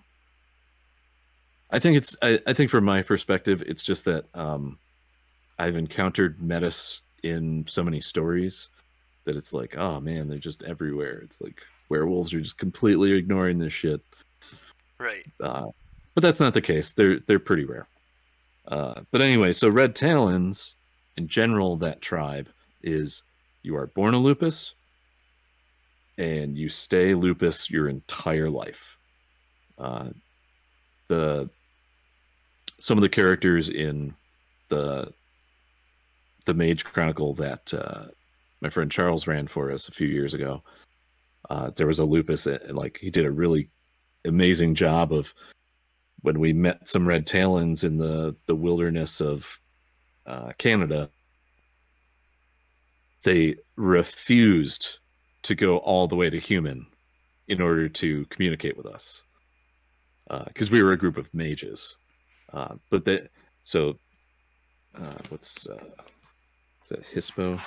I 1.71 1.79
think 1.79 1.97
it's 1.97 2.17
I, 2.23 2.41
I 2.47 2.53
think 2.53 2.71
from 2.71 2.85
my 2.85 3.03
perspective, 3.03 3.63
it's 3.67 3.83
just 3.83 4.05
that 4.07 4.27
um 4.35 4.79
I've 5.59 5.77
encountered 5.77 6.41
Metis 6.41 7.01
in 7.23 7.65
so 7.67 7.83
many 7.83 8.01
stories 8.01 8.69
that 9.25 9.37
it's 9.37 9.53
like, 9.53 9.77
oh 9.77 10.01
man, 10.01 10.29
they're 10.29 10.39
just 10.39 10.63
everywhere. 10.63 11.19
It's 11.19 11.41
like 11.41 11.61
werewolves 11.89 12.33
are 12.33 12.41
just 12.41 12.59
completely 12.59 13.13
ignoring 13.13 13.59
this 13.59 13.73
shit. 13.73 14.01
Right. 14.99 15.27
Uh, 15.43 15.67
but 16.15 16.23
that's 16.23 16.41
not 16.41 16.55
the 16.55 16.61
case. 16.61 16.93
They're 16.93 17.21
they're 17.21 17.39
pretty 17.39 17.65
rare. 17.65 17.87
Uh, 18.67 19.01
but 19.11 19.23
anyway, 19.23 19.53
so 19.53 19.69
red 19.69 19.95
talons, 19.95 20.75
in 21.17 21.27
general, 21.29 21.77
that 21.77 22.01
tribe 22.01 22.49
is 22.83 23.23
you 23.63 23.77
are 23.77 23.87
born 23.89 24.15
a 24.15 24.19
lupus, 24.19 24.75
and 26.19 26.57
you 26.57 26.69
stay 26.69 27.15
lupus 27.15 27.71
your 27.71 27.89
entire 27.89 28.51
life. 28.51 28.99
Uh, 29.79 30.09
the 31.09 31.49
some 32.81 32.99
of 32.99 33.03
the 33.03 33.09
characters 33.09 33.69
in 33.69 34.15
the 34.69 35.13
the 36.47 36.55
Mage 36.55 36.85
Chronicle 36.85 37.35
that 37.35 37.75
uh, 37.75 38.07
my 38.61 38.71
friend 38.71 38.91
Charles 38.91 39.27
ran 39.27 39.47
for 39.47 39.71
us 39.71 39.89
a 39.89 39.93
few 39.93 40.09
years 40.09 40.33
ago. 40.33 40.63
Uh, 41.51 41.71
there 41.77 41.87
was 41.87 41.99
a 41.99 42.05
lupus, 42.05 42.47
and 42.47 42.77
like 42.77 42.99
he 42.99 43.11
did 43.11 43.27
a 43.27 43.31
really 43.31 43.71
amazing 44.25 44.75
job 44.75 45.13
of 45.13 45.35
when 46.23 46.41
we 46.41 46.53
met 46.53 46.89
some 46.89 47.07
red 47.07 47.27
talons 47.27 47.85
in 47.85 47.99
the 47.99 48.35
the 48.47 48.55
wilderness 48.55 49.21
of 49.21 49.59
uh, 50.27 50.53
Canada. 50.59 51.11
They 53.25 53.57
refused 53.77 54.99
to 55.43 55.55
go 55.55 55.79
all 55.79 56.09
the 56.09 56.17
way 56.17 56.31
to 56.31 56.39
human 56.39 56.87
in 57.49 57.61
order 57.61 57.89
to 57.89 58.25
communicate 58.27 58.77
with 58.77 58.87
us 58.87 59.23
because 60.47 60.69
uh, 60.69 60.73
we 60.73 60.83
were 60.83 60.93
a 60.93 60.99
group 60.99 61.17
of 61.17 61.33
mages. 61.35 61.97
Uh, 62.53 62.75
but 62.91 63.05
that 63.05 63.31
so 63.63 63.99
uh, 64.97 65.15
what's 65.29 65.69
uh, 65.69 65.77
is 66.83 66.89
that 66.91 67.05
Hispo? 67.05 67.61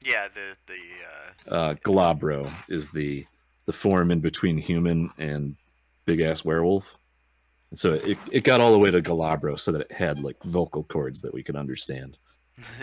Yeah, 0.00 0.28
the 0.34 0.56
the 0.66 1.52
uh... 1.52 1.54
uh, 1.54 1.74
Glabro 1.74 2.50
is 2.68 2.90
the 2.90 3.26
the 3.66 3.72
form 3.72 4.10
in 4.10 4.20
between 4.20 4.58
human 4.58 5.10
and 5.18 5.56
big 6.04 6.20
ass 6.20 6.44
werewolf. 6.44 6.96
And 7.70 7.78
so 7.78 7.94
it, 7.94 8.18
it 8.30 8.44
got 8.44 8.60
all 8.60 8.72
the 8.72 8.78
way 8.78 8.90
to 8.90 9.00
Glabro 9.00 9.58
so 9.58 9.72
that 9.72 9.82
it 9.82 9.92
had 9.92 10.18
like 10.18 10.42
vocal 10.42 10.84
cords 10.84 11.22
that 11.22 11.32
we 11.32 11.42
could 11.42 11.56
understand. 11.56 12.18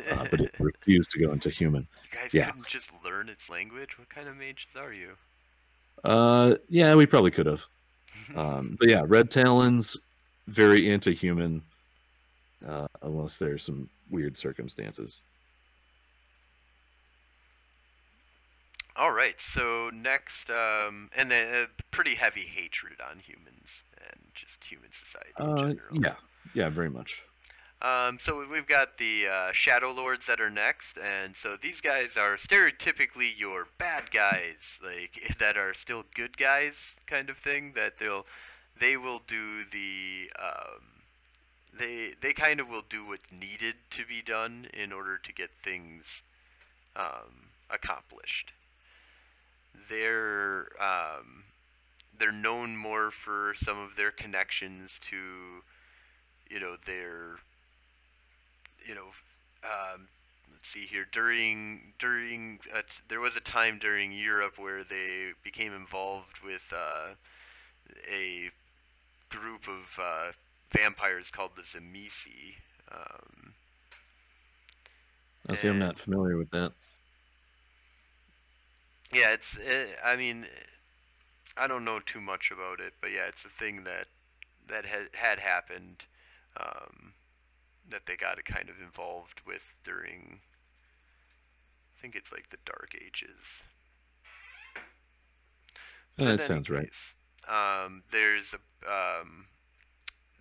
uh, 0.10 0.26
but 0.32 0.40
it 0.40 0.56
refused 0.58 1.12
to 1.12 1.20
go 1.20 1.32
into 1.32 1.50
human. 1.50 1.88
you 2.12 2.18
guys 2.18 2.34
yeah. 2.34 2.46
couldn't 2.46 2.68
just 2.68 2.92
learn 3.04 3.30
its 3.30 3.50
language. 3.50 4.00
What 4.00 4.10
kind 4.10 4.28
of 4.28 4.36
mages 4.36 4.76
are 4.76 4.94
you? 4.94 5.12
Uh, 6.04 6.56
yeah, 6.70 6.96
we 6.96 7.06
probably 7.06 7.32
could 7.32 7.46
have. 7.46 7.66
Um, 8.36 8.78
but 8.80 8.90
yeah, 8.90 9.04
red 9.08 9.32
talons, 9.32 9.98
very 10.50 10.92
anti-human, 10.92 11.62
uh, 12.68 12.88
unless 13.02 13.38
there's 13.38 13.64
some 13.64 13.90
weird 14.10 14.38
circumstances. 14.38 15.22
All 18.96 19.12
right. 19.12 19.40
So 19.40 19.90
next, 19.94 20.50
um, 20.50 21.10
and 21.16 21.32
then 21.32 21.68
pretty 21.92 22.16
heavy 22.16 22.42
hatred 22.42 22.98
on 23.10 23.20
humans 23.20 23.70
and 23.98 24.20
just 24.34 24.62
human 24.64 24.90
society 24.92 25.32
in 25.40 25.46
Uh, 25.46 25.56
general. 25.74 26.02
yeah, 26.04 26.16
yeah, 26.54 26.70
very 26.70 26.90
much. 26.90 27.24
Um, 27.82 28.20
so 28.20 28.46
we've 28.46 28.68
got 28.68 28.98
the 28.98 29.28
uh, 29.30 29.52
Shadow 29.54 29.92
Lords 29.94 30.26
that 30.26 30.42
are 30.42 30.50
next, 30.50 30.98
and 30.98 31.34
so 31.34 31.56
these 31.62 31.80
guys 31.80 32.18
are 32.18 32.36
stereotypically 32.36 33.32
your 33.40 33.68
bad 33.78 34.12
guys, 34.12 34.82
like 34.84 35.38
that 35.40 35.56
are 35.56 35.74
still 35.74 36.04
good 36.14 36.36
guys, 36.38 36.76
kind 37.08 37.30
of 37.30 37.38
thing. 37.38 37.72
That 37.76 37.98
they'll 37.98 38.26
they 38.80 38.98
will 38.98 39.22
do 39.28 39.66
the 39.72 40.32
um, 40.42 40.82
they 41.78 42.14
they 42.22 42.34
kind 42.34 42.60
of 42.60 42.70
will 42.70 42.84
do 42.90 43.06
what's 43.08 43.32
needed 43.32 43.76
to 43.92 44.06
be 44.06 44.22
done 44.22 44.68
in 44.74 44.92
order 44.92 45.18
to 45.18 45.34
get 45.34 45.50
things 45.64 46.22
um, 46.96 47.50
accomplished. 47.70 48.52
They're 49.90 50.68
um, 50.80 51.44
they're 52.18 52.32
known 52.32 52.76
more 52.76 53.12
for 53.12 53.54
some 53.58 53.80
of 53.80 53.96
their 53.96 54.12
connections 54.12 55.00
to 55.10 55.18
you 56.50 56.60
know 56.60 56.76
their 56.86 57.38
you 58.86 58.96
know 58.96 59.08
um, 59.64 60.08
let's 60.52 60.70
see 60.70 60.86
here 60.86 61.08
during 61.12 61.94
during 62.00 62.60
uh, 62.74 62.82
there 63.08 63.20
was 63.20 63.36
a 63.36 63.42
time 63.42 63.80
during 63.80 64.12
Europe 64.12 64.58
where 64.58 64.84
they 64.84 65.32
became 65.44 65.74
involved 65.74 66.40
with 66.44 66.64
uh, 66.74 67.10
a 68.12 68.50
group 69.30 69.68
of 69.68 70.00
uh, 70.02 70.32
vampires 70.72 71.32
called 71.32 71.52
the 71.56 71.64
Tzimisce. 71.64 72.56
Um, 72.92 73.54
I 75.48 75.56
see. 75.56 75.68
I'm 75.68 75.80
not 75.80 75.98
familiar 75.98 76.38
with 76.38 76.52
that. 76.52 76.74
yeah, 79.14 79.32
it's 79.34 79.58
uh 79.58 79.88
I 80.04 80.16
mean 80.16 80.48
I 81.58 81.68
don't 81.68 81.86
know 81.86 82.00
too 82.00 82.22
much 82.22 82.52
about 82.52 82.80
it, 82.80 82.94
but 83.02 83.12
yeah, 83.12 83.28
it's 83.28 83.46
a 83.46 83.50
thing 83.50 83.84
that 83.84 84.08
that 84.68 84.86
had 84.86 85.10
had 85.14 85.40
happened 85.40 86.06
um, 86.58 87.14
that 87.90 88.06
they 88.06 88.16
got 88.16 88.44
kind 88.46 88.70
of 88.70 88.80
involved 88.82 89.42
with 89.46 89.64
during 89.84 90.40
I 91.98 92.02
think 92.02 92.16
it's 92.16 92.32
like 92.32 92.50
the 92.50 92.58
Dark 92.66 92.96
Ages. 92.96 93.64
Yeah, 96.18 96.28
that 96.28 96.42
sounds 96.42 96.70
any 96.70 96.78
right. 96.78 96.94
Um, 97.50 98.04
there's 98.12 98.54
a 98.54 98.60
um, 98.90 99.46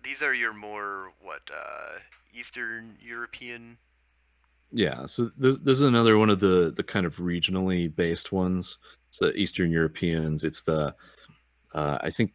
these 0.03 0.21
are 0.21 0.33
your 0.33 0.53
more 0.53 1.11
what 1.21 1.41
uh, 1.53 1.99
Eastern 2.33 2.95
European. 3.01 3.77
Yeah, 4.71 5.07
so 5.07 5.31
this, 5.35 5.57
this 5.57 5.77
is 5.79 5.83
another 5.83 6.17
one 6.17 6.29
of 6.29 6.39
the 6.39 6.71
the 6.75 6.83
kind 6.83 7.05
of 7.05 7.17
regionally 7.17 7.93
based 7.93 8.31
ones. 8.31 8.77
It's 9.09 9.19
the 9.19 9.35
Eastern 9.35 9.71
Europeans. 9.71 10.43
It's 10.43 10.61
the 10.61 10.95
uh, 11.73 11.97
I 12.01 12.09
think 12.09 12.33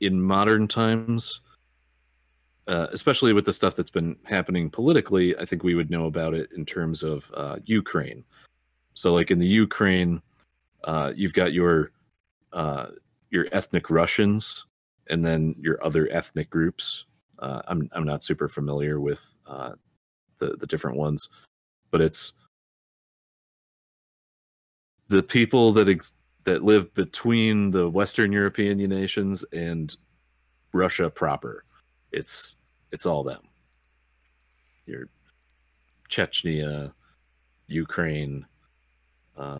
in 0.00 0.20
modern 0.20 0.66
times, 0.66 1.40
uh, 2.66 2.88
especially 2.90 3.32
with 3.32 3.44
the 3.44 3.52
stuff 3.52 3.76
that's 3.76 3.90
been 3.90 4.16
happening 4.24 4.68
politically, 4.68 5.36
I 5.38 5.44
think 5.44 5.62
we 5.62 5.76
would 5.76 5.90
know 5.90 6.06
about 6.06 6.34
it 6.34 6.50
in 6.56 6.66
terms 6.66 7.02
of 7.04 7.30
uh, 7.34 7.56
Ukraine. 7.64 8.24
So, 8.94 9.14
like 9.14 9.30
in 9.30 9.38
the 9.38 9.46
Ukraine, 9.46 10.20
uh, 10.84 11.12
you've 11.14 11.32
got 11.32 11.52
your 11.52 11.92
uh, 12.52 12.86
your 13.32 13.48
ethnic 13.50 13.90
Russians, 13.90 14.66
and 15.08 15.24
then 15.24 15.56
your 15.58 15.84
other 15.84 16.08
ethnic 16.12 16.50
groups. 16.50 17.06
Uh, 17.40 17.62
I'm 17.66 17.88
I'm 17.92 18.04
not 18.04 18.22
super 18.22 18.48
familiar 18.48 19.00
with 19.00 19.34
uh, 19.46 19.72
the 20.38 20.56
the 20.58 20.66
different 20.66 20.96
ones, 20.96 21.28
but 21.90 22.00
it's 22.00 22.34
the 25.08 25.22
people 25.22 25.72
that 25.72 25.88
ex- 25.88 26.12
that 26.44 26.62
live 26.62 26.92
between 26.94 27.70
the 27.70 27.88
Western 27.88 28.32
European 28.32 28.78
nations 28.78 29.44
and 29.52 29.96
Russia 30.72 31.08
proper. 31.08 31.64
It's 32.12 32.56
it's 32.92 33.06
all 33.06 33.24
them. 33.24 33.42
Your 34.86 35.08
Chechnya, 36.10 36.92
Ukraine. 37.66 38.44
Uh, 39.36 39.58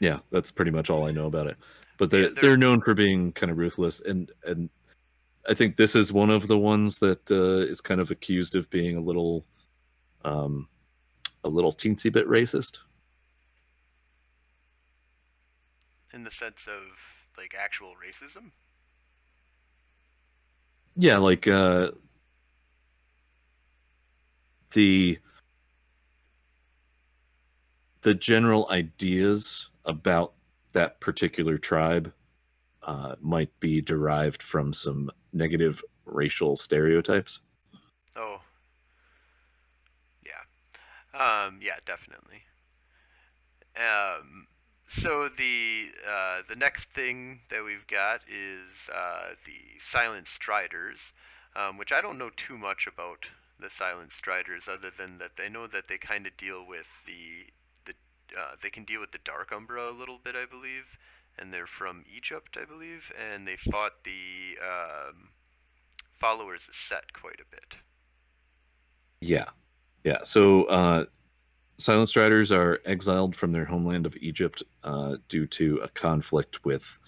yeah, 0.00 0.18
that's 0.30 0.50
pretty 0.50 0.70
much 0.70 0.90
all 0.90 1.06
I 1.06 1.10
know 1.12 1.26
about 1.26 1.46
it. 1.46 1.56
But 1.98 2.10
they're 2.10 2.22
Yeah, 2.22 2.28
they're, 2.34 2.42
they're- 2.42 2.56
known 2.56 2.80
for 2.80 2.94
being 2.94 3.32
kind 3.32 3.50
of 3.50 3.58
ruthless, 3.58 4.00
and 4.00 4.30
and 4.44 4.68
I 5.48 5.54
think 5.54 5.76
this 5.76 5.94
is 5.94 6.12
one 6.12 6.30
of 6.30 6.48
the 6.48 6.58
ones 6.58 6.98
that 6.98 7.30
uh, 7.30 7.70
is 7.70 7.80
kind 7.80 8.00
of 8.00 8.10
accused 8.10 8.56
of 8.56 8.68
being 8.70 8.96
a 8.96 9.00
little, 9.00 9.44
um, 10.24 10.68
a 11.44 11.48
little 11.48 11.72
teensy 11.72 12.10
bit 12.12 12.26
racist. 12.28 12.78
in 16.14 16.22
the 16.24 16.30
sense 16.30 16.66
of 16.68 16.80
like 17.36 17.54
actual 17.58 17.92
racism. 18.02 18.50
Yeah, 20.96 21.16
like 21.18 21.48
uh, 21.48 21.90
the 24.72 25.18
the 28.02 28.14
general 28.14 28.68
ideas 28.70 29.68
about 29.84 30.34
that 30.72 31.00
particular 31.00 31.58
tribe 31.58 32.12
uh, 32.82 33.14
might 33.20 33.58
be 33.60 33.80
derived 33.80 34.42
from 34.42 34.72
some 34.72 35.10
negative 35.32 35.82
racial 36.04 36.56
stereotypes. 36.56 37.40
Oh. 38.16 38.40
Yeah. 40.24 41.18
Um, 41.18 41.60
yeah, 41.62 41.76
definitely. 41.86 42.42
Um, 43.76 44.46
so 44.86 45.28
the 45.28 45.90
uh, 46.08 46.42
the 46.48 46.56
next 46.56 46.88
thing 46.90 47.40
that 47.50 47.64
we've 47.64 47.86
got 47.86 48.20
is 48.28 48.88
uh, 48.94 49.34
the 49.44 49.80
Silent 49.80 50.28
Striders, 50.28 51.12
um, 51.56 51.78
which 51.78 51.92
I 51.92 52.00
don't 52.00 52.18
know 52.18 52.30
too 52.36 52.56
much 52.56 52.86
about 52.86 53.26
the 53.58 53.70
Silent 53.70 54.12
Striders, 54.12 54.68
other 54.68 54.90
than 54.96 55.18
that 55.18 55.36
they 55.36 55.48
know 55.48 55.66
that 55.66 55.88
they 55.88 55.98
kind 55.98 56.26
of 56.26 56.36
deal 56.36 56.66
with 56.66 56.86
the 57.06 57.46
the 57.46 57.63
uh, 58.38 58.56
they 58.62 58.70
can 58.70 58.84
deal 58.84 59.00
with 59.00 59.12
the 59.12 59.18
Dark 59.24 59.52
Umbra 59.52 59.90
a 59.90 59.92
little 59.92 60.18
bit, 60.22 60.34
I 60.34 60.46
believe, 60.46 60.84
and 61.38 61.52
they're 61.52 61.66
from 61.66 62.04
Egypt, 62.14 62.56
I 62.60 62.64
believe, 62.64 63.12
and 63.18 63.46
they 63.46 63.56
fought 63.56 64.04
the 64.04 64.58
um, 64.62 65.28
followers 66.12 66.66
of 66.68 66.74
Set 66.74 67.12
quite 67.12 67.40
a 67.40 67.50
bit. 67.50 67.76
Yeah, 69.20 69.46
yeah. 70.04 70.18
So 70.22 70.64
uh, 70.64 71.06
Silent 71.78 72.08
Striders 72.08 72.52
are 72.52 72.80
exiled 72.84 73.34
from 73.34 73.52
their 73.52 73.64
homeland 73.64 74.06
of 74.06 74.16
Egypt 74.16 74.62
uh, 74.84 75.16
due 75.28 75.46
to 75.48 75.78
a 75.82 75.88
conflict 75.88 76.64
with 76.64 76.98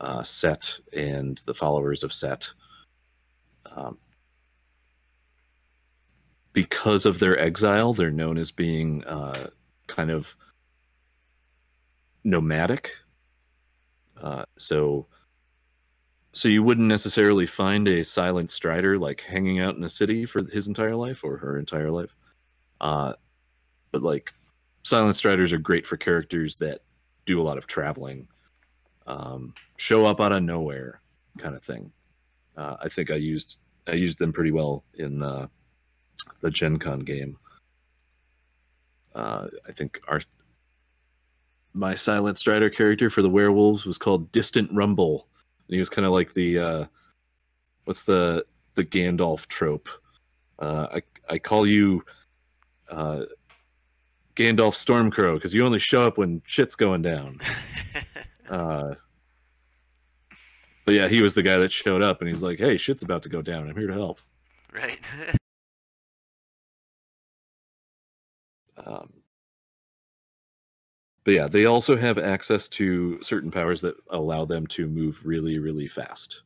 uh, 0.00 0.22
Set 0.22 0.78
and 0.92 1.38
the 1.46 1.54
followers 1.54 2.02
of 2.02 2.12
Set. 2.12 2.48
Um, 3.74 3.98
because 6.52 7.06
of 7.06 7.18
their 7.18 7.38
exile, 7.38 7.92
they're 7.92 8.10
known 8.10 8.38
as 8.38 8.50
being 8.50 9.04
uh, 9.04 9.50
kind 9.86 10.10
of 10.10 10.34
nomadic. 12.28 12.92
Uh, 14.20 14.44
so, 14.56 15.06
so 16.32 16.48
you 16.48 16.62
wouldn't 16.62 16.86
necessarily 16.86 17.46
find 17.46 17.88
a 17.88 18.04
silent 18.04 18.50
strider 18.50 18.98
like 18.98 19.20
hanging 19.20 19.60
out 19.60 19.76
in 19.76 19.84
a 19.84 19.88
city 19.88 20.26
for 20.26 20.42
his 20.44 20.68
entire 20.68 20.96
life 20.96 21.24
or 21.24 21.36
her 21.38 21.58
entire 21.58 21.90
life. 21.90 22.14
Uh, 22.80 23.14
but 23.92 24.02
like 24.02 24.30
silent 24.82 25.16
striders 25.16 25.52
are 25.52 25.58
great 25.58 25.86
for 25.86 25.96
characters 25.96 26.56
that 26.58 26.80
do 27.26 27.40
a 27.40 27.42
lot 27.42 27.58
of 27.58 27.66
traveling, 27.66 28.28
um, 29.06 29.54
show 29.76 30.04
up 30.06 30.20
out 30.20 30.32
of 30.32 30.42
nowhere, 30.42 31.00
kind 31.38 31.54
of 31.54 31.62
thing. 31.62 31.90
Uh, 32.56 32.76
I 32.80 32.88
think 32.88 33.10
I 33.10 33.16
used 33.16 33.58
I 33.86 33.92
used 33.92 34.18
them 34.18 34.32
pretty 34.32 34.50
well 34.50 34.84
in 34.94 35.22
uh, 35.22 35.46
the 36.40 36.50
Gen 36.50 36.78
Con 36.78 37.00
game. 37.00 37.38
Uh, 39.14 39.48
I 39.66 39.72
think 39.72 40.00
our 40.08 40.20
my 41.74 41.94
silent 41.94 42.38
strider 42.38 42.70
character 42.70 43.10
for 43.10 43.22
the 43.22 43.28
werewolves 43.28 43.86
was 43.86 43.98
called 43.98 44.30
Distant 44.32 44.70
Rumble. 44.72 45.28
And 45.68 45.74
he 45.74 45.78
was 45.78 45.88
kind 45.88 46.06
of 46.06 46.12
like 46.12 46.34
the 46.34 46.58
uh, 46.58 46.84
what's 47.84 48.04
the 48.04 48.44
the 48.74 48.84
Gandalf 48.84 49.46
trope? 49.46 49.88
Uh, 50.58 50.86
I 50.94 51.02
I 51.28 51.38
call 51.38 51.66
you 51.66 52.04
uh, 52.90 53.24
Gandalf 54.34 54.74
Stormcrow 54.74 55.34
because 55.34 55.52
you 55.52 55.64
only 55.64 55.78
show 55.78 56.06
up 56.06 56.18
when 56.18 56.42
shit's 56.46 56.74
going 56.74 57.02
down. 57.02 57.40
Uh, 58.48 58.94
but 60.86 60.94
yeah, 60.94 61.06
he 61.06 61.20
was 61.20 61.34
the 61.34 61.42
guy 61.42 61.58
that 61.58 61.70
showed 61.70 62.02
up 62.02 62.22
and 62.22 62.30
he's 62.30 62.42
like, 62.42 62.58
"Hey, 62.58 62.78
shit's 62.78 63.02
about 63.02 63.22
to 63.24 63.28
go 63.28 63.42
down. 63.42 63.68
I'm 63.68 63.76
here 63.76 63.88
to 63.88 63.92
help." 63.92 64.22
Right. 64.72 64.98
Um, 68.86 69.12
but 71.28 71.34
yeah, 71.34 71.46
they 71.46 71.66
also 71.66 71.94
have 71.94 72.16
access 72.16 72.68
to 72.68 73.22
certain 73.22 73.50
powers 73.50 73.82
that 73.82 73.96
allow 74.08 74.46
them 74.46 74.66
to 74.68 74.86
move 74.86 75.20
really, 75.24 75.58
really 75.58 75.86
fast. 75.86 76.40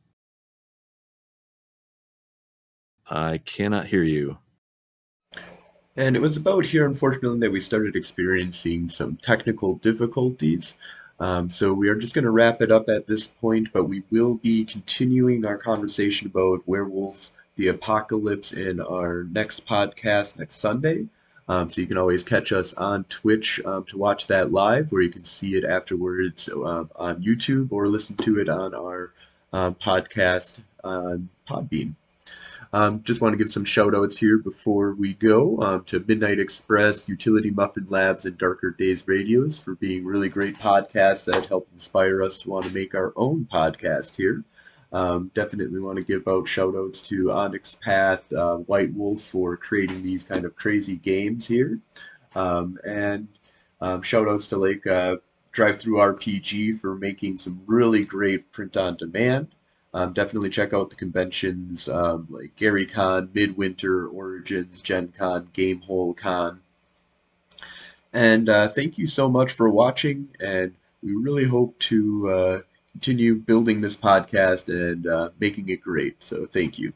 I 3.09 3.37
cannot 3.37 3.87
hear 3.87 4.03
you. 4.03 4.39
And 5.95 6.17
it 6.17 6.21
was 6.21 6.35
about 6.35 6.65
here, 6.65 6.85
unfortunately, 6.85 7.39
that 7.39 7.51
we 7.53 7.61
started 7.61 7.95
experiencing 7.95 8.89
some 8.89 9.15
technical 9.23 9.75
difficulties. 9.75 10.75
Um, 11.17 11.49
so 11.49 11.71
we 11.71 11.87
are 11.87 11.95
just 11.95 12.13
going 12.13 12.25
to 12.25 12.31
wrap 12.31 12.61
it 12.61 12.69
up 12.69 12.89
at 12.89 13.07
this 13.07 13.25
point, 13.25 13.69
but 13.71 13.85
we 13.85 14.03
will 14.11 14.35
be 14.35 14.65
continuing 14.65 15.45
our 15.45 15.57
conversation 15.57 16.27
about 16.27 16.67
Werewolf 16.67 17.31
the 17.55 17.69
Apocalypse 17.69 18.51
in 18.51 18.81
our 18.81 19.23
next 19.31 19.65
podcast 19.65 20.37
next 20.37 20.55
Sunday. 20.55 21.07
Um, 21.47 21.69
so 21.69 21.81
you 21.81 21.87
can 21.87 21.97
always 21.97 22.23
catch 22.23 22.51
us 22.51 22.73
on 22.75 23.03
Twitch 23.05 23.59
um, 23.65 23.83
to 23.85 23.97
watch 23.97 24.27
that 24.27 24.51
live, 24.51 24.93
or 24.93 25.01
you 25.01 25.09
can 25.09 25.25
see 25.25 25.55
it 25.55 25.65
afterwards 25.65 26.47
uh, 26.49 26.85
on 26.95 27.21
YouTube 27.21 27.71
or 27.71 27.87
listen 27.87 28.15
to 28.17 28.39
it 28.39 28.47
on 28.47 28.73
our 28.73 29.11
uh, 29.51 29.71
podcast 29.71 30.63
on 30.83 31.29
Podbean. 31.47 31.95
Um, 32.71 33.03
just 33.03 33.21
want 33.21 33.33
to 33.33 33.37
give 33.37 33.51
some 33.51 33.65
shout 33.65 33.93
outs 33.93 34.17
here 34.17 34.39
before 34.39 34.95
we 34.95 35.13
go 35.13 35.61
um, 35.61 35.83
to 35.85 36.03
Midnight 36.07 36.39
Express, 36.39 37.07
Utility 37.07 37.51
Muffin 37.51 37.85
Labs, 37.87 38.25
and 38.25 38.35
Darker 38.35 38.71
Days 38.71 39.07
Radios 39.07 39.59
for 39.59 39.75
being 39.75 40.03
really 40.03 40.27
great 40.27 40.57
podcasts 40.57 41.25
that 41.25 41.45
helped 41.45 41.71
inspire 41.71 42.23
us 42.23 42.39
to 42.39 42.49
want 42.49 42.65
to 42.65 42.73
make 42.73 42.95
our 42.95 43.13
own 43.15 43.47
podcast 43.51 44.15
here. 44.15 44.43
Um, 44.93 45.31
definitely 45.33 45.81
want 45.81 45.97
to 45.97 46.03
give 46.03 46.27
out 46.27 46.47
shout 46.47 46.75
outs 46.75 47.01
to 47.03 47.31
Onyx 47.31 47.77
Path, 47.83 48.31
uh, 48.31 48.57
White 48.57 48.93
Wolf 48.93 49.21
for 49.21 49.57
creating 49.57 50.03
these 50.03 50.23
kind 50.23 50.45
of 50.45 50.55
crazy 50.55 50.97
games 50.97 51.47
here. 51.47 51.79
Um, 52.35 52.77
and 52.85 53.27
um, 53.81 54.03
shout 54.03 54.29
outs 54.29 54.49
to 54.49 54.57
like 54.57 54.85
uh, 54.85 55.17
DriveThruRPG 55.51 56.79
for 56.79 56.95
making 56.95 57.37
some 57.37 57.61
really 57.65 58.05
great 58.05 58.51
print 58.51 58.77
on 58.77 58.95
demand. 58.97 59.47
Um, 59.95 60.13
definitely 60.13 60.49
check 60.49 60.73
out 60.73 60.89
the 60.89 60.95
conventions 60.95 61.89
um, 61.89 62.27
like 62.29 62.55
Gary 62.55 62.85
Con, 62.85 63.29
Midwinter, 63.33 64.07
Origins, 64.07 64.81
Gen 64.81 65.09
Con, 65.15 65.47
Gamehole 65.53 66.15
Con. 66.15 66.61
And 68.11 68.47
uh, 68.47 68.67
thank 68.67 68.97
you 68.97 69.07
so 69.07 69.27
much 69.27 69.53
for 69.53 69.69
watching, 69.69 70.29
and 70.39 70.73
we 71.01 71.13
really 71.15 71.45
hope 71.45 71.77
to 71.79 72.29
uh, 72.29 72.59
continue 72.93 73.35
building 73.35 73.81
this 73.81 73.95
podcast 73.95 74.69
and 74.69 75.07
uh, 75.07 75.29
making 75.39 75.69
it 75.69 75.81
great. 75.81 76.23
So 76.23 76.45
thank 76.45 76.79
you. 76.79 76.93